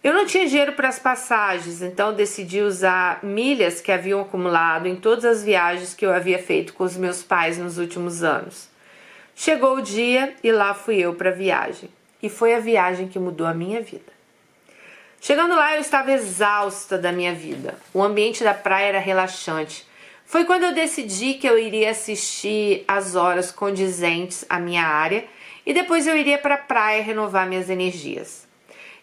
Eu 0.05 0.12
não 0.12 0.26
tinha 0.26 0.46
dinheiro 0.46 0.74
para 0.74 0.90
as 0.90 0.98
passagens, 0.98 1.80
então 1.80 2.12
decidi 2.12 2.61
usar 2.61 3.20
milhas 3.22 3.80
que 3.80 3.90
haviam 3.90 4.20
acumulado 4.20 4.86
em 4.86 4.96
todas 4.96 5.24
as 5.24 5.42
viagens 5.42 5.94
que 5.94 6.05
eu 6.05 6.12
havia 6.12 6.38
feito 6.38 6.74
com 6.74 6.84
os 6.84 6.94
meus 6.94 7.22
pais 7.22 7.57
nos 7.57 7.78
últimos 7.78 8.22
anos. 8.22 8.68
Chegou 9.34 9.78
o 9.78 9.82
dia 9.82 10.34
e 10.44 10.52
lá 10.52 10.74
fui 10.74 10.98
eu 10.98 11.14
para 11.14 11.30
a 11.30 11.32
viagem. 11.32 11.88
E 12.22 12.28
foi 12.28 12.55
a 12.55 12.61
viagem 12.61 13.09
que 13.09 13.18
mudou 13.18 13.46
a 13.46 13.55
minha 13.55 13.80
vida. 13.80 14.12
Chegando 15.22 15.57
lá, 15.57 15.74
eu 15.74 15.80
estava 15.80 16.12
exausta 16.12 16.98
da 16.98 17.11
minha 17.11 17.32
vida. 17.32 17.74
O 17.94 18.02
ambiente 18.02 18.44
da 18.44 18.52
praia 18.52 18.88
era 18.88 18.98
relaxante. 18.98 19.86
Foi 20.26 20.44
quando 20.44 20.64
eu 20.64 20.74
decidi 20.74 21.32
que 21.34 21.48
eu 21.48 21.59
iria 21.59 21.90
assistir 21.90 22.84
às 22.86 23.16
horas 23.16 23.50
condizentes 23.50 24.44
à 24.50 24.61
minha 24.61 24.84
área 24.84 25.24
e 25.64 25.72
depois 25.72 26.07
eu 26.07 26.14
iria 26.14 26.36
para 26.36 26.57
a 26.57 26.59
praia 26.59 27.02
renovar 27.02 27.48
minhas 27.48 27.70
energias. 27.70 28.43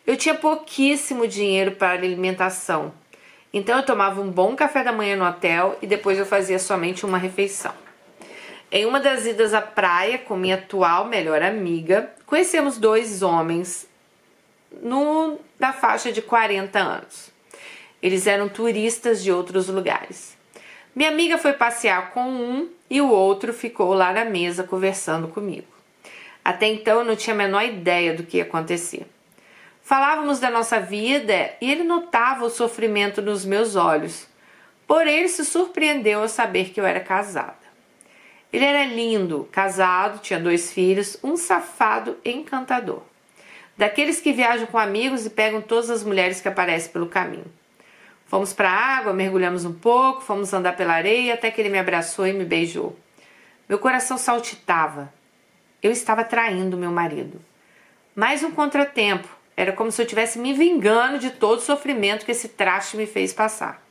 Eu 0.06 0.18
tinha 0.18 0.34
pouquíssimo 0.34 1.28
dinheiro 1.28 1.74
para 1.74 1.94
alimentação, 1.94 2.92
então 3.54 3.78
eu 3.78 3.86
tomava 3.86 4.22
um 4.22 4.32
bom 4.32 4.56
café 4.56 4.84
da 4.84 4.92
manhã 4.92 5.16
no 5.16 5.26
hotel 5.26 5.78
e 5.82 5.88
depois 5.88 6.18
eu 6.18 6.26
fazia 6.26 6.58
somente 6.58 7.06
uma 7.06 7.18
refeição. 7.18 7.74
Em 8.72 8.86
uma 8.86 9.00
das 9.00 9.26
idas 9.26 9.54
à 9.54 9.62
praia 9.62 10.18
com 10.18 10.38
minha 10.38 10.56
atual 10.56 11.06
melhor 11.06 11.42
amiga, 11.42 12.10
conhecemos 12.26 12.78
dois 12.78 13.22
homens 13.22 13.88
no, 14.82 15.38
da 15.60 15.74
faixa 15.74 16.12
de 16.12 16.22
40 16.22 16.80
anos. 16.80 17.30
Eles 18.02 18.26
eram 18.26 18.48
turistas 18.48 19.22
de 19.22 19.32
outros 19.32 19.68
lugares. 19.68 20.38
Minha 20.96 21.10
amiga 21.10 21.38
foi 21.38 21.54
passear 21.54 22.12
com 22.12 22.24
um 22.24 22.70
e 22.90 23.02
o 23.02 23.10
outro 23.10 23.54
ficou 23.54 23.94
lá 23.94 24.14
na 24.14 24.24
mesa 24.24 24.64
conversando 24.64 25.28
comigo. 25.28 25.68
Até 26.44 26.68
então 26.68 27.00
eu 27.00 27.06
não 27.06 27.16
tinha 27.16 27.34
a 27.34 27.38
menor 27.38 27.64
ideia 27.64 28.14
do 28.14 28.24
que 28.24 28.38
ia 28.38 28.44
acontecer. 28.44 29.06
Falávamos 29.82 30.40
da 30.40 30.50
nossa 30.50 30.80
vida 30.80 31.54
e 31.60 31.72
ele 31.72 31.84
notava 31.84 32.46
o 32.46 32.50
sofrimento 32.50 33.22
nos 33.22 33.44
meus 33.44 33.76
olhos. 33.76 34.28
Porém, 34.88 35.20
ele 35.20 35.28
se 35.28 35.44
surpreendeu 35.46 36.22
ao 36.22 36.28
saber 36.28 36.70
que 36.70 36.80
eu 36.80 36.86
era 36.86 37.00
casada. 37.00 37.62
Ele 38.52 38.66
era 38.66 38.86
lindo, 38.86 39.48
casado, 39.52 40.20
tinha 40.20 40.40
dois 40.40 40.72
filhos, 40.72 41.18
um 41.24 41.38
safado 41.38 42.18
encantador. 42.26 43.02
Daqueles 43.78 44.20
que 44.20 44.34
viajam 44.34 44.68
com 44.68 44.78
amigos 44.78 45.26
e 45.26 45.30
pegam 45.30 45.62
todas 45.62 45.90
as 45.90 46.04
mulheres 46.04 46.42
que 46.42 46.48
aparecem 46.48 46.92
pelo 46.92 47.08
caminho. 47.08 47.52
Fomos 48.28 48.54
para 48.54 48.70
a 48.70 48.98
água, 48.98 49.14
mergulhamos 49.14 49.66
um 49.66 49.74
pouco, 49.74 50.22
fomos 50.22 50.54
andar 50.54 50.76
pela 50.76 50.94
areia 50.94 51.34
até 51.34 51.50
que 51.50 51.60
ele 51.60 51.70
me 51.70 51.80
abraçou 51.80 52.28
e 52.28 52.34
me 52.34 52.46
beijou. 52.46 52.98
Meu 53.68 53.80
coração 53.80 54.18
saltitava. 54.18 55.12
Eu 55.82 55.92
estava 55.92 56.24
traindo 56.24 56.78
meu 56.78 56.92
marido. 56.92 57.42
Mais 58.16 58.44
um 58.44 58.52
contratempo. 58.52 59.41
Era 59.56 59.74
como 59.74 59.92
se 59.92 60.02
eu 60.02 60.06
estivesse 60.06 60.40
me 60.40 60.54
vingando 60.54 61.20
de 61.20 61.32
todo 61.32 61.60
o 61.60 61.62
sofrimento 61.62 62.26
que 62.26 62.32
esse 62.32 62.50
traste 62.50 62.98
me 62.98 63.06
fez 63.06 63.34
passar. 63.34 63.84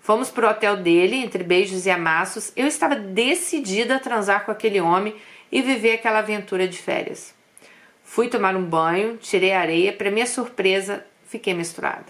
Fomos 0.00 0.30
pro 0.30 0.48
hotel 0.48 0.76
dele, 0.76 1.16
entre 1.16 1.44
beijos 1.44 1.84
e 1.84 1.90
amassos. 1.90 2.52
Eu 2.56 2.66
estava 2.66 2.96
decidida 2.96 3.96
a 3.96 4.00
transar 4.00 4.44
com 4.44 4.50
aquele 4.50 4.80
homem 4.80 5.14
e 5.52 5.60
viver 5.60 5.92
aquela 5.92 6.20
aventura 6.20 6.66
de 6.66 6.78
férias. 6.78 7.34
Fui 8.02 8.28
tomar 8.28 8.56
um 8.56 8.64
banho, 8.64 9.18
tirei 9.18 9.52
a 9.52 9.60
areia, 9.60 9.92
para 9.92 10.10
minha 10.10 10.26
surpresa, 10.26 11.04
fiquei 11.26 11.52
misturada. 11.52 12.06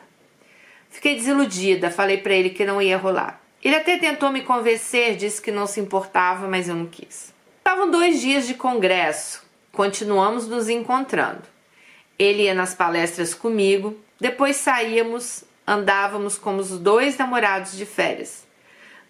Fiquei 0.88 1.16
desiludida, 1.16 1.90
falei 1.90 2.18
para 2.18 2.34
ele 2.34 2.50
que 2.50 2.64
não 2.64 2.80
ia 2.80 2.96
rolar. 2.96 3.42
Ele 3.62 3.74
até 3.74 3.98
tentou 3.98 4.30
me 4.30 4.42
convencer, 4.42 5.16
disse 5.16 5.42
que 5.42 5.50
não 5.50 5.66
se 5.66 5.80
importava, 5.80 6.46
mas 6.46 6.68
eu 6.68 6.76
não 6.76 6.86
quis. 6.86 7.34
Estavam 7.58 7.90
dois 7.90 8.20
dias 8.20 8.46
de 8.46 8.54
congresso, 8.54 9.44
continuamos 9.72 10.46
nos 10.46 10.68
encontrando. 10.68 11.42
Ele 12.18 12.42
ia 12.42 12.54
nas 12.54 12.74
palestras 12.74 13.34
comigo, 13.34 13.96
depois 14.20 14.56
saíamos 14.56 15.44
Andávamos 15.68 16.38
como 16.38 16.60
os 16.60 16.78
dois 16.78 17.18
namorados 17.18 17.76
de 17.76 17.84
férias. 17.84 18.46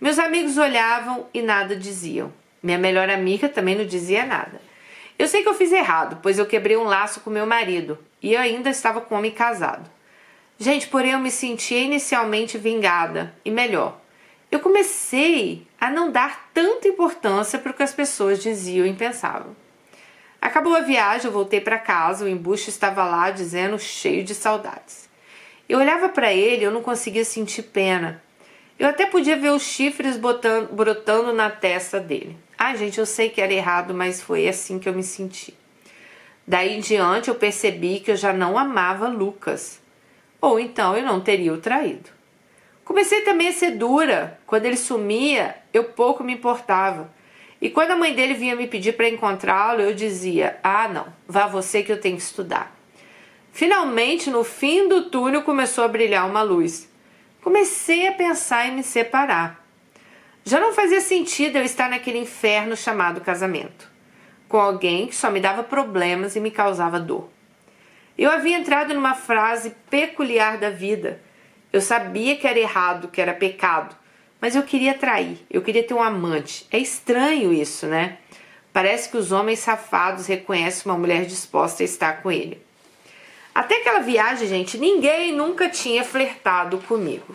Meus 0.01 0.19
amigos 0.19 0.59
olhavam 0.59 1.29
e 1.33 1.41
nada 1.41 1.77
diziam. 1.77 2.33
Minha 2.61 2.77
melhor 2.77 3.09
amiga 3.09 3.49
também 3.49 3.77
não 3.77 3.87
dizia 3.87 4.27
nada. 4.27 4.61
Eu 5.17 5.29
sei 5.29 5.45
que 5.45 5.49
eu 5.49 5.55
fiz 5.55 5.71
errado, 5.71 6.19
pois 6.21 6.37
eu 6.37 6.47
quebrei 6.47 6.77
um 6.77 6.83
laço 6.83 7.21
com 7.21 7.31
meu 7.31 7.47
marido 7.47 7.97
e 8.21 8.35
eu 8.35 8.41
ainda 8.41 8.71
estava 8.71 9.01
com 9.01 9.15
um 9.15 9.19
homem 9.19 9.31
casado. 9.31 9.89
Gente, 10.59 10.89
porém 10.89 11.13
eu 11.13 11.21
me 11.21 11.31
sentia 11.31 11.79
inicialmente 11.79 12.59
vingada 12.59 13.33
e 13.45 13.53
melhor. 13.53 13.97
Eu 14.51 14.59
comecei 14.59 15.65
a 15.81 15.89
não 15.89 16.11
dar 16.11 16.51
tanta 16.53 16.89
importância 16.89 17.57
para 17.57 17.71
o 17.71 17.75
que 17.75 17.85
as 17.85 17.93
pessoas 17.93 18.43
diziam 18.43 18.85
e 18.85 18.95
pensavam. 18.95 19.55
Acabou 20.41 20.75
a 20.75 20.81
viagem, 20.81 21.27
eu 21.27 21.33
voltei 21.33 21.61
para 21.61 21.79
casa, 21.79 22.25
o 22.25 22.29
embuste 22.29 22.71
estava 22.71 23.05
lá 23.05 23.31
dizendo 23.31 23.79
cheio 23.79 24.23
de 24.23 24.35
saudades. 24.35 25.09
Eu 25.69 25.79
olhava 25.79 26.09
para 26.09 26.33
ele, 26.33 26.65
eu 26.65 26.71
não 26.71 26.83
conseguia 26.83 27.25
sentir 27.25 27.63
pena. 27.63 28.23
Eu 28.79 28.89
até 28.89 29.07
podia 29.07 29.37
ver 29.37 29.51
os 29.51 29.63
chifres 29.63 30.17
botando, 30.17 30.73
brotando 30.73 31.33
na 31.33 31.51
testa 31.51 31.99
dele. 31.99 32.37
Ah, 32.57 32.75
gente, 32.77 32.99
eu 32.99 33.07
sei 33.07 33.29
que 33.29 33.41
era 33.41 33.53
errado, 33.53 33.93
mas 33.93 34.23
foi 34.23 34.49
assim 34.49 34.79
que 34.79 34.89
eu 34.89 34.95
me 34.95 35.03
senti. 35.03 35.53
Daí 36.47 36.77
em 36.77 36.81
diante 36.81 37.29
eu 37.29 37.35
percebi 37.35 38.01
que 38.01 38.11
eu 38.11 38.17
já 38.17 38.33
não 38.33 38.57
amava 38.57 39.09
Lucas. 39.09 39.81
Ou 40.41 40.59
então 40.59 40.97
eu 40.97 41.05
não 41.05 41.21
teria 41.21 41.53
o 41.53 41.61
traído. 41.61 42.09
Comecei 42.85 43.21
também 43.21 43.49
a 43.49 43.53
ser 43.53 43.73
dura. 43.73 44.39
Quando 44.47 44.65
ele 44.65 44.77
sumia, 44.77 45.57
eu 45.75 45.85
pouco 45.85 46.25
me 46.25 46.33
importava. 46.33 47.13
E 47.61 47.69
quando 47.69 47.91
a 47.91 47.97
mãe 47.97 48.15
dele 48.15 48.35
vinha 48.35 48.55
me 48.55 48.67
pedir 48.67 48.93
para 48.93 49.09
encontrá-lo, 49.09 49.81
eu 49.81 49.95
dizia: 49.95 50.59
Ah, 50.63 50.89
não, 50.89 51.07
vá 51.27 51.47
você 51.47 51.83
que 51.83 51.91
eu 51.91 52.01
tenho 52.01 52.17
que 52.17 52.23
estudar. 52.23 52.75
Finalmente, 53.53 54.31
no 54.31 54.45
fim 54.45 54.89
do 54.89 55.11
túnel, 55.11 55.43
começou 55.43 55.83
a 55.85 55.89
brilhar 55.89 56.29
uma 56.29 56.43
luz. 56.43 56.89
Comecei 57.43 58.07
a 58.07 58.13
pensar 58.13 58.69
em 58.69 58.77
me 58.77 58.83
separar. 58.83 59.65
Já 60.45 60.61
não 60.61 60.73
fazia 60.73 61.01
sentido 61.01 61.57
eu 61.57 61.65
estar 61.65 61.91
naquele 61.91 62.19
inferno 62.19 62.77
chamado 62.77 63.21
casamento, 63.21 63.91
com 64.49 64.59
alguém 64.59 65.09
que 65.09 65.15
só 65.15 65.31
me 65.31 65.41
dava 65.41 65.63
problemas 65.63 66.37
e 66.37 66.41
me 66.41 66.51
causava 66.51 67.01
dor. 67.01 67.29
Eu 68.17 68.31
havia 68.31 68.57
entrado 68.57 68.95
numa 68.95 69.15
frase 69.15 69.75
peculiar 69.91 70.59
da 70.59 70.71
vida. 70.71 71.21
Eu 71.73 71.81
sabia 71.81 72.37
que 72.37 72.47
era 72.47 72.59
errado, 72.59 73.09
que 73.09 73.21
era 73.21 73.35
pecado, 73.35 73.95
mas 74.41 74.55
eu 74.55 74.63
queria 74.63 74.95
trair, 74.95 75.39
eu 75.51 75.63
queria 75.63 75.83
ter 75.83 75.95
um 75.95 76.03
amante. 76.03 76.67
É 76.71 76.79
estranho 76.79 77.53
isso, 77.53 77.87
né? 77.87 78.19
Parece 78.73 79.09
que 79.09 79.17
os 79.17 79.33
homens 79.33 79.59
safados 79.59 80.27
reconhecem 80.27 80.91
uma 80.91 80.99
mulher 80.99 81.25
disposta 81.25 81.83
a 81.83 81.85
estar 81.85 82.23
com 82.23 82.31
ele. 82.31 82.63
Até 83.55 83.79
aquela 83.81 83.99
viagem, 84.01 84.47
gente, 84.47 84.79
ninguém 84.79 85.33
nunca 85.33 85.69
tinha 85.69 86.05
flertado 86.05 86.79
comigo. 86.79 87.35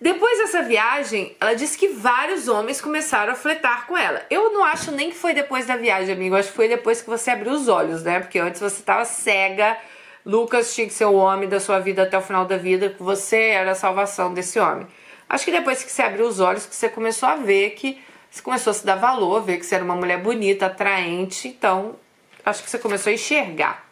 Depois 0.00 0.38
dessa 0.38 0.62
viagem, 0.62 1.36
ela 1.40 1.54
disse 1.54 1.76
que 1.76 1.88
vários 1.88 2.46
homens 2.46 2.80
começaram 2.80 3.32
a 3.32 3.36
flertar 3.36 3.86
com 3.86 3.98
ela. 3.98 4.24
Eu 4.30 4.52
não 4.52 4.64
acho 4.64 4.92
nem 4.92 5.10
que 5.10 5.16
foi 5.16 5.34
depois 5.34 5.66
da 5.66 5.76
viagem, 5.76 6.14
amigo. 6.14 6.36
Acho 6.36 6.50
que 6.50 6.56
foi 6.56 6.68
depois 6.68 7.02
que 7.02 7.10
você 7.10 7.32
abriu 7.32 7.52
os 7.52 7.66
olhos, 7.66 8.04
né? 8.04 8.20
Porque 8.20 8.38
antes 8.38 8.60
você 8.60 8.78
estava 8.78 9.04
cega. 9.04 9.76
Lucas 10.24 10.74
tinha 10.74 10.86
que 10.86 10.92
ser 10.92 11.04
o 11.06 11.14
homem 11.14 11.48
da 11.48 11.60
sua 11.60 11.78
vida 11.78 12.02
até 12.02 12.18
o 12.18 12.22
final 12.22 12.44
da 12.44 12.56
vida. 12.56 12.90
Que 12.90 13.02
você 13.02 13.36
era 13.36 13.72
a 13.72 13.74
salvação 13.74 14.34
desse 14.34 14.58
homem. 14.58 14.86
Acho 15.28 15.44
que 15.44 15.50
depois 15.50 15.82
que 15.84 15.90
você 15.90 16.02
abriu 16.02 16.26
os 16.26 16.40
olhos, 16.40 16.66
que 16.66 16.74
você 16.74 16.88
começou 16.88 17.28
a 17.28 17.36
ver 17.36 17.70
que 17.70 18.00
você 18.30 18.42
começou 18.42 18.70
a 18.70 18.74
se 18.74 18.84
dar 18.84 18.96
valor, 18.96 19.42
ver 19.42 19.58
que 19.58 19.66
você 19.66 19.74
era 19.74 19.84
uma 19.84 19.96
mulher 19.96 20.20
bonita, 20.20 20.66
atraente, 20.66 21.48
então 21.48 21.96
acho 22.44 22.62
que 22.62 22.70
você 22.70 22.78
começou 22.78 23.10
a 23.10 23.14
enxergar. 23.14 23.88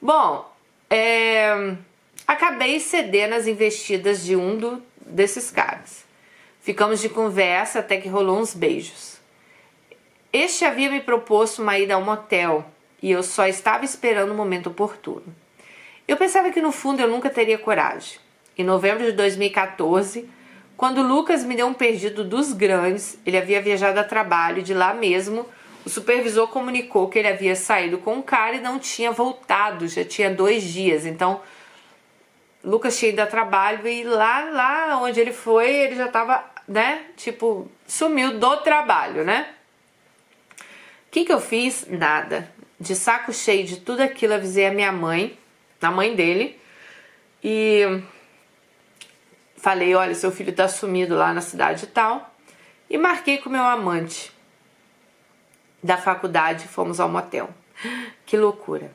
Bom, 0.00 0.50
é, 0.90 1.74
acabei 2.26 2.78
cedendo 2.80 3.34
as 3.34 3.46
investidas 3.46 4.22
de 4.24 4.36
um 4.36 4.56
do, 4.56 4.82
desses 4.98 5.50
caras. 5.50 6.04
Ficamos 6.60 7.00
de 7.00 7.08
conversa 7.08 7.80
até 7.80 7.98
que 7.98 8.08
rolou 8.08 8.38
uns 8.38 8.54
beijos. 8.54 9.18
Este 10.32 10.64
havia 10.64 10.90
me 10.90 11.00
proposto 11.00 11.62
uma 11.62 11.78
ida 11.78 11.94
a 11.94 11.98
um 11.98 12.04
motel 12.04 12.64
e 13.04 13.10
eu 13.10 13.22
só 13.22 13.46
estava 13.46 13.84
esperando 13.84 14.32
o 14.32 14.34
momento 14.34 14.68
oportuno. 14.68 15.26
Eu 16.08 16.16
pensava 16.16 16.50
que 16.50 16.62
no 16.62 16.72
fundo 16.72 17.02
eu 17.02 17.06
nunca 17.06 17.28
teria 17.28 17.58
coragem. 17.58 18.18
Em 18.56 18.64
novembro 18.64 19.04
de 19.04 19.12
2014, 19.12 20.26
quando 20.74 21.02
Lucas 21.02 21.44
me 21.44 21.54
deu 21.54 21.66
um 21.66 21.74
perdido 21.74 22.24
dos 22.24 22.54
grandes, 22.54 23.18
ele 23.26 23.36
havia 23.36 23.60
viajado 23.60 24.00
a 24.00 24.04
trabalho 24.04 24.62
de 24.62 24.72
lá 24.72 24.94
mesmo. 24.94 25.44
O 25.84 25.90
supervisor 25.90 26.48
comunicou 26.48 27.10
que 27.10 27.18
ele 27.18 27.28
havia 27.28 27.54
saído 27.54 27.98
com 27.98 28.20
o 28.20 28.22
cara 28.22 28.56
e 28.56 28.62
não 28.62 28.78
tinha 28.78 29.12
voltado, 29.12 29.86
já 29.86 30.02
tinha 30.02 30.30
dois 30.30 30.62
dias. 30.62 31.04
Então, 31.04 31.42
Lucas 32.64 32.98
tinha 32.98 33.12
ido 33.12 33.20
a 33.20 33.26
trabalho 33.26 33.86
e 33.86 34.02
lá, 34.02 34.44
lá 34.44 34.98
onde 35.02 35.20
ele 35.20 35.34
foi, 35.34 35.68
ele 35.68 35.96
já 35.96 36.08
tava, 36.08 36.42
né? 36.66 37.02
Tipo, 37.18 37.70
sumiu 37.86 38.38
do 38.38 38.56
trabalho, 38.62 39.24
né? 39.24 39.50
O 41.06 41.10
que, 41.10 41.26
que 41.26 41.32
eu 41.34 41.38
fiz? 41.38 41.86
Nada. 41.86 42.54
De 42.78 42.94
saco 42.94 43.32
cheio 43.32 43.64
de 43.64 43.78
tudo 43.78 44.02
aquilo, 44.02 44.34
avisei 44.34 44.66
a 44.66 44.72
minha 44.72 44.92
mãe, 44.92 45.38
a 45.80 45.90
mãe 45.90 46.14
dele, 46.14 46.58
e 47.42 48.02
Falei, 49.64 49.94
olha, 49.94 50.14
seu 50.14 50.30
filho 50.30 50.52
tá 50.52 50.68
sumido 50.68 51.16
lá 51.16 51.32
na 51.32 51.40
cidade 51.40 51.84
e 51.84 51.86
tal. 51.86 52.34
E 52.90 52.98
marquei 52.98 53.38
com 53.38 53.48
meu 53.48 53.62
amante 53.62 54.30
da 55.82 55.96
faculdade, 55.96 56.68
fomos 56.68 57.00
ao 57.00 57.08
motel. 57.08 57.48
Que 58.26 58.36
loucura. 58.36 58.92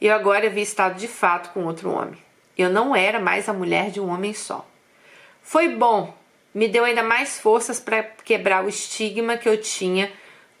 Eu 0.00 0.14
agora 0.14 0.46
havia 0.46 0.62
estado 0.62 0.96
de 0.96 1.06
fato 1.06 1.50
com 1.50 1.66
outro 1.66 1.90
homem. 1.90 2.18
Eu 2.56 2.70
não 2.70 2.96
era 2.96 3.20
mais 3.20 3.46
a 3.46 3.52
mulher 3.52 3.90
de 3.90 4.00
um 4.00 4.08
homem 4.08 4.32
só. 4.32 4.66
Foi 5.42 5.68
bom, 5.68 6.16
me 6.54 6.66
deu 6.66 6.86
ainda 6.86 7.02
mais 7.02 7.38
forças 7.38 7.78
para 7.78 8.02
quebrar 8.02 8.64
o 8.64 8.70
estigma 8.70 9.36
que 9.36 9.46
eu 9.46 9.60
tinha 9.60 10.10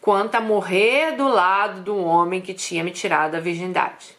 quanto 0.06 0.36
a 0.36 0.40
morrer 0.40 1.16
do 1.16 1.26
lado 1.26 1.80
do 1.80 1.96
homem 1.96 2.40
que 2.40 2.54
tinha 2.54 2.84
me 2.84 2.92
tirado 2.92 3.34
a 3.34 3.40
virgindade. 3.40 4.16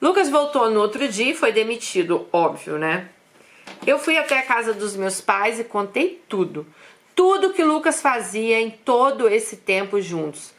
Lucas 0.00 0.30
voltou 0.30 0.70
no 0.70 0.78
outro 0.78 1.08
dia 1.08 1.32
e 1.32 1.34
foi 1.34 1.50
demitido, 1.50 2.28
óbvio, 2.32 2.78
né? 2.78 3.08
Eu 3.84 3.98
fui 3.98 4.16
até 4.16 4.38
a 4.38 4.42
casa 4.44 4.72
dos 4.72 4.94
meus 4.94 5.20
pais 5.20 5.58
e 5.58 5.64
contei 5.64 6.22
tudo. 6.28 6.64
Tudo 7.12 7.52
que 7.52 7.64
Lucas 7.64 8.00
fazia 8.00 8.60
em 8.60 8.70
todo 8.70 9.28
esse 9.28 9.56
tempo 9.56 10.00
juntos. 10.00 10.52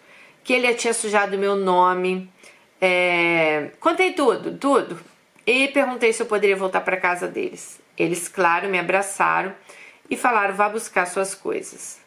Que 0.44 0.52
ele 0.52 0.74
tinha 0.74 0.94
sujado 0.94 1.38
meu 1.38 1.56
nome. 1.56 2.30
É... 2.82 3.72
Contei 3.80 4.12
tudo, 4.12 4.58
tudo. 4.58 5.00
E 5.48 5.70
perguntei 5.70 6.12
se 6.12 6.24
eu 6.24 6.28
poderia 6.28 6.58
voltar 6.58 6.82
para 6.82 6.98
casa 6.98 7.26
deles. 7.26 7.80
Eles, 7.98 8.28
claro, 8.28 8.68
me 8.68 8.78
abraçaram 8.78 9.56
e 10.10 10.18
falaram: 10.18 10.54
vá 10.54 10.68
buscar 10.68 11.06
suas 11.08 11.34
coisas. 11.34 12.02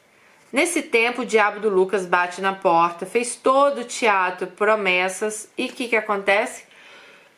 Nesse 0.55 0.81
tempo, 0.83 1.23
o 1.23 1.27
diabo 1.27 1.61
do 1.61 1.69
Lucas 1.69 2.07
bate 2.07 2.41
na 2.41 2.55
porta, 2.55 3.05
fez 3.05 3.37
todo 3.37 3.81
o 3.81 3.85
teatro, 3.85 4.47
promessas, 4.47 5.51
e 5.59 5.67
o 5.67 5.69
que, 5.69 5.89
que 5.89 5.97
acontece? 5.97 6.65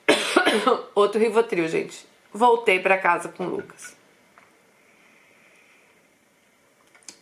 Outro 0.94 1.18
Rivotril, 1.18 1.66
gente 1.66 2.06
voltei 2.36 2.78
para 2.78 2.98
casa 2.98 3.28
com 3.28 3.46
o 3.46 3.48
Lucas. 3.48 3.96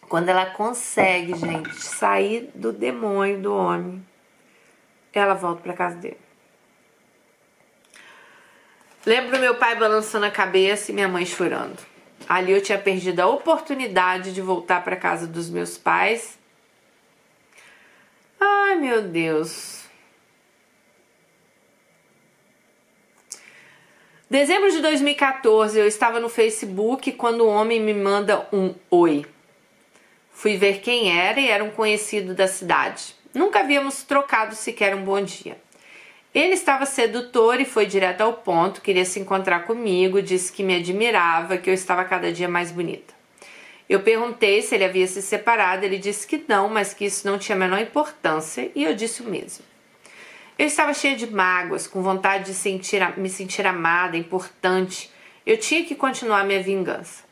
Quando 0.08 0.28
ela 0.28 0.46
consegue, 0.46 1.34
gente, 1.34 1.74
sair 1.74 2.50
do 2.54 2.72
demônio 2.72 3.40
do 3.40 3.54
homem, 3.54 4.04
ela 5.12 5.34
volta 5.34 5.62
para 5.62 5.72
casa 5.72 5.96
dele. 5.96 6.18
Lembro 9.06 9.38
meu 9.38 9.54
pai 9.56 9.76
balançando 9.76 10.26
a 10.26 10.30
cabeça 10.30 10.90
e 10.90 10.94
minha 10.94 11.08
mãe 11.08 11.24
chorando. 11.24 11.78
Ali 12.28 12.52
eu 12.52 12.62
tinha 12.62 12.78
perdido 12.78 13.20
a 13.20 13.26
oportunidade 13.26 14.32
de 14.32 14.40
voltar 14.40 14.82
para 14.82 14.96
casa 14.96 15.26
dos 15.26 15.50
meus 15.50 15.76
pais. 15.76 16.38
Ai, 18.40 18.76
meu 18.76 19.02
Deus. 19.02 19.84
Dezembro 24.28 24.70
de 24.70 24.80
2014, 24.80 25.78
eu 25.78 25.86
estava 25.86 26.18
no 26.18 26.28
Facebook 26.28 27.12
quando 27.12 27.46
um 27.46 27.50
homem 27.50 27.80
me 27.80 27.94
manda 27.94 28.48
um 28.52 28.74
oi. 28.90 29.24
Fui 30.32 30.56
ver 30.56 30.80
quem 30.80 31.16
era 31.16 31.38
e 31.38 31.48
era 31.48 31.62
um 31.62 31.70
conhecido 31.70 32.34
da 32.34 32.48
cidade. 32.48 33.14
Nunca 33.32 33.60
havíamos 33.60 34.02
trocado 34.02 34.54
sequer 34.54 34.94
um 34.94 35.04
bom 35.04 35.22
dia. 35.22 35.56
Ele 36.34 36.54
estava 36.54 36.84
sedutor 36.84 37.60
e 37.60 37.64
foi 37.64 37.86
direto 37.86 38.22
ao 38.22 38.32
ponto, 38.32 38.80
queria 38.80 39.04
se 39.04 39.20
encontrar 39.20 39.60
comigo, 39.60 40.20
disse 40.20 40.52
que 40.52 40.64
me 40.64 40.74
admirava, 40.74 41.56
que 41.56 41.70
eu 41.70 41.74
estava 41.74 42.04
cada 42.04 42.32
dia 42.32 42.48
mais 42.48 42.72
bonita. 42.72 43.14
Eu 43.88 44.00
perguntei 44.00 44.60
se 44.60 44.74
ele 44.74 44.84
havia 44.84 45.06
se 45.06 45.22
separado, 45.22 45.84
ele 45.84 45.96
disse 45.96 46.26
que 46.26 46.44
não, 46.48 46.68
mas 46.68 46.92
que 46.92 47.04
isso 47.04 47.24
não 47.24 47.38
tinha 47.38 47.54
a 47.54 47.58
menor 47.58 47.78
importância, 47.78 48.68
e 48.74 48.82
eu 48.82 48.96
disse 48.96 49.22
o 49.22 49.26
mesmo. 49.26 49.64
Eu 50.58 50.66
estava 50.66 50.92
cheia 50.92 51.14
de 51.14 51.30
mágoas, 51.30 51.86
com 51.86 52.02
vontade 52.02 52.46
de 52.46 52.54
sentir, 52.54 53.00
me 53.16 53.28
sentir 53.28 53.64
amada, 53.64 54.16
importante. 54.16 55.12
Eu 55.46 55.56
tinha 55.56 55.84
que 55.84 55.94
continuar 55.94 56.44
minha 56.44 56.62
vingança. 56.62 57.22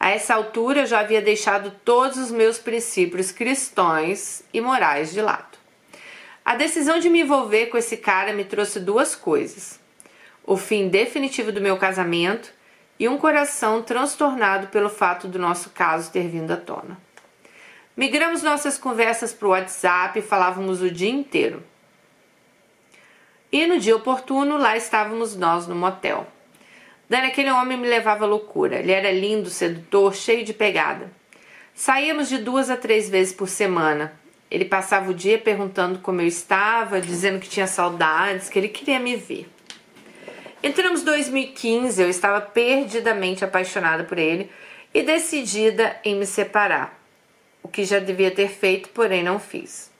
A 0.00 0.10
essa 0.10 0.34
altura 0.34 0.80
eu 0.80 0.86
já 0.86 0.98
havia 0.98 1.22
deixado 1.22 1.70
todos 1.84 2.18
os 2.18 2.32
meus 2.32 2.58
princípios 2.58 3.30
cristãos 3.30 4.42
e 4.52 4.60
morais 4.60 5.12
de 5.12 5.22
lado. 5.22 5.51
A 6.44 6.56
decisão 6.56 6.98
de 6.98 7.08
me 7.08 7.20
envolver 7.20 7.66
com 7.66 7.78
esse 7.78 7.96
cara 7.96 8.32
me 8.32 8.44
trouxe 8.44 8.80
duas 8.80 9.14
coisas: 9.14 9.78
o 10.44 10.56
fim 10.56 10.88
definitivo 10.88 11.52
do 11.52 11.60
meu 11.60 11.76
casamento 11.76 12.52
e 12.98 13.08
um 13.08 13.16
coração 13.16 13.82
transtornado 13.82 14.68
pelo 14.68 14.88
fato 14.88 15.28
do 15.28 15.38
nosso 15.38 15.70
caso 15.70 16.10
ter 16.10 16.28
vindo 16.28 16.52
à 16.52 16.56
tona. 16.56 16.98
Migramos 17.96 18.42
nossas 18.42 18.78
conversas 18.78 19.32
para 19.32 19.48
o 19.48 19.50
WhatsApp 19.50 20.18
e 20.18 20.22
falávamos 20.22 20.80
o 20.80 20.90
dia 20.90 21.10
inteiro. 21.10 21.62
E 23.50 23.66
no 23.66 23.78
dia 23.78 23.94
oportuno, 23.94 24.56
lá 24.56 24.76
estávamos 24.76 25.36
nós 25.36 25.66
no 25.66 25.74
motel. 25.74 26.26
Dani, 27.08 27.26
aquele 27.26 27.50
homem 27.50 27.76
me 27.76 27.86
levava 27.86 28.24
à 28.24 28.26
loucura. 28.26 28.76
Ele 28.76 28.90
era 28.90 29.12
lindo, 29.12 29.50
sedutor, 29.50 30.14
cheio 30.14 30.42
de 30.42 30.54
pegada. 30.54 31.12
Saíamos 31.74 32.30
de 32.30 32.38
duas 32.38 32.70
a 32.70 32.76
três 32.76 33.10
vezes 33.10 33.34
por 33.34 33.48
semana. 33.48 34.18
Ele 34.52 34.66
passava 34.66 35.10
o 35.10 35.14
dia 35.14 35.38
perguntando 35.38 36.00
como 36.00 36.20
eu 36.20 36.26
estava, 36.26 37.00
dizendo 37.00 37.40
que 37.40 37.48
tinha 37.48 37.66
saudades, 37.66 38.50
que 38.50 38.58
ele 38.58 38.68
queria 38.68 39.00
me 39.00 39.16
ver. 39.16 39.48
Entramos 40.62 41.00
em 41.00 41.04
2015, 41.06 42.02
eu 42.02 42.10
estava 42.10 42.38
perdidamente 42.38 43.42
apaixonada 43.42 44.04
por 44.04 44.18
ele 44.18 44.50
e 44.92 45.02
decidida 45.02 45.98
em 46.04 46.16
me 46.16 46.26
separar, 46.26 47.02
o 47.62 47.68
que 47.68 47.82
já 47.82 47.98
devia 47.98 48.30
ter 48.30 48.50
feito, 48.50 48.90
porém 48.90 49.22
não 49.22 49.40
fiz. 49.40 49.90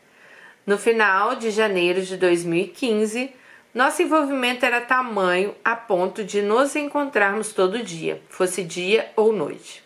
No 0.66 0.76
final 0.76 1.34
de 1.36 1.50
janeiro 1.50 2.02
de 2.02 2.18
2015, 2.18 3.32
nosso 3.72 4.02
envolvimento 4.02 4.66
era 4.66 4.82
tamanho 4.82 5.54
a 5.64 5.74
ponto 5.74 6.22
de 6.22 6.42
nos 6.42 6.76
encontrarmos 6.76 7.54
todo 7.54 7.82
dia, 7.82 8.20
fosse 8.28 8.62
dia 8.62 9.10
ou 9.16 9.32
noite. 9.32 9.82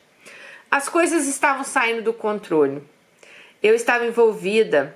As 0.68 0.88
coisas 0.88 1.28
estavam 1.28 1.62
saindo 1.62 2.02
do 2.02 2.12
controle 2.12 2.82
eu 3.66 3.74
estava 3.74 4.06
envolvida 4.06 4.94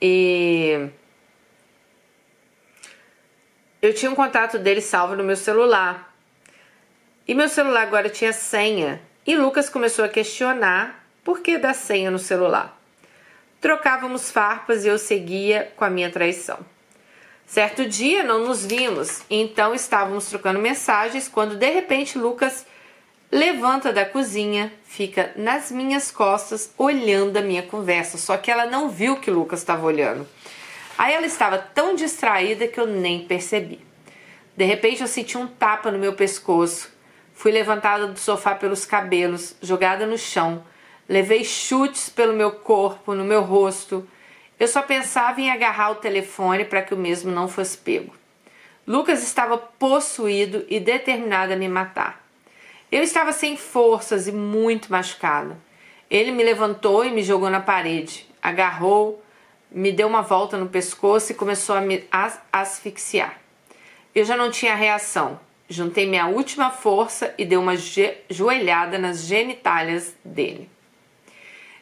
e 0.00 0.88
eu 3.80 3.94
tinha 3.94 4.10
um 4.10 4.14
contato 4.14 4.58
dele 4.58 4.80
salvo 4.80 5.16
no 5.16 5.24
meu 5.24 5.36
celular. 5.36 6.14
E 7.26 7.34
meu 7.34 7.48
celular 7.48 7.82
agora 7.82 8.08
tinha 8.08 8.32
senha. 8.32 9.00
E 9.26 9.36
Lucas 9.36 9.68
começou 9.68 10.04
a 10.04 10.08
questionar 10.08 11.04
por 11.24 11.40
que 11.40 11.58
da 11.58 11.74
senha 11.74 12.10
no 12.10 12.18
celular. 12.18 12.80
Trocávamos 13.60 14.30
farpas 14.30 14.84
e 14.84 14.88
eu 14.88 14.98
seguia 14.98 15.72
com 15.76 15.84
a 15.84 15.90
minha 15.90 16.10
traição. 16.10 16.58
Certo 17.46 17.86
dia 17.86 18.22
não 18.22 18.44
nos 18.44 18.66
vimos, 18.66 19.22
então 19.30 19.74
estávamos 19.74 20.26
trocando 20.26 20.58
mensagens 20.58 21.28
quando 21.28 21.56
de 21.56 21.70
repente 21.70 22.18
Lucas 22.18 22.66
levanta 23.30 23.92
da 23.92 24.04
cozinha, 24.04 24.72
fica 24.84 25.32
nas 25.36 25.70
minhas 25.70 26.10
costas 26.10 26.72
olhando 26.78 27.36
a 27.36 27.42
minha 27.42 27.62
conversa, 27.62 28.18
só 28.18 28.36
que 28.36 28.50
ela 28.50 28.66
não 28.66 28.88
viu 28.88 29.16
que 29.16 29.30
Lucas 29.30 29.60
estava 29.60 29.84
olhando. 29.86 30.26
Aí 30.96 31.12
ela 31.12 31.26
estava 31.26 31.58
tão 31.58 31.94
distraída 31.94 32.66
que 32.66 32.80
eu 32.80 32.86
nem 32.86 33.26
percebi. 33.26 33.80
De 34.56 34.64
repente 34.64 35.02
eu 35.02 35.08
senti 35.08 35.36
um 35.36 35.46
tapa 35.46 35.90
no 35.90 35.98
meu 35.98 36.14
pescoço. 36.14 36.90
Fui 37.34 37.52
levantada 37.52 38.06
do 38.06 38.18
sofá 38.18 38.54
pelos 38.54 38.86
cabelos, 38.86 39.54
jogada 39.60 40.06
no 40.06 40.16
chão. 40.16 40.64
Levei 41.06 41.44
chutes 41.44 42.08
pelo 42.08 42.32
meu 42.32 42.50
corpo, 42.50 43.14
no 43.14 43.24
meu 43.24 43.42
rosto. 43.42 44.08
Eu 44.58 44.66
só 44.66 44.80
pensava 44.80 45.38
em 45.40 45.50
agarrar 45.50 45.90
o 45.90 45.96
telefone 45.96 46.64
para 46.64 46.80
que 46.80 46.94
o 46.94 46.96
mesmo 46.96 47.30
não 47.30 47.46
fosse 47.46 47.76
pego. 47.76 48.14
Lucas 48.86 49.22
estava 49.22 49.58
possuído 49.58 50.64
e 50.68 50.80
determinado 50.80 51.52
a 51.52 51.56
me 51.56 51.68
matar. 51.68 52.25
Eu 52.90 53.02
estava 53.02 53.32
sem 53.32 53.56
forças 53.56 54.28
e 54.28 54.32
muito 54.32 54.92
machucada. 54.92 55.58
Ele 56.08 56.30
me 56.30 56.44
levantou 56.44 57.04
e 57.04 57.10
me 57.10 57.20
jogou 57.20 57.50
na 57.50 57.58
parede, 57.58 58.28
agarrou, 58.40 59.20
me 59.68 59.90
deu 59.90 60.06
uma 60.06 60.22
volta 60.22 60.56
no 60.56 60.68
pescoço 60.68 61.32
e 61.32 61.34
começou 61.34 61.74
a 61.74 61.80
me 61.80 62.04
asfixiar. 62.52 63.40
Eu 64.14 64.24
já 64.24 64.36
não 64.36 64.52
tinha 64.52 64.76
reação. 64.76 65.40
Juntei 65.68 66.06
minha 66.06 66.28
última 66.28 66.70
força 66.70 67.34
e 67.36 67.44
dei 67.44 67.58
uma 67.58 67.74
joelhada 68.30 68.98
nas 68.98 69.22
genitálias 69.22 70.14
dele. 70.24 70.70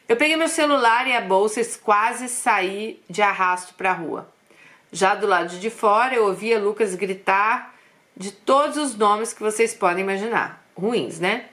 Eu 0.09 0.15
peguei 0.15 0.35
meu 0.35 0.47
celular 0.49 1.05
e 1.05 1.13
a 1.13 1.21
bolsa 1.21 1.61
e 1.61 1.65
quase 1.83 2.27
saí 2.27 2.99
de 3.07 3.21
arrasto 3.21 3.75
para 3.75 3.91
a 3.91 3.93
rua. 3.93 4.27
Já 4.91 5.13
do 5.13 5.27
lado 5.27 5.59
de 5.59 5.69
fora, 5.69 6.15
eu 6.15 6.25
ouvia 6.25 6.59
Lucas 6.59 6.95
gritar 6.95 7.75
de 8.17 8.31
todos 8.31 8.77
os 8.77 8.95
nomes 8.95 9.33
que 9.33 9.43
vocês 9.43 9.71
podem 9.71 10.03
imaginar 10.03 10.64
ruins, 10.75 11.19
né? 11.19 11.45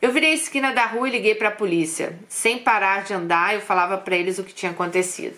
Eu 0.00 0.12
virei 0.12 0.32
a 0.32 0.34
esquina 0.34 0.72
da 0.72 0.84
rua 0.84 1.08
e 1.08 1.12
liguei 1.12 1.34
para 1.34 1.48
a 1.48 1.52
polícia. 1.52 2.18
Sem 2.28 2.58
parar 2.58 3.04
de 3.04 3.14
andar, 3.14 3.54
eu 3.54 3.60
falava 3.60 3.96
para 3.96 4.16
eles 4.16 4.38
o 4.38 4.44
que 4.44 4.52
tinha 4.52 4.72
acontecido. 4.72 5.36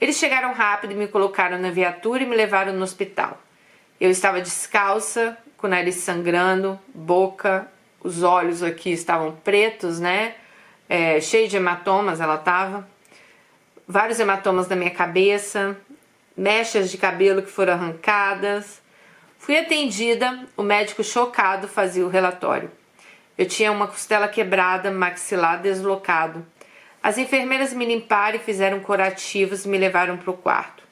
Eles 0.00 0.16
chegaram 0.16 0.52
rápido 0.52 0.92
e 0.92 0.94
me 0.94 1.08
colocaram 1.08 1.58
na 1.58 1.70
viatura 1.70 2.22
e 2.22 2.26
me 2.26 2.36
levaram 2.36 2.72
no 2.72 2.82
hospital. 2.82 3.40
Eu 4.00 4.10
estava 4.10 4.40
descalça, 4.40 5.36
com 5.56 5.66
o 5.66 5.70
nariz 5.70 5.96
sangrando, 5.96 6.78
boca, 6.94 7.66
os 8.02 8.22
olhos 8.22 8.62
aqui 8.62 8.90
estavam 8.92 9.32
pretos, 9.32 10.00
né? 10.00 10.34
É, 10.88 11.20
cheio 11.20 11.48
de 11.48 11.56
hematomas, 11.56 12.20
ela 12.20 12.36
estava. 12.36 12.88
Vários 13.86 14.18
hematomas 14.18 14.68
na 14.68 14.76
minha 14.76 14.90
cabeça, 14.90 15.76
mechas 16.36 16.90
de 16.90 16.96
cabelo 16.96 17.42
que 17.42 17.50
foram 17.50 17.74
arrancadas, 17.74 18.80
Fui 19.40 19.56
atendida, 19.56 20.46
o 20.54 20.62
médico 20.62 21.02
chocado 21.02 21.66
fazia 21.66 22.04
o 22.04 22.10
relatório. 22.10 22.70
Eu 23.38 23.46
tinha 23.46 23.72
uma 23.72 23.88
costela 23.88 24.28
quebrada, 24.28 24.90
maxilar 24.90 25.62
deslocado. 25.62 26.46
As 27.02 27.16
enfermeiras 27.16 27.72
me 27.72 27.86
limparam 27.86 28.36
e 28.36 28.38
fizeram 28.38 28.80
curativos 28.80 29.64
e 29.64 29.68
me 29.68 29.78
levaram 29.78 30.18
para 30.18 30.30
o 30.30 30.36
quarto. 30.36 30.84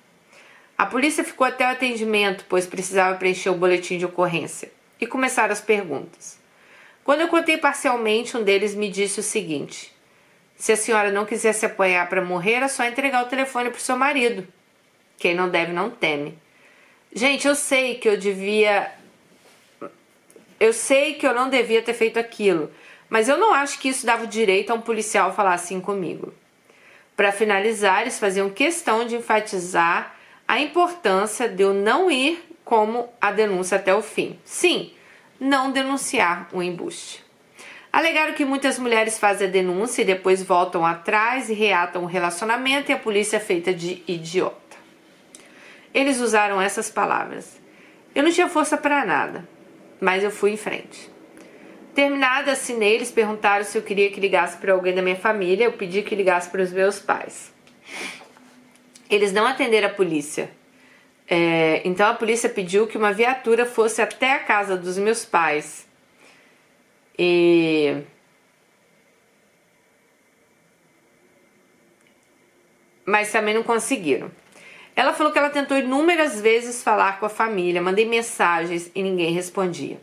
A 0.79 0.87
polícia 0.87 1.23
ficou 1.23 1.47
até 1.47 1.67
o 1.67 1.73
atendimento, 1.73 2.47
pois 2.49 2.67
precisava 2.67 3.19
preencher 3.19 3.51
o 3.51 3.55
boletim 3.55 3.99
de 3.99 4.07
ocorrência. 4.07 4.73
E 4.99 5.07
começaram 5.07 5.53
as 5.53 5.61
perguntas. 5.61 6.39
Quando 7.05 7.21
eu 7.21 7.29
contei 7.29 7.59
parcialmente, 7.59 8.35
um 8.35 8.43
deles 8.43 8.75
me 8.75 8.89
disse 8.89 9.21
o 9.21 9.23
seguinte: 9.23 9.95
Se 10.57 10.73
a 10.73 10.77
senhora 10.77 11.13
não 11.13 11.27
quiser 11.27 11.53
se 11.53 11.67
apoiar 11.67 12.09
para 12.09 12.25
morrer, 12.25 12.63
é 12.63 12.69
só 12.69 12.83
entregar 12.83 13.27
o 13.27 13.29
telefone 13.29 13.69
para 13.69 13.79
o 13.79 13.83
seu 13.83 13.97
marido. 13.97 14.49
Quem 15.19 15.35
não 15.35 15.51
deve, 15.51 15.71
não 15.71 15.91
teme. 15.91 16.39
Gente, 17.13 17.49
eu 17.49 17.55
sei 17.55 17.95
que 17.95 18.09
eu 18.09 18.17
devia. 18.17 18.93
Eu 20.61 20.73
sei 20.73 21.15
que 21.15 21.27
eu 21.27 21.35
não 21.35 21.49
devia 21.49 21.83
ter 21.83 21.95
feito 21.95 22.19
aquilo, 22.19 22.71
mas 23.09 23.29
eu 23.29 23.39
não 23.39 23.55
acho 23.55 23.79
que 23.79 23.89
isso 23.89 24.05
dava 24.05 24.25
o 24.25 24.27
direito 24.27 24.71
a 24.71 24.75
um 24.75 24.81
policial 24.81 25.33
falar 25.35 25.55
assim 25.55 25.81
comigo. 25.81 26.35
Para 27.17 27.33
finalizar, 27.33 28.03
eles 28.03 28.19
faziam 28.19 28.51
questão 28.51 29.07
de 29.07 29.17
enfatizar 29.17 30.15
a 30.47 30.61
importância 30.61 31.49
de 31.49 31.63
eu 31.63 31.73
não 31.73 32.11
ir 32.11 32.45
como 32.65 33.09
a 33.21 33.31
denúncia 33.31 33.77
até 33.77 33.95
o 33.95 34.03
fim. 34.03 34.39
Sim, 34.45 34.93
não 35.41 35.71
denunciar 35.71 36.49
o 36.53 36.63
embuste. 36.63 37.25
Alegaram 37.93 38.35
que 38.35 38.45
muitas 38.45 38.79
mulheres 38.79 39.19
fazem 39.19 39.49
a 39.49 39.51
denúncia 39.51 40.03
e 40.03 40.05
depois 40.05 40.43
voltam 40.43 40.85
atrás 40.85 41.49
e 41.49 41.55
reatam 41.55 42.05
o 42.05 42.07
relacionamento 42.07 42.91
e 42.91 42.95
a 42.95 42.99
polícia 42.99 43.39
é 43.39 43.41
feita 43.41 43.73
de 43.73 44.03
idiota. 44.07 44.68
Eles 45.93 46.21
usaram 46.21 46.61
essas 46.61 46.91
palavras. 46.91 47.61
Eu 48.15 48.23
não 48.23 48.33
tinha 48.33 48.49
força 48.49 48.77
para 48.77 49.05
nada, 49.05 49.49
mas 50.01 50.23
eu 50.23 50.31
fui 50.31 50.53
em 50.53 50.57
frente. 50.57 51.11
Terminada, 51.95 52.53
assinei, 52.53 52.95
eles 52.95 53.11
perguntaram 53.11 53.65
se 53.65 53.77
eu 53.77 53.83
queria 53.83 54.11
que 54.11 54.21
ligasse 54.21 54.57
para 54.59 54.73
alguém 54.73 54.95
da 54.95 55.03
minha 55.03 55.17
família, 55.17 55.65
eu 55.65 55.73
pedi 55.73 56.03
que 56.03 56.15
ligasse 56.15 56.49
para 56.49 56.63
os 56.63 56.73
meus 56.73 57.01
pais. 57.01 57.53
Eles 59.11 59.33
não 59.33 59.47
atenderam 59.47 59.89
a 59.89 59.93
polícia. 59.93 60.51
É, 61.27 61.83
então 61.85 62.07
a 62.07 62.15
polícia 62.15 62.49
pediu 62.49 62.87
que 62.87 62.97
uma 62.97 63.13
viatura 63.13 63.67
fosse 63.67 64.01
até 64.01 64.33
a 64.33 64.39
casa 64.39 64.77
dos 64.77 64.97
meus 64.97 65.25
pais. 65.25 65.87
E 67.19 68.03
mas 73.05 73.33
também 73.33 73.55
não 73.55 73.63
conseguiram. 73.63 74.31
Ela 74.99 75.13
falou 75.13 75.33
que 75.33 75.39
ela 75.39 75.49
tentou 75.49 75.79
inúmeras 75.79 76.41
vezes 76.41 76.83
falar 76.83 77.21
com 77.21 77.27
a 77.27 77.29
família, 77.29 77.81
mandei 77.81 78.05
mensagens 78.05 78.91
e 78.97 79.01
ninguém 79.01 79.33
respondia. 79.33 79.97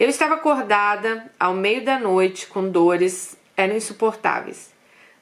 Eu 0.00 0.08
estava 0.08 0.36
acordada 0.36 1.30
ao 1.38 1.52
meio 1.52 1.84
da 1.84 1.98
noite 1.98 2.46
com 2.46 2.66
dores, 2.66 3.36
eram 3.54 3.76
insuportáveis. 3.76 4.72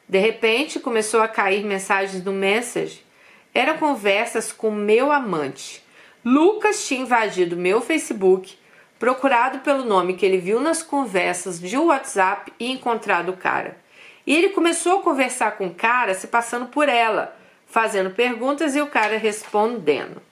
De 0.09 0.21
repente 0.21 0.79
começou 0.79 1.23
a 1.23 1.27
cair 1.27 1.65
mensagens 1.65 2.23
no 2.23 2.33
Message. 2.33 3.05
Eram 3.53 3.79
conversas 3.79 4.53
com 4.53 4.71
meu 4.71 5.11
amante. 5.11 5.83
Lucas 6.25 6.87
tinha 6.87 7.01
invadido 7.01 7.57
meu 7.57 7.81
Facebook, 7.81 8.57
procurado 8.97 9.59
pelo 9.59 9.85
nome 9.85 10.15
que 10.15 10.25
ele 10.25 10.39
viu 10.39 10.61
nas 10.61 10.85
conversas 10.85 11.59
de 11.59 11.77
WhatsApp 11.77 12.53
e 12.61 12.71
encontrado 12.71 13.31
o 13.31 13.37
cara. 13.37 13.77
E 14.25 14.37
ele 14.37 14.51
começou 14.51 15.01
a 15.01 15.03
conversar 15.03 15.57
com 15.59 15.67
o 15.67 15.75
cara 15.75 16.15
se 16.15 16.29
passando 16.29 16.67
por 16.67 16.89
ela, 16.89 17.37
fazendo 17.75 18.11
perguntas 18.11 18.77
e 18.77 18.81
o 18.81 18.87
cara 18.87 19.19
respondendo. 19.19 20.23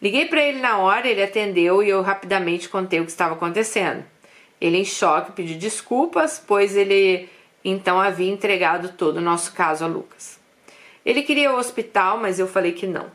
Liguei 0.00 0.24
para 0.24 0.42
ele 0.42 0.58
na 0.58 0.78
hora, 0.78 1.06
ele 1.06 1.22
atendeu 1.22 1.82
e 1.82 1.90
eu 1.90 2.00
rapidamente 2.00 2.66
contei 2.66 2.98
o 2.98 3.04
que 3.04 3.10
estava 3.10 3.34
acontecendo. 3.34 4.02
Ele, 4.58 4.78
em 4.78 4.84
choque, 4.86 5.32
pediu 5.32 5.58
desculpas, 5.58 6.42
pois 6.44 6.74
ele 6.74 7.28
então 7.62 8.00
havia 8.00 8.32
entregado 8.32 8.94
todo 8.96 9.18
o 9.18 9.20
nosso 9.20 9.52
caso 9.52 9.84
a 9.84 9.86
Lucas. 9.86 10.40
Ele 11.04 11.20
queria 11.22 11.52
o 11.52 11.58
hospital, 11.58 12.16
mas 12.16 12.38
eu 12.38 12.48
falei 12.48 12.72
que 12.72 12.86
não. 12.86 13.10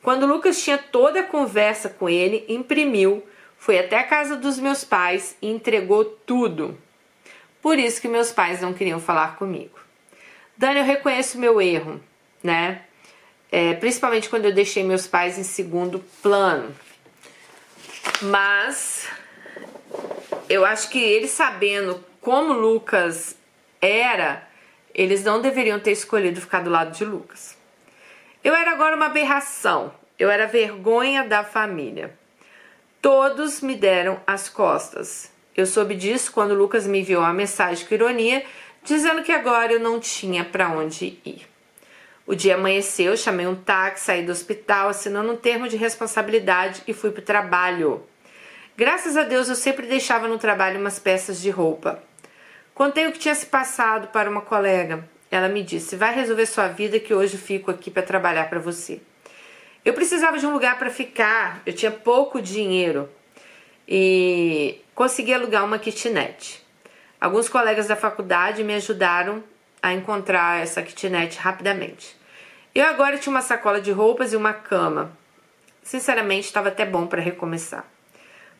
Quando 0.00 0.24
Lucas 0.24 0.62
tinha 0.62 0.78
toda 0.78 1.20
a 1.20 1.26
conversa 1.26 1.88
com 1.88 2.08
ele, 2.08 2.44
imprimiu, 2.48 3.20
foi 3.58 3.80
até 3.80 3.98
a 3.98 4.04
casa 4.04 4.36
dos 4.36 4.60
meus 4.60 4.84
pais 4.84 5.36
e 5.42 5.50
entregou 5.50 6.04
tudo. 6.04 6.78
Por 7.60 7.80
isso 7.80 8.00
que 8.00 8.06
meus 8.06 8.30
pais 8.30 8.60
não 8.60 8.72
queriam 8.72 9.00
falar 9.00 9.38
comigo. 9.38 9.76
Dani, 10.56 10.78
eu 10.78 10.84
reconheço 10.84 11.36
meu 11.36 11.60
erro, 11.60 12.00
né? 12.44 12.82
É, 13.50 13.72
principalmente 13.74 14.28
quando 14.28 14.44
eu 14.44 14.52
deixei 14.52 14.84
meus 14.84 15.06
pais 15.06 15.38
em 15.38 15.42
segundo 15.42 15.98
plano. 16.22 16.74
Mas 18.20 19.08
eu 20.48 20.64
acho 20.64 20.90
que 20.90 21.02
eles 21.02 21.30
sabendo 21.30 22.04
como 22.20 22.52
Lucas 22.52 23.36
era, 23.80 24.46
eles 24.94 25.24
não 25.24 25.40
deveriam 25.40 25.80
ter 25.80 25.92
escolhido 25.92 26.40
ficar 26.40 26.60
do 26.60 26.70
lado 26.70 26.92
de 26.92 27.04
Lucas. 27.04 27.56
Eu 28.42 28.54
era 28.54 28.72
agora 28.72 28.96
uma 28.96 29.06
aberração, 29.06 29.94
eu 30.18 30.30
era 30.30 30.46
vergonha 30.46 31.24
da 31.24 31.42
família. 31.42 32.16
Todos 33.00 33.60
me 33.60 33.74
deram 33.74 34.20
as 34.26 34.48
costas. 34.48 35.30
Eu 35.56 35.66
soube 35.66 35.94
disso 35.94 36.32
quando 36.32 36.54
Lucas 36.54 36.86
me 36.86 37.00
enviou 37.00 37.22
uma 37.22 37.32
mensagem 37.32 37.86
com 37.86 37.94
ironia, 37.94 38.44
dizendo 38.82 39.22
que 39.22 39.32
agora 39.32 39.72
eu 39.72 39.80
não 39.80 40.00
tinha 40.00 40.44
para 40.44 40.68
onde 40.68 41.18
ir. 41.24 41.53
O 42.26 42.34
dia 42.34 42.54
amanheceu, 42.54 43.16
chamei 43.16 43.46
um 43.46 43.54
táxi, 43.54 44.06
saí 44.06 44.24
do 44.24 44.32
hospital, 44.32 44.88
assinando 44.88 45.32
um 45.32 45.36
termo 45.36 45.68
de 45.68 45.76
responsabilidade 45.76 46.82
e 46.86 46.94
fui 46.94 47.10
para 47.10 47.20
o 47.20 47.24
trabalho. 47.24 48.02
Graças 48.76 49.16
a 49.16 49.24
Deus 49.24 49.48
eu 49.48 49.54
sempre 49.54 49.86
deixava 49.86 50.26
no 50.26 50.38
trabalho 50.38 50.80
umas 50.80 50.98
peças 50.98 51.40
de 51.40 51.50
roupa. 51.50 52.02
Contei 52.74 53.06
o 53.06 53.12
que 53.12 53.18
tinha 53.18 53.34
se 53.34 53.46
passado 53.46 54.08
para 54.08 54.28
uma 54.28 54.40
colega. 54.40 55.06
Ela 55.30 55.48
me 55.48 55.62
disse: 55.62 55.96
Vai 55.96 56.14
resolver 56.14 56.46
sua 56.46 56.68
vida 56.68 56.98
que 56.98 57.12
hoje 57.12 57.36
fico 57.36 57.70
aqui 57.70 57.90
para 57.90 58.02
trabalhar 58.02 58.48
para 58.48 58.58
você. 58.58 59.00
Eu 59.84 59.92
precisava 59.92 60.38
de 60.38 60.46
um 60.46 60.52
lugar 60.52 60.78
para 60.78 60.88
ficar, 60.88 61.62
eu 61.66 61.74
tinha 61.74 61.90
pouco 61.90 62.40
dinheiro 62.40 63.06
e 63.86 64.80
consegui 64.94 65.34
alugar 65.34 65.62
uma 65.62 65.78
kitnet. 65.78 66.64
Alguns 67.20 67.50
colegas 67.50 67.86
da 67.86 67.94
faculdade 67.94 68.64
me 68.64 68.74
ajudaram 68.74 69.44
a 69.84 69.92
encontrar 69.92 70.62
essa 70.62 70.80
kitnet 70.80 71.36
rapidamente. 71.36 72.16
Eu 72.74 72.86
agora 72.86 73.18
tinha 73.18 73.30
uma 73.30 73.42
sacola 73.42 73.82
de 73.82 73.92
roupas 73.92 74.32
e 74.32 74.36
uma 74.36 74.54
cama. 74.54 75.12
Sinceramente, 75.82 76.46
estava 76.46 76.68
até 76.68 76.86
bom 76.86 77.06
para 77.06 77.20
recomeçar. 77.20 77.84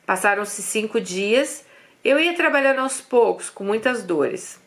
Passaram-se 0.04 0.60
cinco 0.60 1.00
dias. 1.00 1.64
Eu 2.04 2.20
ia 2.20 2.34
trabalhando 2.34 2.80
aos 2.80 3.00
poucos, 3.00 3.48
com 3.48 3.64
muitas 3.64 4.02
dores. 4.02 4.60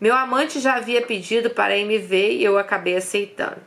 Meu 0.00 0.16
amante 0.16 0.58
já 0.58 0.74
havia 0.74 1.00
pedido 1.00 1.50
para 1.50 1.76
ir 1.76 1.84
me 1.84 1.98
ver 1.98 2.32
e 2.32 2.42
eu 2.42 2.58
acabei 2.58 2.96
aceitando. 2.96 3.62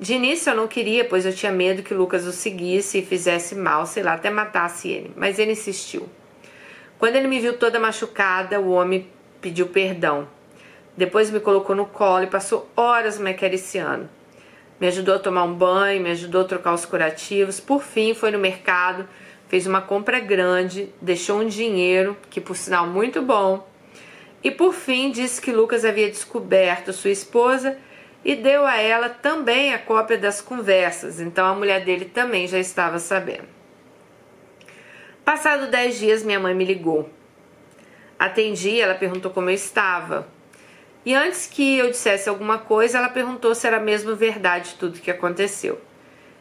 De 0.00 0.14
início 0.14 0.48
eu 0.48 0.56
não 0.56 0.66
queria, 0.66 1.04
pois 1.04 1.26
eu 1.26 1.34
tinha 1.34 1.52
medo 1.52 1.82
que 1.82 1.92
Lucas 1.92 2.24
o 2.26 2.32
seguisse 2.32 3.00
e 3.00 3.04
fizesse 3.04 3.54
mal, 3.54 3.84
sei 3.84 4.02
lá, 4.02 4.14
até 4.14 4.30
matasse 4.30 4.88
ele, 4.88 5.12
mas 5.14 5.38
ele 5.38 5.52
insistiu. 5.52 6.08
Quando 6.98 7.16
ele 7.16 7.28
me 7.28 7.38
viu 7.38 7.58
toda 7.58 7.78
machucada, 7.78 8.58
o 8.58 8.70
homem 8.70 9.06
pediu 9.42 9.66
perdão. 9.66 10.26
Depois 10.96 11.30
me 11.30 11.40
colocou 11.40 11.74
no 11.74 11.86
colo 11.86 12.24
e 12.24 12.28
passou 12.28 12.68
horas 12.76 13.18
me 13.18 13.30
acariciando. 13.30 14.08
Me 14.80 14.86
ajudou 14.86 15.16
a 15.16 15.18
tomar 15.18 15.44
um 15.44 15.54
banho, 15.54 16.02
me 16.02 16.10
ajudou 16.10 16.42
a 16.42 16.44
trocar 16.44 16.74
os 16.74 16.84
curativos. 16.84 17.60
Por 17.60 17.82
fim, 17.82 18.14
foi 18.14 18.30
no 18.30 18.38
mercado, 18.38 19.08
fez 19.48 19.66
uma 19.66 19.80
compra 19.80 20.20
grande, 20.20 20.92
deixou 21.00 21.40
um 21.40 21.46
dinheiro, 21.46 22.16
que 22.30 22.40
por 22.40 22.56
sinal 22.56 22.86
muito 22.86 23.22
bom. 23.22 23.66
E 24.42 24.50
por 24.50 24.74
fim, 24.74 25.10
disse 25.10 25.40
que 25.40 25.52
Lucas 25.52 25.84
havia 25.84 26.10
descoberto 26.10 26.92
sua 26.92 27.10
esposa 27.10 27.78
e 28.24 28.34
deu 28.34 28.66
a 28.66 28.76
ela 28.76 29.08
também 29.08 29.74
a 29.74 29.78
cópia 29.78 30.16
das 30.16 30.40
conversas, 30.40 31.20
então 31.20 31.46
a 31.46 31.54
mulher 31.54 31.84
dele 31.84 32.06
também 32.06 32.48
já 32.48 32.58
estava 32.58 32.98
sabendo. 32.98 33.44
Passado 35.24 35.70
dez 35.70 35.98
dias, 35.98 36.22
minha 36.22 36.40
mãe 36.40 36.54
me 36.54 36.64
ligou. 36.64 37.08
Atendi, 38.18 38.80
ela 38.80 38.94
perguntou 38.94 39.30
como 39.30 39.50
eu 39.50 39.54
estava. 39.54 40.26
E 41.04 41.14
antes 41.14 41.46
que 41.46 41.76
eu 41.76 41.90
dissesse 41.90 42.28
alguma 42.28 42.58
coisa, 42.58 42.96
ela 42.96 43.10
perguntou 43.10 43.54
se 43.54 43.66
era 43.66 43.78
mesmo 43.78 44.16
verdade 44.16 44.76
tudo 44.78 45.00
que 45.00 45.10
aconteceu. 45.10 45.78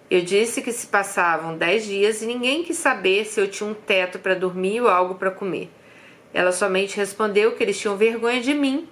Eu 0.10 0.22
disse 0.22 0.62
que 0.62 0.72
se 0.72 0.88
passavam 0.88 1.58
dez 1.58 1.86
dias 1.86 2.22
e 2.22 2.26
ninguém 2.26 2.64
quis 2.64 2.78
saber 2.78 3.26
se 3.26 3.42
eu 3.42 3.48
tinha 3.48 3.70
um 3.70 3.74
teto 3.74 4.20
para 4.20 4.36
dormir 4.36 4.80
ou 4.80 4.88
algo 4.88 5.16
para 5.16 5.32
comer. 5.32 5.70
Ela 6.34 6.52
somente 6.52 6.96
respondeu 6.96 7.54
que 7.54 7.64
eles 7.64 7.80
tinham 7.80 7.98
vergonha 7.98 8.40
de 8.40 8.54
mim 8.54 8.88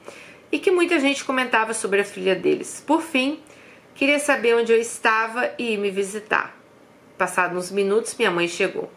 e 0.51 0.59
que 0.59 0.72
muita 0.72 0.99
gente 0.99 1.24
comentava 1.24 1.74
sobre 1.74 2.01
a 2.01 2.05
filha 2.05 2.36
deles. 2.36 2.84
Por 2.86 3.01
fim, 3.01 3.39
queria 3.95 4.19
saber 4.19 4.55
onde 4.55 4.74
eu 4.74 4.80
estava 4.80 5.51
e 5.57 5.74
ir 5.74 5.78
me 5.78 5.89
visitar. 5.89 6.57
Passados 7.17 7.57
uns 7.57 7.72
minutos, 7.72 8.15
minha 8.17 8.32
mãe 8.32 8.47
chegou. 8.47 8.91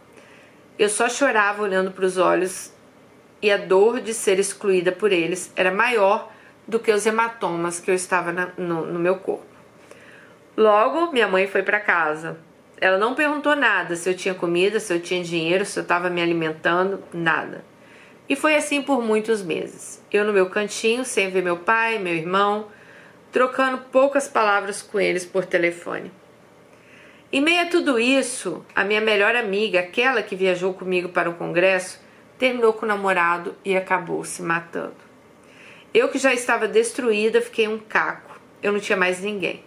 Eu 0.76 0.88
só 0.88 1.08
chorava 1.08 1.62
olhando 1.62 1.92
para 1.92 2.04
os 2.04 2.18
olhos 2.18 2.72
e 3.40 3.50
a 3.50 3.56
dor 3.56 4.00
de 4.00 4.12
ser 4.12 4.40
excluída 4.40 4.90
por 4.90 5.12
eles 5.12 5.52
era 5.54 5.70
maior 5.70 6.33
do 6.66 6.78
que 6.78 6.90
os 6.90 7.06
hematomas 7.06 7.80
que 7.80 7.90
eu 7.90 7.94
estava 7.94 8.32
na, 8.32 8.48
no, 8.56 8.86
no 8.86 8.98
meu 8.98 9.16
corpo. 9.16 9.46
Logo, 10.56 11.12
minha 11.12 11.28
mãe 11.28 11.46
foi 11.46 11.62
para 11.62 11.80
casa. 11.80 12.38
Ela 12.80 12.98
não 12.98 13.14
perguntou 13.14 13.56
nada 13.56 13.96
se 13.96 14.08
eu 14.08 14.14
tinha 14.14 14.34
comida, 14.34 14.78
se 14.78 14.92
eu 14.92 15.00
tinha 15.00 15.22
dinheiro, 15.22 15.64
se 15.64 15.78
eu 15.78 15.82
estava 15.82 16.10
me 16.10 16.22
alimentando, 16.22 17.02
nada. 17.12 17.64
E 18.28 18.34
foi 18.34 18.56
assim 18.56 18.82
por 18.82 19.02
muitos 19.02 19.42
meses. 19.42 20.02
Eu 20.12 20.24
no 20.24 20.32
meu 20.32 20.48
cantinho, 20.48 21.04
sem 21.04 21.30
ver 21.30 21.42
meu 21.42 21.58
pai, 21.58 21.98
meu 21.98 22.14
irmão, 22.14 22.68
trocando 23.30 23.78
poucas 23.90 24.28
palavras 24.28 24.80
com 24.80 24.98
eles 24.98 25.26
por 25.26 25.44
telefone. 25.44 26.10
Em 27.32 27.40
meio 27.40 27.62
a 27.62 27.66
tudo 27.66 27.98
isso, 27.98 28.64
a 28.74 28.84
minha 28.84 29.00
melhor 29.00 29.34
amiga, 29.34 29.80
aquela 29.80 30.22
que 30.22 30.36
viajou 30.36 30.72
comigo 30.72 31.08
para 31.08 31.28
o 31.28 31.34
congresso, 31.34 32.00
terminou 32.38 32.72
com 32.72 32.86
o 32.86 32.88
namorado 32.88 33.56
e 33.64 33.76
acabou 33.76 34.24
se 34.24 34.40
matando. 34.40 34.94
Eu 35.94 36.08
que 36.08 36.18
já 36.18 36.34
estava 36.34 36.68
destruída, 36.68 37.40
fiquei 37.40 37.68
um 37.68 37.78
caco. 37.78 38.38
Eu 38.62 38.72
não 38.72 38.80
tinha 38.80 38.98
mais 38.98 39.20
ninguém. 39.20 39.64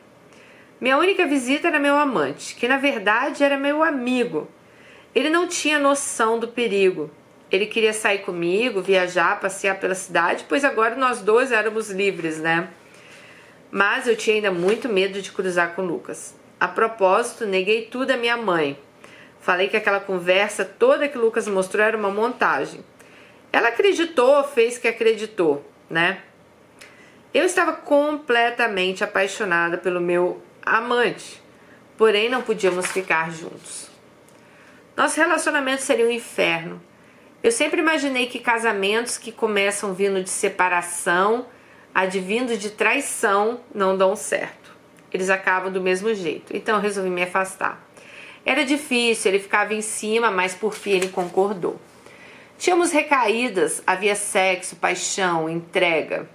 Minha 0.80 0.98
única 0.98 1.26
visita 1.26 1.70
era 1.70 1.80
meu 1.80 1.98
amante, 1.98 2.54
que 2.54 2.68
na 2.68 2.78
verdade 2.78 3.44
era 3.44 3.58
meu 3.58 3.82
amigo. 3.82 4.48
Ele 5.16 5.30
não 5.30 5.48
tinha 5.48 5.80
noção 5.80 6.38
do 6.38 6.50
perigo 6.50 7.10
ele 7.50 7.66
queria 7.66 7.94
sair 7.94 8.20
comigo, 8.20 8.82
viajar, 8.82 9.40
passear 9.40 9.80
pela 9.80 9.96
cidade, 9.96 10.46
pois 10.50 10.66
agora 10.66 10.96
nós 10.96 11.22
dois 11.22 11.52
éramos 11.52 11.90
livres, 11.90 12.40
né? 12.40 12.70
Mas 13.72 14.08
eu 14.08 14.18
tinha 14.18 14.36
ainda 14.36 14.52
muito 14.52 14.90
medo 14.90 15.22
de 15.22 15.32
cruzar 15.32 15.74
com 15.74 15.82
Lucas. 15.82 16.36
A 16.60 16.68
propósito, 16.68 17.46
neguei 17.46 17.84
tudo 17.84 18.12
à 18.12 18.18
minha 18.18 18.36
mãe. 18.36 18.78
Falei 19.40 19.70
que 19.70 19.78
aquela 19.78 20.00
conversa 20.00 20.66
toda 20.66 21.08
que 21.08 21.18
Lucas 21.18 21.48
mostrou 21.48 21.86
era 21.86 21.96
uma 21.96 22.10
montagem. 22.10 22.84
Ela 23.52 23.70
acreditou, 23.70 24.44
fez 24.44 24.78
que 24.78 24.88
acreditou, 24.88 25.66
né? 25.90 26.20
Eu 27.34 27.46
estava 27.46 27.74
completamente 27.74 29.04
apaixonada 29.04 29.78
pelo 29.78 30.02
meu 30.02 30.42
amante, 30.66 31.42
porém 31.98 32.30
não 32.30 32.42
podíamos 32.42 32.88
ficar 32.88 33.32
juntos. 33.32 33.90
Nosso 34.96 35.20
relacionamento 35.20 35.84
seria 35.84 36.08
um 36.08 36.12
inferno. 36.12 36.82
Eu 37.44 37.52
sempre 37.52 37.80
imaginei 37.80 38.26
que 38.26 38.40
casamentos 38.40 39.18
que 39.18 39.32
começam 39.32 39.94
vindo 39.94 40.24
de 40.24 40.30
separação, 40.30 41.46
advindo 41.94 42.58
de 42.58 42.72
traição, 42.72 43.62
não 43.74 43.96
dão 43.96 44.16
certo. 44.16 44.76
Eles 45.14 45.30
acabam 45.30 45.72
do 45.72 45.82
mesmo 45.82 46.14
jeito. 46.14 46.56
Então 46.56 46.76
eu 46.76 46.82
resolvi 46.82 47.10
me 47.10 47.24
afastar. 47.24 47.86
Era 48.46 48.64
difícil, 48.64 49.32
ele 49.32 49.40
ficava 49.40 49.74
em 49.74 49.82
cima, 49.82 50.32
mas 50.32 50.56
por 50.56 50.74
fim 50.74 50.92
ele 50.92 51.10
concordou. 51.10 51.80
Tínhamos 52.58 52.92
recaídas, 52.92 53.84
havia 53.86 54.16
sexo, 54.16 54.76
paixão, 54.78 55.48
entrega. 55.48 56.28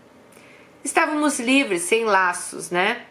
Estávamos 0.85 1.41
livres, 1.41 1.83
sem 1.83 2.05
laços, 2.05 2.71
né? 2.71 3.03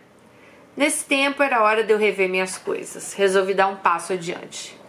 Nesse 0.77 1.03
tempo 1.03 1.43
era 1.43 1.61
hora 1.61 1.83
de 1.83 1.91
eu 1.91 1.97
rever 1.97 2.29
minhas 2.29 2.57
coisas. 2.57 3.13
Resolvi 3.13 3.53
dar 3.53 3.67
um 3.67 3.75
passo 3.75 4.13
adiante. 4.13 4.79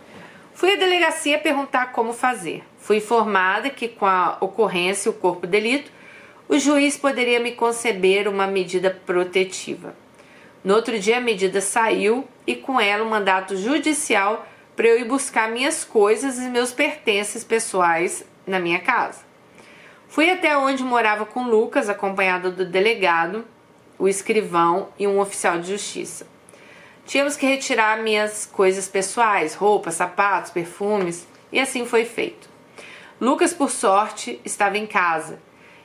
Fui 0.55 0.73
à 0.73 0.77
delegacia 0.77 1.39
perguntar 1.39 1.91
como 1.91 2.13
fazer. 2.13 2.63
Fui 2.79 2.99
informada 2.99 3.71
que, 3.71 3.89
com 3.89 4.07
a 4.07 4.37
ocorrência 4.41 5.09
e 5.09 5.11
o 5.11 5.15
corpo 5.15 5.45
delito, 5.45 5.91
o 6.49 6.59
juiz 6.59 6.97
poderia 6.97 7.41
me 7.41 7.53
conceber 7.53 8.29
uma 8.29 8.47
medida 8.47 8.91
protetiva. 9.05 9.97
No 10.63 10.75
outro 10.75 10.97
dia, 10.99 11.19
a 11.19 11.21
medida 11.21 11.61
saiu 11.61 12.29
e, 12.47 12.55
com 12.55 12.81
ela, 12.81 13.03
um 13.03 13.09
mandato 13.11 13.57
judicial 13.57 14.47
para 14.75 14.87
eu 14.87 14.99
ir 14.99 15.05
buscar 15.05 15.51
minhas 15.51 15.85
coisas 15.85 16.39
e 16.39 16.49
meus 16.49 16.73
pertences 16.73 17.45
pessoais 17.45 18.25
na 18.47 18.59
minha 18.59 18.81
casa. 18.81 19.21
Fui 20.09 20.31
até 20.31 20.57
onde 20.57 20.83
morava 20.83 21.25
com 21.25 21.45
Lucas, 21.45 21.89
acompanhado 21.89 22.51
do 22.51 22.65
delegado, 22.65 23.45
o 23.99 24.09
escrivão 24.09 24.89
e 24.99 25.07
um 25.07 25.21
oficial 25.21 25.59
de 25.59 25.69
justiça. 25.69 26.27
Tínhamos 27.07 27.37
que 27.37 27.47
retirar 27.47 28.03
minhas 28.03 28.47
coisas 28.47 28.89
pessoais, 28.89 29.55
roupas, 29.55 29.95
sapatos, 29.95 30.51
perfumes, 30.51 31.27
e 31.51 31.59
assim 31.59 31.85
foi 31.85 32.05
feito. 32.05 32.49
Lucas, 33.21 33.53
por 33.53 33.71
sorte, 33.71 34.41
estava 34.45 34.79
em 34.79 34.87
casa, 34.87 35.39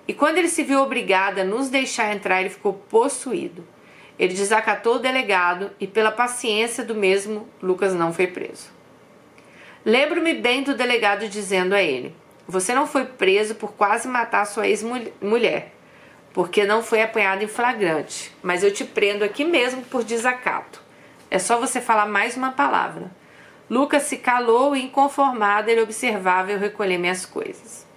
e 0.08 0.14
quando 0.14 0.38
ele 0.38 0.48
se 0.48 0.64
viu 0.64 0.80
obrigado 0.80 1.40
a 1.40 1.44
nos 1.44 1.70
deixar 1.70 2.16
entrar, 2.16 2.40
ele 2.40 2.50
ficou 2.50 2.74
possuído. 2.74 3.68
Ele 4.18 4.34
desacatou 4.34 4.96
o 4.96 5.00
delegado 5.00 5.70
e, 5.80 5.86
pela 5.86 6.12
paciência 6.12 6.84
do 6.84 6.96
mesmo, 6.96 7.48
Lucas 7.62 7.94
não 7.94 8.14
foi 8.14 8.28
preso. 8.28 8.77
Lembro-me 9.88 10.34
bem 10.34 10.64
do 10.64 10.76
delegado 10.76 11.30
dizendo 11.30 11.74
a 11.74 11.82
ele: 11.82 12.14
Você 12.46 12.76
não 12.76 12.86
foi 12.86 13.06
preso 13.06 13.56
por 13.56 13.72
quase 13.72 14.06
matar 14.06 14.44
sua 14.44 14.68
ex-mulher, 14.68 15.72
porque 16.34 16.66
não 16.66 16.84
foi 16.84 17.02
apanhado 17.02 17.42
em 17.42 17.48
flagrante, 17.48 18.36
mas 18.44 18.66
eu 18.66 18.74
te 18.74 18.84
prendo 18.84 19.24
aqui 19.24 19.46
mesmo 19.46 19.82
por 19.84 20.04
desacato. 20.04 20.82
É 21.32 21.40
só 21.40 21.58
você 21.58 21.80
falar 21.80 22.06
mais 22.06 22.36
uma 22.36 22.52
palavra. 22.52 23.10
Lucas 23.70 24.04
se 24.04 24.18
calou 24.18 24.76
e, 24.76 24.84
inconformado, 24.84 25.70
ele 25.70 25.80
observava 25.80 26.52
eu 26.52 26.60
recolher 26.60 26.98
minhas 26.98 27.26
coisas. 27.26 27.88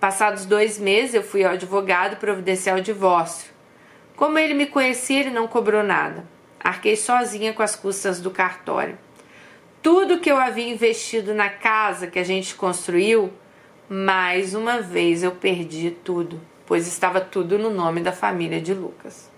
Passados 0.00 0.46
dois 0.46 0.78
meses, 0.78 1.12
eu 1.12 1.22
fui 1.22 1.44
ao 1.44 1.52
advogado 1.52 2.16
providenciar 2.16 2.78
o 2.78 2.82
divórcio. 2.82 3.52
Como 4.16 4.38
ele 4.38 4.54
me 4.54 4.64
conhecia, 4.64 5.20
ele 5.20 5.30
não 5.30 5.46
cobrou 5.46 5.82
nada. 5.82 6.24
Arquei 6.58 6.96
sozinha 6.96 7.52
com 7.52 7.62
as 7.62 7.76
custas 7.76 8.22
do 8.22 8.30
cartório. 8.30 8.96
Tudo 9.82 10.18
que 10.18 10.30
eu 10.30 10.36
havia 10.36 10.68
investido 10.68 11.32
na 11.32 11.48
casa 11.48 12.06
que 12.06 12.18
a 12.18 12.24
gente 12.24 12.54
construiu, 12.54 13.32
mais 13.88 14.54
uma 14.54 14.80
vez 14.80 15.22
eu 15.22 15.32
perdi 15.32 15.90
tudo, 15.90 16.38
pois 16.66 16.86
estava 16.86 17.18
tudo 17.18 17.58
no 17.58 17.70
nome 17.70 18.02
da 18.02 18.12
família 18.12 18.60
de 18.60 18.74
Lucas. 18.74 19.30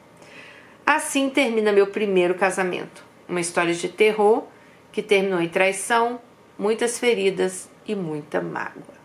Assim 0.85 1.31
termina 1.31 1.71
meu 1.71 1.87
primeiro 1.87 2.35
casamento. 2.35 3.05
Uma 3.29 3.41
história 3.41 3.73
de 3.73 3.89
terror 3.89 4.43
que 4.91 5.01
terminou 5.01 5.41
em 5.41 5.49
traição, 5.49 6.21
muitas 6.59 6.99
feridas 6.99 7.71
e 7.87 7.95
muita 7.95 8.41
mágoa. 8.41 9.01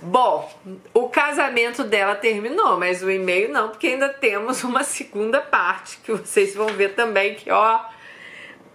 Bom, 0.00 0.50
o 0.94 1.10
casamento 1.10 1.84
dela 1.84 2.14
terminou, 2.14 2.78
mas 2.78 3.02
o 3.02 3.10
e-mail 3.10 3.52
não, 3.52 3.68
porque 3.68 3.88
ainda 3.88 4.08
temos 4.08 4.64
uma 4.64 4.82
segunda 4.82 5.38
parte 5.38 5.98
que 5.98 6.12
vocês 6.12 6.54
vão 6.54 6.68
ver 6.68 6.94
também 6.94 7.34
que, 7.34 7.50
ó, 7.50 7.80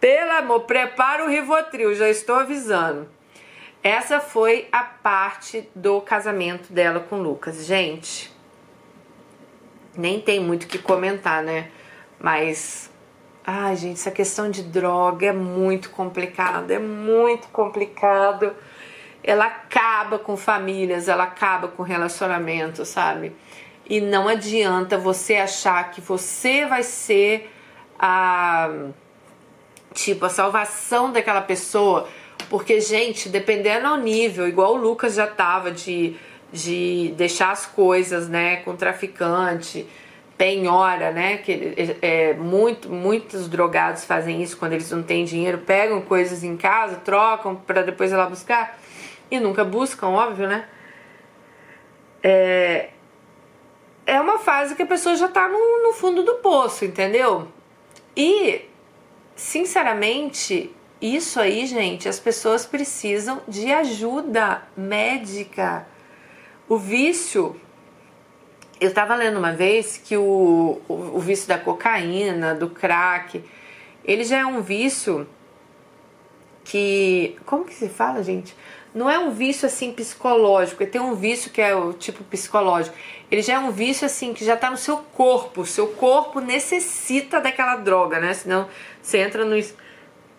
pelo 0.05 0.33
amor, 0.33 0.59
prepara 0.65 1.25
o 1.25 1.27
Rivotril, 1.27 1.95
já 1.95 2.07
estou 2.07 2.35
avisando. 2.35 3.09
Essa 3.81 4.19
foi 4.19 4.67
a 4.71 4.83
parte 4.83 5.67
do 5.73 5.99
casamento 5.99 6.71
dela 6.71 6.99
com 6.99 7.19
Lucas. 7.19 7.65
Gente, 7.65 8.31
nem 9.97 10.21
tem 10.21 10.39
muito 10.39 10.65
o 10.65 10.67
que 10.67 10.77
comentar, 10.77 11.41
né? 11.41 11.71
Mas, 12.19 12.91
ai, 13.43 13.75
gente, 13.75 13.95
essa 13.95 14.11
questão 14.11 14.47
de 14.47 14.61
droga 14.61 15.25
é 15.25 15.33
muito 15.33 15.89
complicado, 15.89 16.69
é 16.69 16.77
muito 16.77 17.47
complicado 17.47 18.55
ela 19.23 19.45
acaba 19.45 20.19
com 20.19 20.37
famílias, 20.37 21.07
ela 21.07 21.23
acaba 21.23 21.67
com 21.67 21.81
relacionamentos, 21.81 22.89
sabe? 22.89 23.35
E 23.89 23.99
não 23.99 24.27
adianta 24.27 24.99
você 24.99 25.37
achar 25.37 25.89
que 25.89 25.99
você 25.99 26.63
vai 26.67 26.83
ser 26.83 27.51
a 27.97 28.69
tipo 29.95 30.25
a 30.25 30.29
salvação 30.29 31.11
daquela 31.11 31.41
pessoa, 31.41 32.07
porque 32.49 32.79
gente, 32.79 33.29
dependendo 33.29 33.87
ao 33.87 33.97
nível, 33.97 34.47
igual 34.47 34.73
o 34.73 34.77
Lucas 34.77 35.15
já 35.15 35.25
tava 35.25 35.71
de 35.71 36.15
de 36.53 37.13
deixar 37.17 37.51
as 37.51 37.65
coisas, 37.65 38.29
né, 38.29 38.57
com 38.57 38.77
traficante, 38.77 39.85
penhora, 40.37 41.11
né, 41.11 41.37
que 41.37 41.97
é, 42.01 42.33
muito 42.33 42.89
muitos 42.89 43.49
drogados 43.49 44.05
fazem 44.05 44.41
isso 44.41 44.55
quando 44.57 44.73
eles 44.73 44.89
não 44.89 45.03
têm 45.03 45.25
dinheiro, 45.25 45.57
pegam 45.59 46.01
coisas 46.01 46.43
em 46.43 46.55
casa, 46.55 46.97
trocam 46.97 47.55
para 47.55 47.81
depois 47.81 48.11
ir 48.11 48.15
lá 48.15 48.27
buscar 48.27 48.77
e 49.29 49.39
nunca 49.39 49.63
buscam, 49.63 50.09
óbvio, 50.09 50.47
né? 50.47 50.65
É, 52.23 52.89
é 54.05 54.19
uma 54.21 54.37
fase 54.39 54.75
que 54.75 54.83
a 54.83 54.85
pessoa 54.85 55.15
já 55.15 55.27
tá 55.27 55.47
no, 55.47 55.83
no 55.83 55.93
fundo 55.93 56.23
do 56.23 56.35
poço, 56.35 56.85
entendeu? 56.85 57.47
E, 58.15 58.61
sinceramente, 59.55 60.69
isso 61.01 61.39
aí, 61.39 61.65
gente, 61.65 62.09
as 62.09 62.19
pessoas 62.19 62.65
precisam 62.65 63.41
de 63.47 63.71
ajuda 63.71 64.61
médica. 64.75 65.87
O 66.67 66.77
vício. 66.77 67.55
Eu 68.81 68.93
tava 68.93 69.15
lendo 69.15 69.39
uma 69.39 69.53
vez 69.53 69.97
que 69.97 70.17
o, 70.17 70.81
o, 70.89 70.93
o 70.93 71.19
vício 71.19 71.47
da 71.47 71.57
cocaína, 71.57 72.53
do 72.53 72.69
crack, 72.69 73.41
ele 74.03 74.25
já 74.25 74.39
é 74.39 74.45
um 74.45 74.61
vício 74.61 75.25
que. 76.65 77.37
Como 77.45 77.63
que 77.63 77.73
se 77.73 77.87
fala, 77.87 78.21
gente? 78.21 78.53
não 78.95 79.09
é 79.09 79.19
um 79.19 79.31
vício 79.31 79.65
assim 79.65 79.91
psicológico, 79.91 80.87
tem 80.87 81.01
um 81.01 81.15
vício 81.15 81.51
que 81.51 81.61
é 81.61 81.75
o 81.75 81.91
tipo 81.91 82.23
psicológico. 82.23 82.95
Ele 83.29 83.41
já 83.41 83.55
é 83.55 83.59
um 83.59 83.69
vício 83.69 84.05
assim 84.05 84.33
que 84.33 84.45
já 84.45 84.55
tá 84.55 84.71
no 84.71 84.77
seu 84.77 84.95
corpo, 84.97 85.61
o 85.61 85.65
seu 85.65 85.87
corpo 85.87 86.39
necessita 86.39 87.41
daquela 87.41 87.75
droga, 87.75 88.21
né? 88.21 88.33
Senão 88.33 88.69
você 89.05 89.19
entra 89.19 89.45
no, 89.45 89.55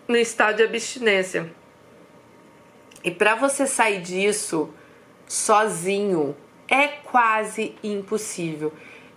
no 0.08 0.16
estado 0.16 0.56
de 0.56 0.64
abstinência. 0.64 1.48
E 3.04 3.12
para 3.12 3.36
você 3.36 3.64
sair 3.64 4.02
disso 4.02 4.70
sozinho 5.28 6.36
é 6.66 6.88
quase 6.88 7.76
impossível. 7.80 8.72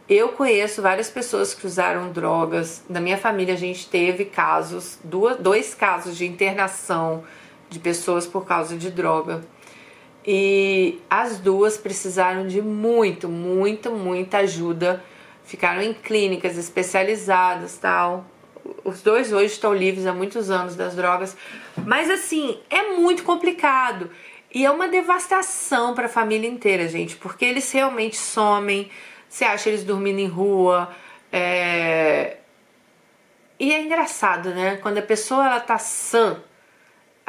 Eu 0.07 0.29
conheço 0.29 0.83
várias 0.83 1.09
pessoas 1.09 1.55
que 1.55 1.65
usaram 1.65 2.11
drogas. 2.11 2.83
Na 2.87 3.01
minha 3.01 3.17
família 3.17 3.55
a 3.55 3.57
gente 3.57 3.89
teve 3.89 4.25
casos, 4.25 4.99
duas, 5.03 5.37
dois 5.37 5.73
casos 5.73 6.15
de 6.15 6.27
internação 6.27 7.23
de 7.71 7.79
pessoas 7.79 8.27
por 8.27 8.45
causa 8.45 8.77
de 8.77 8.91
droga. 8.91 9.41
E 10.23 10.99
as 11.09 11.39
duas 11.39 11.75
precisaram 11.75 12.45
de 12.45 12.61
muito, 12.61 13.27
muita, 13.27 13.89
muita 13.89 14.37
ajuda. 14.39 15.03
Ficaram 15.43 15.81
em 15.81 15.91
clínicas 15.91 16.55
especializadas, 16.55 17.77
tal. 17.77 18.25
Os 18.83 19.01
dois 19.01 19.31
hoje 19.31 19.53
estão 19.53 19.73
livres 19.73 20.05
há 20.05 20.13
muitos 20.13 20.49
anos 20.49 20.75
das 20.75 20.95
drogas, 20.95 21.35
mas 21.85 22.09
assim, 22.09 22.59
é 22.69 22.93
muito 22.93 23.23
complicado. 23.23 24.09
E 24.53 24.65
é 24.65 24.71
uma 24.71 24.87
devastação 24.87 25.93
para 25.93 26.05
a 26.05 26.09
família 26.09 26.49
inteira, 26.49 26.87
gente, 26.87 27.15
porque 27.15 27.45
eles 27.45 27.71
realmente 27.71 28.17
somem. 28.17 28.89
Você 29.29 29.45
acha 29.45 29.69
eles 29.69 29.83
dormindo 29.83 30.19
em 30.19 30.27
rua, 30.27 30.89
é... 31.31 32.37
E 33.59 33.73
é 33.73 33.81
engraçado, 33.81 34.51
né? 34.51 34.77
Quando 34.77 34.99
a 34.99 35.01
pessoa 35.01 35.45
ela 35.45 35.59
tá 35.59 35.77
sã, 35.77 36.41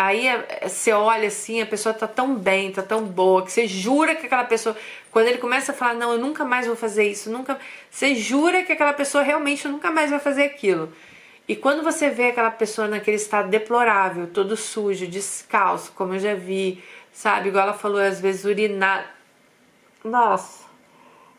Aí 0.02 0.26
é, 0.26 0.66
você 0.66 0.92
olha 0.94 1.28
assim, 1.28 1.60
a 1.60 1.66
pessoa 1.66 1.92
tá 1.92 2.08
tão 2.08 2.34
bem, 2.34 2.72
tá 2.72 2.82
tão 2.82 3.04
boa, 3.04 3.44
que 3.44 3.52
você 3.52 3.66
jura 3.66 4.14
que 4.14 4.24
aquela 4.24 4.44
pessoa. 4.44 4.74
Quando 5.10 5.26
ele 5.26 5.36
começa 5.36 5.72
a 5.72 5.74
falar, 5.74 5.92
não, 5.92 6.12
eu 6.12 6.18
nunca 6.18 6.42
mais 6.42 6.66
vou 6.66 6.74
fazer 6.74 7.04
isso, 7.04 7.30
nunca. 7.30 7.58
Você 7.90 8.14
jura 8.14 8.62
que 8.62 8.72
aquela 8.72 8.94
pessoa 8.94 9.22
realmente 9.22 9.68
nunca 9.68 9.90
mais 9.90 10.08
vai 10.08 10.18
fazer 10.18 10.44
aquilo. 10.44 10.90
E 11.50 11.56
quando 11.56 11.82
você 11.82 12.10
vê 12.10 12.28
aquela 12.28 12.50
pessoa 12.50 12.86
naquele 12.86 13.16
estado 13.16 13.50
deplorável, 13.50 14.28
todo 14.28 14.56
sujo, 14.56 15.06
descalço, 15.06 15.92
como 15.92 16.14
eu 16.14 16.20
já 16.20 16.34
vi, 16.34 16.82
sabe? 17.12 17.48
Igual 17.48 17.64
ela 17.64 17.74
falou, 17.74 18.00
às 18.00 18.20
vezes 18.20 18.44
urinar. 18.44 19.14
Nossa. 20.04 20.64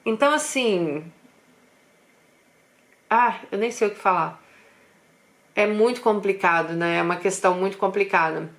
Então, 0.05 0.33
assim. 0.33 1.09
Ah, 3.09 3.39
eu 3.51 3.57
nem 3.57 3.71
sei 3.71 3.87
o 3.87 3.91
que 3.91 3.99
falar 3.99 4.41
é 5.55 5.67
muito 5.67 6.01
complicado, 6.01 6.73
né? 6.73 6.97
É 6.97 7.01
uma 7.01 7.17
questão 7.17 7.55
muito 7.55 7.77
complicada. 7.77 8.49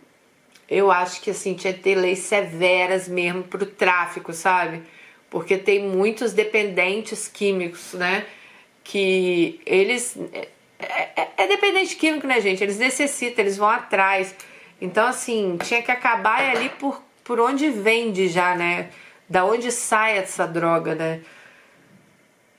Eu 0.68 0.90
acho 0.90 1.20
que 1.20 1.30
assim 1.30 1.54
tinha 1.54 1.72
que 1.72 1.80
ter 1.80 1.94
leis 1.94 2.20
severas 2.20 3.08
mesmo 3.08 3.42
pro 3.44 3.66
tráfico, 3.66 4.32
sabe? 4.32 4.82
Porque 5.30 5.56
tem 5.56 5.88
muitos 5.88 6.32
dependentes 6.32 7.28
químicos, 7.28 7.94
né? 7.94 8.26
Que 8.84 9.60
eles. 9.66 10.16
É, 10.82 11.10
é, 11.16 11.28
é 11.36 11.46
dependente 11.48 11.96
químico, 11.96 12.26
né, 12.26 12.40
gente? 12.40 12.62
Eles 12.62 12.78
necessitam, 12.78 13.44
eles 13.44 13.56
vão 13.56 13.68
atrás. 13.68 14.34
Então, 14.80 15.06
assim, 15.06 15.58
tinha 15.62 15.82
que 15.82 15.90
acabar 15.90 16.42
ali 16.50 16.68
por 16.70 17.00
por 17.24 17.40
onde 17.40 17.68
vende 17.70 18.28
já, 18.28 18.54
né? 18.54 18.90
Da 19.28 19.44
onde 19.44 19.70
sai 19.70 20.18
essa 20.18 20.46
droga, 20.46 20.94
né? 20.94 21.20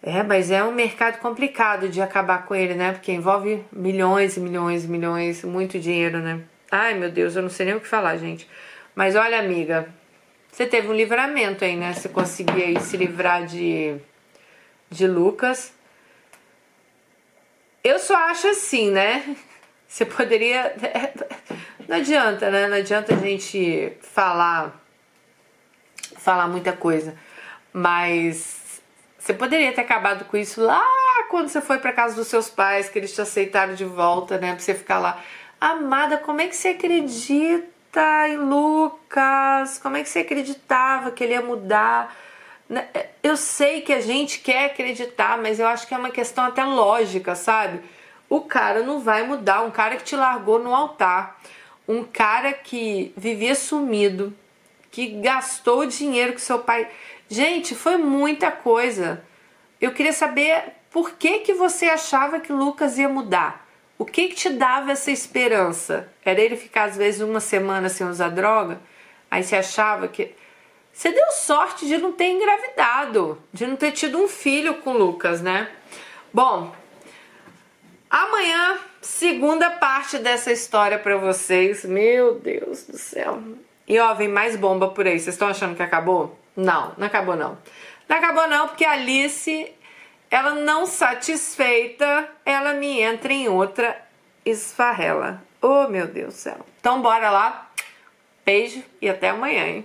É, 0.01 0.21
mas 0.24 0.51
é 0.51 0.63
um 0.63 0.71
mercado 0.71 1.19
complicado 1.19 1.88
de 1.88 2.01
acabar 2.01 2.45
com 2.45 2.53
ele, 2.55 2.74
né? 2.74 2.91
Porque 2.91 3.11
envolve 3.11 3.63
milhões 3.71 4.36
e 4.36 4.39
milhões 4.39 4.84
e 4.84 4.88
milhões, 4.88 5.43
muito 5.43 5.80
dinheiro, 5.80 6.19
né? 6.19 6.41
Ai, 6.71 6.93
meu 6.93 7.09
Deus, 7.09 7.36
eu 7.36 7.41
não 7.41 7.49
sei 7.49 7.67
nem 7.67 7.76
o 7.76 7.80
que 7.80 7.88
falar, 7.88 8.17
gente. 8.17 8.49
Mas 8.95 9.15
olha, 9.15 9.39
amiga, 9.39 9.88
você 10.51 10.65
teve 10.65 10.88
um 10.88 10.93
livramento 10.93 11.63
aí, 11.63 11.76
né? 11.76 11.93
Você 11.93 12.09
conseguia 12.09 12.65
aí 12.65 12.80
se 12.80 12.97
livrar 12.97 13.45
de, 13.45 13.95
de 14.89 15.07
Lucas. 15.07 15.74
Eu 17.84 17.99
só 17.99 18.15
acho 18.15 18.47
assim, 18.47 18.91
né? 18.91 19.36
Você 19.88 20.05
poderia. 20.05 20.73
Não 21.88 21.97
adianta, 21.97 22.49
né? 22.49 22.67
Não 22.67 22.77
adianta 22.77 23.13
a 23.13 23.17
gente 23.17 23.91
falar 24.01 24.81
falar 26.17 26.47
muita 26.47 26.71
coisa. 26.71 27.15
Mas 27.73 28.81
você 29.19 29.34
poderia 29.34 29.73
ter 29.73 29.81
acabado 29.81 30.25
com 30.25 30.38
isso 30.38 30.61
lá 30.61 30.86
quando 31.29 31.49
você 31.49 31.61
foi 31.61 31.79
para 31.79 31.91
casa 31.91 32.15
dos 32.15 32.27
seus 32.27 32.49
pais, 32.49 32.89
que 32.89 32.97
eles 32.97 33.13
te 33.13 33.21
aceitaram 33.21 33.73
de 33.73 33.86
volta, 33.86 34.38
né? 34.38 34.51
Pra 34.51 34.59
você 34.59 34.73
ficar 34.73 34.99
lá. 34.99 35.21
Amada, 35.59 36.17
como 36.17 36.41
é 36.41 36.47
que 36.47 36.55
você 36.55 36.69
acredita 36.69 38.27
em 38.27 38.38
Lucas? 38.38 39.77
Como 39.79 39.97
é 39.97 40.03
que 40.03 40.09
você 40.09 40.19
acreditava 40.19 41.11
que 41.11 41.23
ele 41.23 41.34
ia 41.34 41.41
mudar? 41.41 42.15
Né, 42.74 42.89
eu 43.21 43.38
sei 43.38 43.82
que 43.82 43.93
a 43.93 44.01
gente 44.01 44.39
quer 44.39 44.65
acreditar, 44.65 45.38
mas 45.38 45.59
eu 45.59 45.67
acho 45.67 45.88
que 45.88 45.93
é 45.93 45.97
uma 45.97 46.09
questão 46.09 46.45
até 46.45 46.63
lógica, 46.63 47.36
sabe? 47.36 47.82
O 48.28 48.41
cara 48.41 48.82
não 48.82 48.99
vai 48.99 49.21
mudar, 49.21 49.61
um 49.61 49.69
cara 49.69 49.95
que 49.95 50.03
te 50.03 50.15
largou 50.15 50.57
no 50.57 50.74
altar, 50.74 51.39
um 51.88 52.03
cara 52.03 52.51
que 52.51 53.13
vivia 53.15 53.53
sumido, 53.53 54.36
que 54.89 55.05
gastou 55.21 55.82
o 55.82 55.86
dinheiro 55.86 56.34
que 56.34 56.41
seu 56.41 56.57
pai. 56.57 56.88
Gente, 57.30 57.76
foi 57.76 57.97
muita 57.97 58.49
coisa. 58.51 59.24
Eu 59.80 59.91
queria 59.91 60.11
saber 60.11 60.63
por 60.89 61.11
que, 61.11 61.41
que 61.41 61.53
você 61.53 61.86
achava 61.86 62.39
que 62.39 62.51
Lucas 62.51 62.97
ia 62.97 63.07
mudar. 63.07 63.67
O 63.99 64.03
que, 64.05 64.30
que 64.30 64.36
te 64.36 64.49
dava 64.49 64.93
essa 64.93 65.11
esperança? 65.11 66.11
Era 66.26 66.41
ele 66.41 66.57
ficar 66.57 66.86
às 66.86 66.97
vezes 66.97 67.21
uma 67.21 67.39
semana 67.39 67.88
sem 67.88 68.07
usar 68.07 68.30
droga? 68.30 68.82
Aí 69.30 69.43
você 69.43 69.57
achava 69.57 70.07
que. 70.07 70.34
Você 70.94 71.12
deu 71.12 71.32
sorte 71.32 71.88
de 71.88 71.98
não 71.98 72.12
ter 72.12 72.30
engravidado, 72.30 73.41
de 73.52 73.66
não 73.66 73.76
ter 73.76 73.91
tido 73.91 74.20
um 74.20 74.28
filho 74.28 74.76
com 74.76 74.94
Lucas, 74.94 75.41
né? 75.41 75.68
Bom, 76.32 76.74
amanhã, 78.08 78.78
segunda 79.02 79.72
parte 79.72 80.20
dessa 80.20 80.52
história 80.52 81.00
para 81.00 81.18
vocês. 81.18 81.84
Meu 81.84 82.36
Deus 82.36 82.84
do 82.84 82.98
céu. 82.98 83.41
E 83.88 84.00
ó, 84.00 84.14
vem 84.14 84.28
mais 84.28 84.56
bomba 84.56 84.89
por 84.89 85.08
aí. 85.08 85.20
Vocês 85.20 85.34
estão 85.34 85.48
achando 85.48 85.76
que 85.76 85.82
acabou? 85.82 86.38
Não, 86.56 86.94
não 86.96 87.08
acabou 87.08 87.36
não. 87.36 87.58
Não 88.08 88.18
acabou 88.18 88.48
não, 88.48 88.68
porque 88.68 88.86
a 88.86 88.91
Alice, 88.91 89.74
ela 90.30 90.54
não 90.54 90.86
satisfeita, 90.86 92.30
ela 92.46 92.74
me 92.74 93.02
entra 93.02 93.34
em 93.34 93.50
outra 93.50 94.00
esfarrela. 94.46 95.41
Oh, 95.60 95.88
meu 95.88 96.06
Deus 96.06 96.34
do 96.36 96.38
céu. 96.38 96.58
Então 96.80 97.02
bora 97.02 97.32
lá. 97.32 97.72
Beijo 98.46 98.84
e 99.02 99.10
até 99.10 99.30
amanhã, 99.30 99.66
hein? 99.66 99.82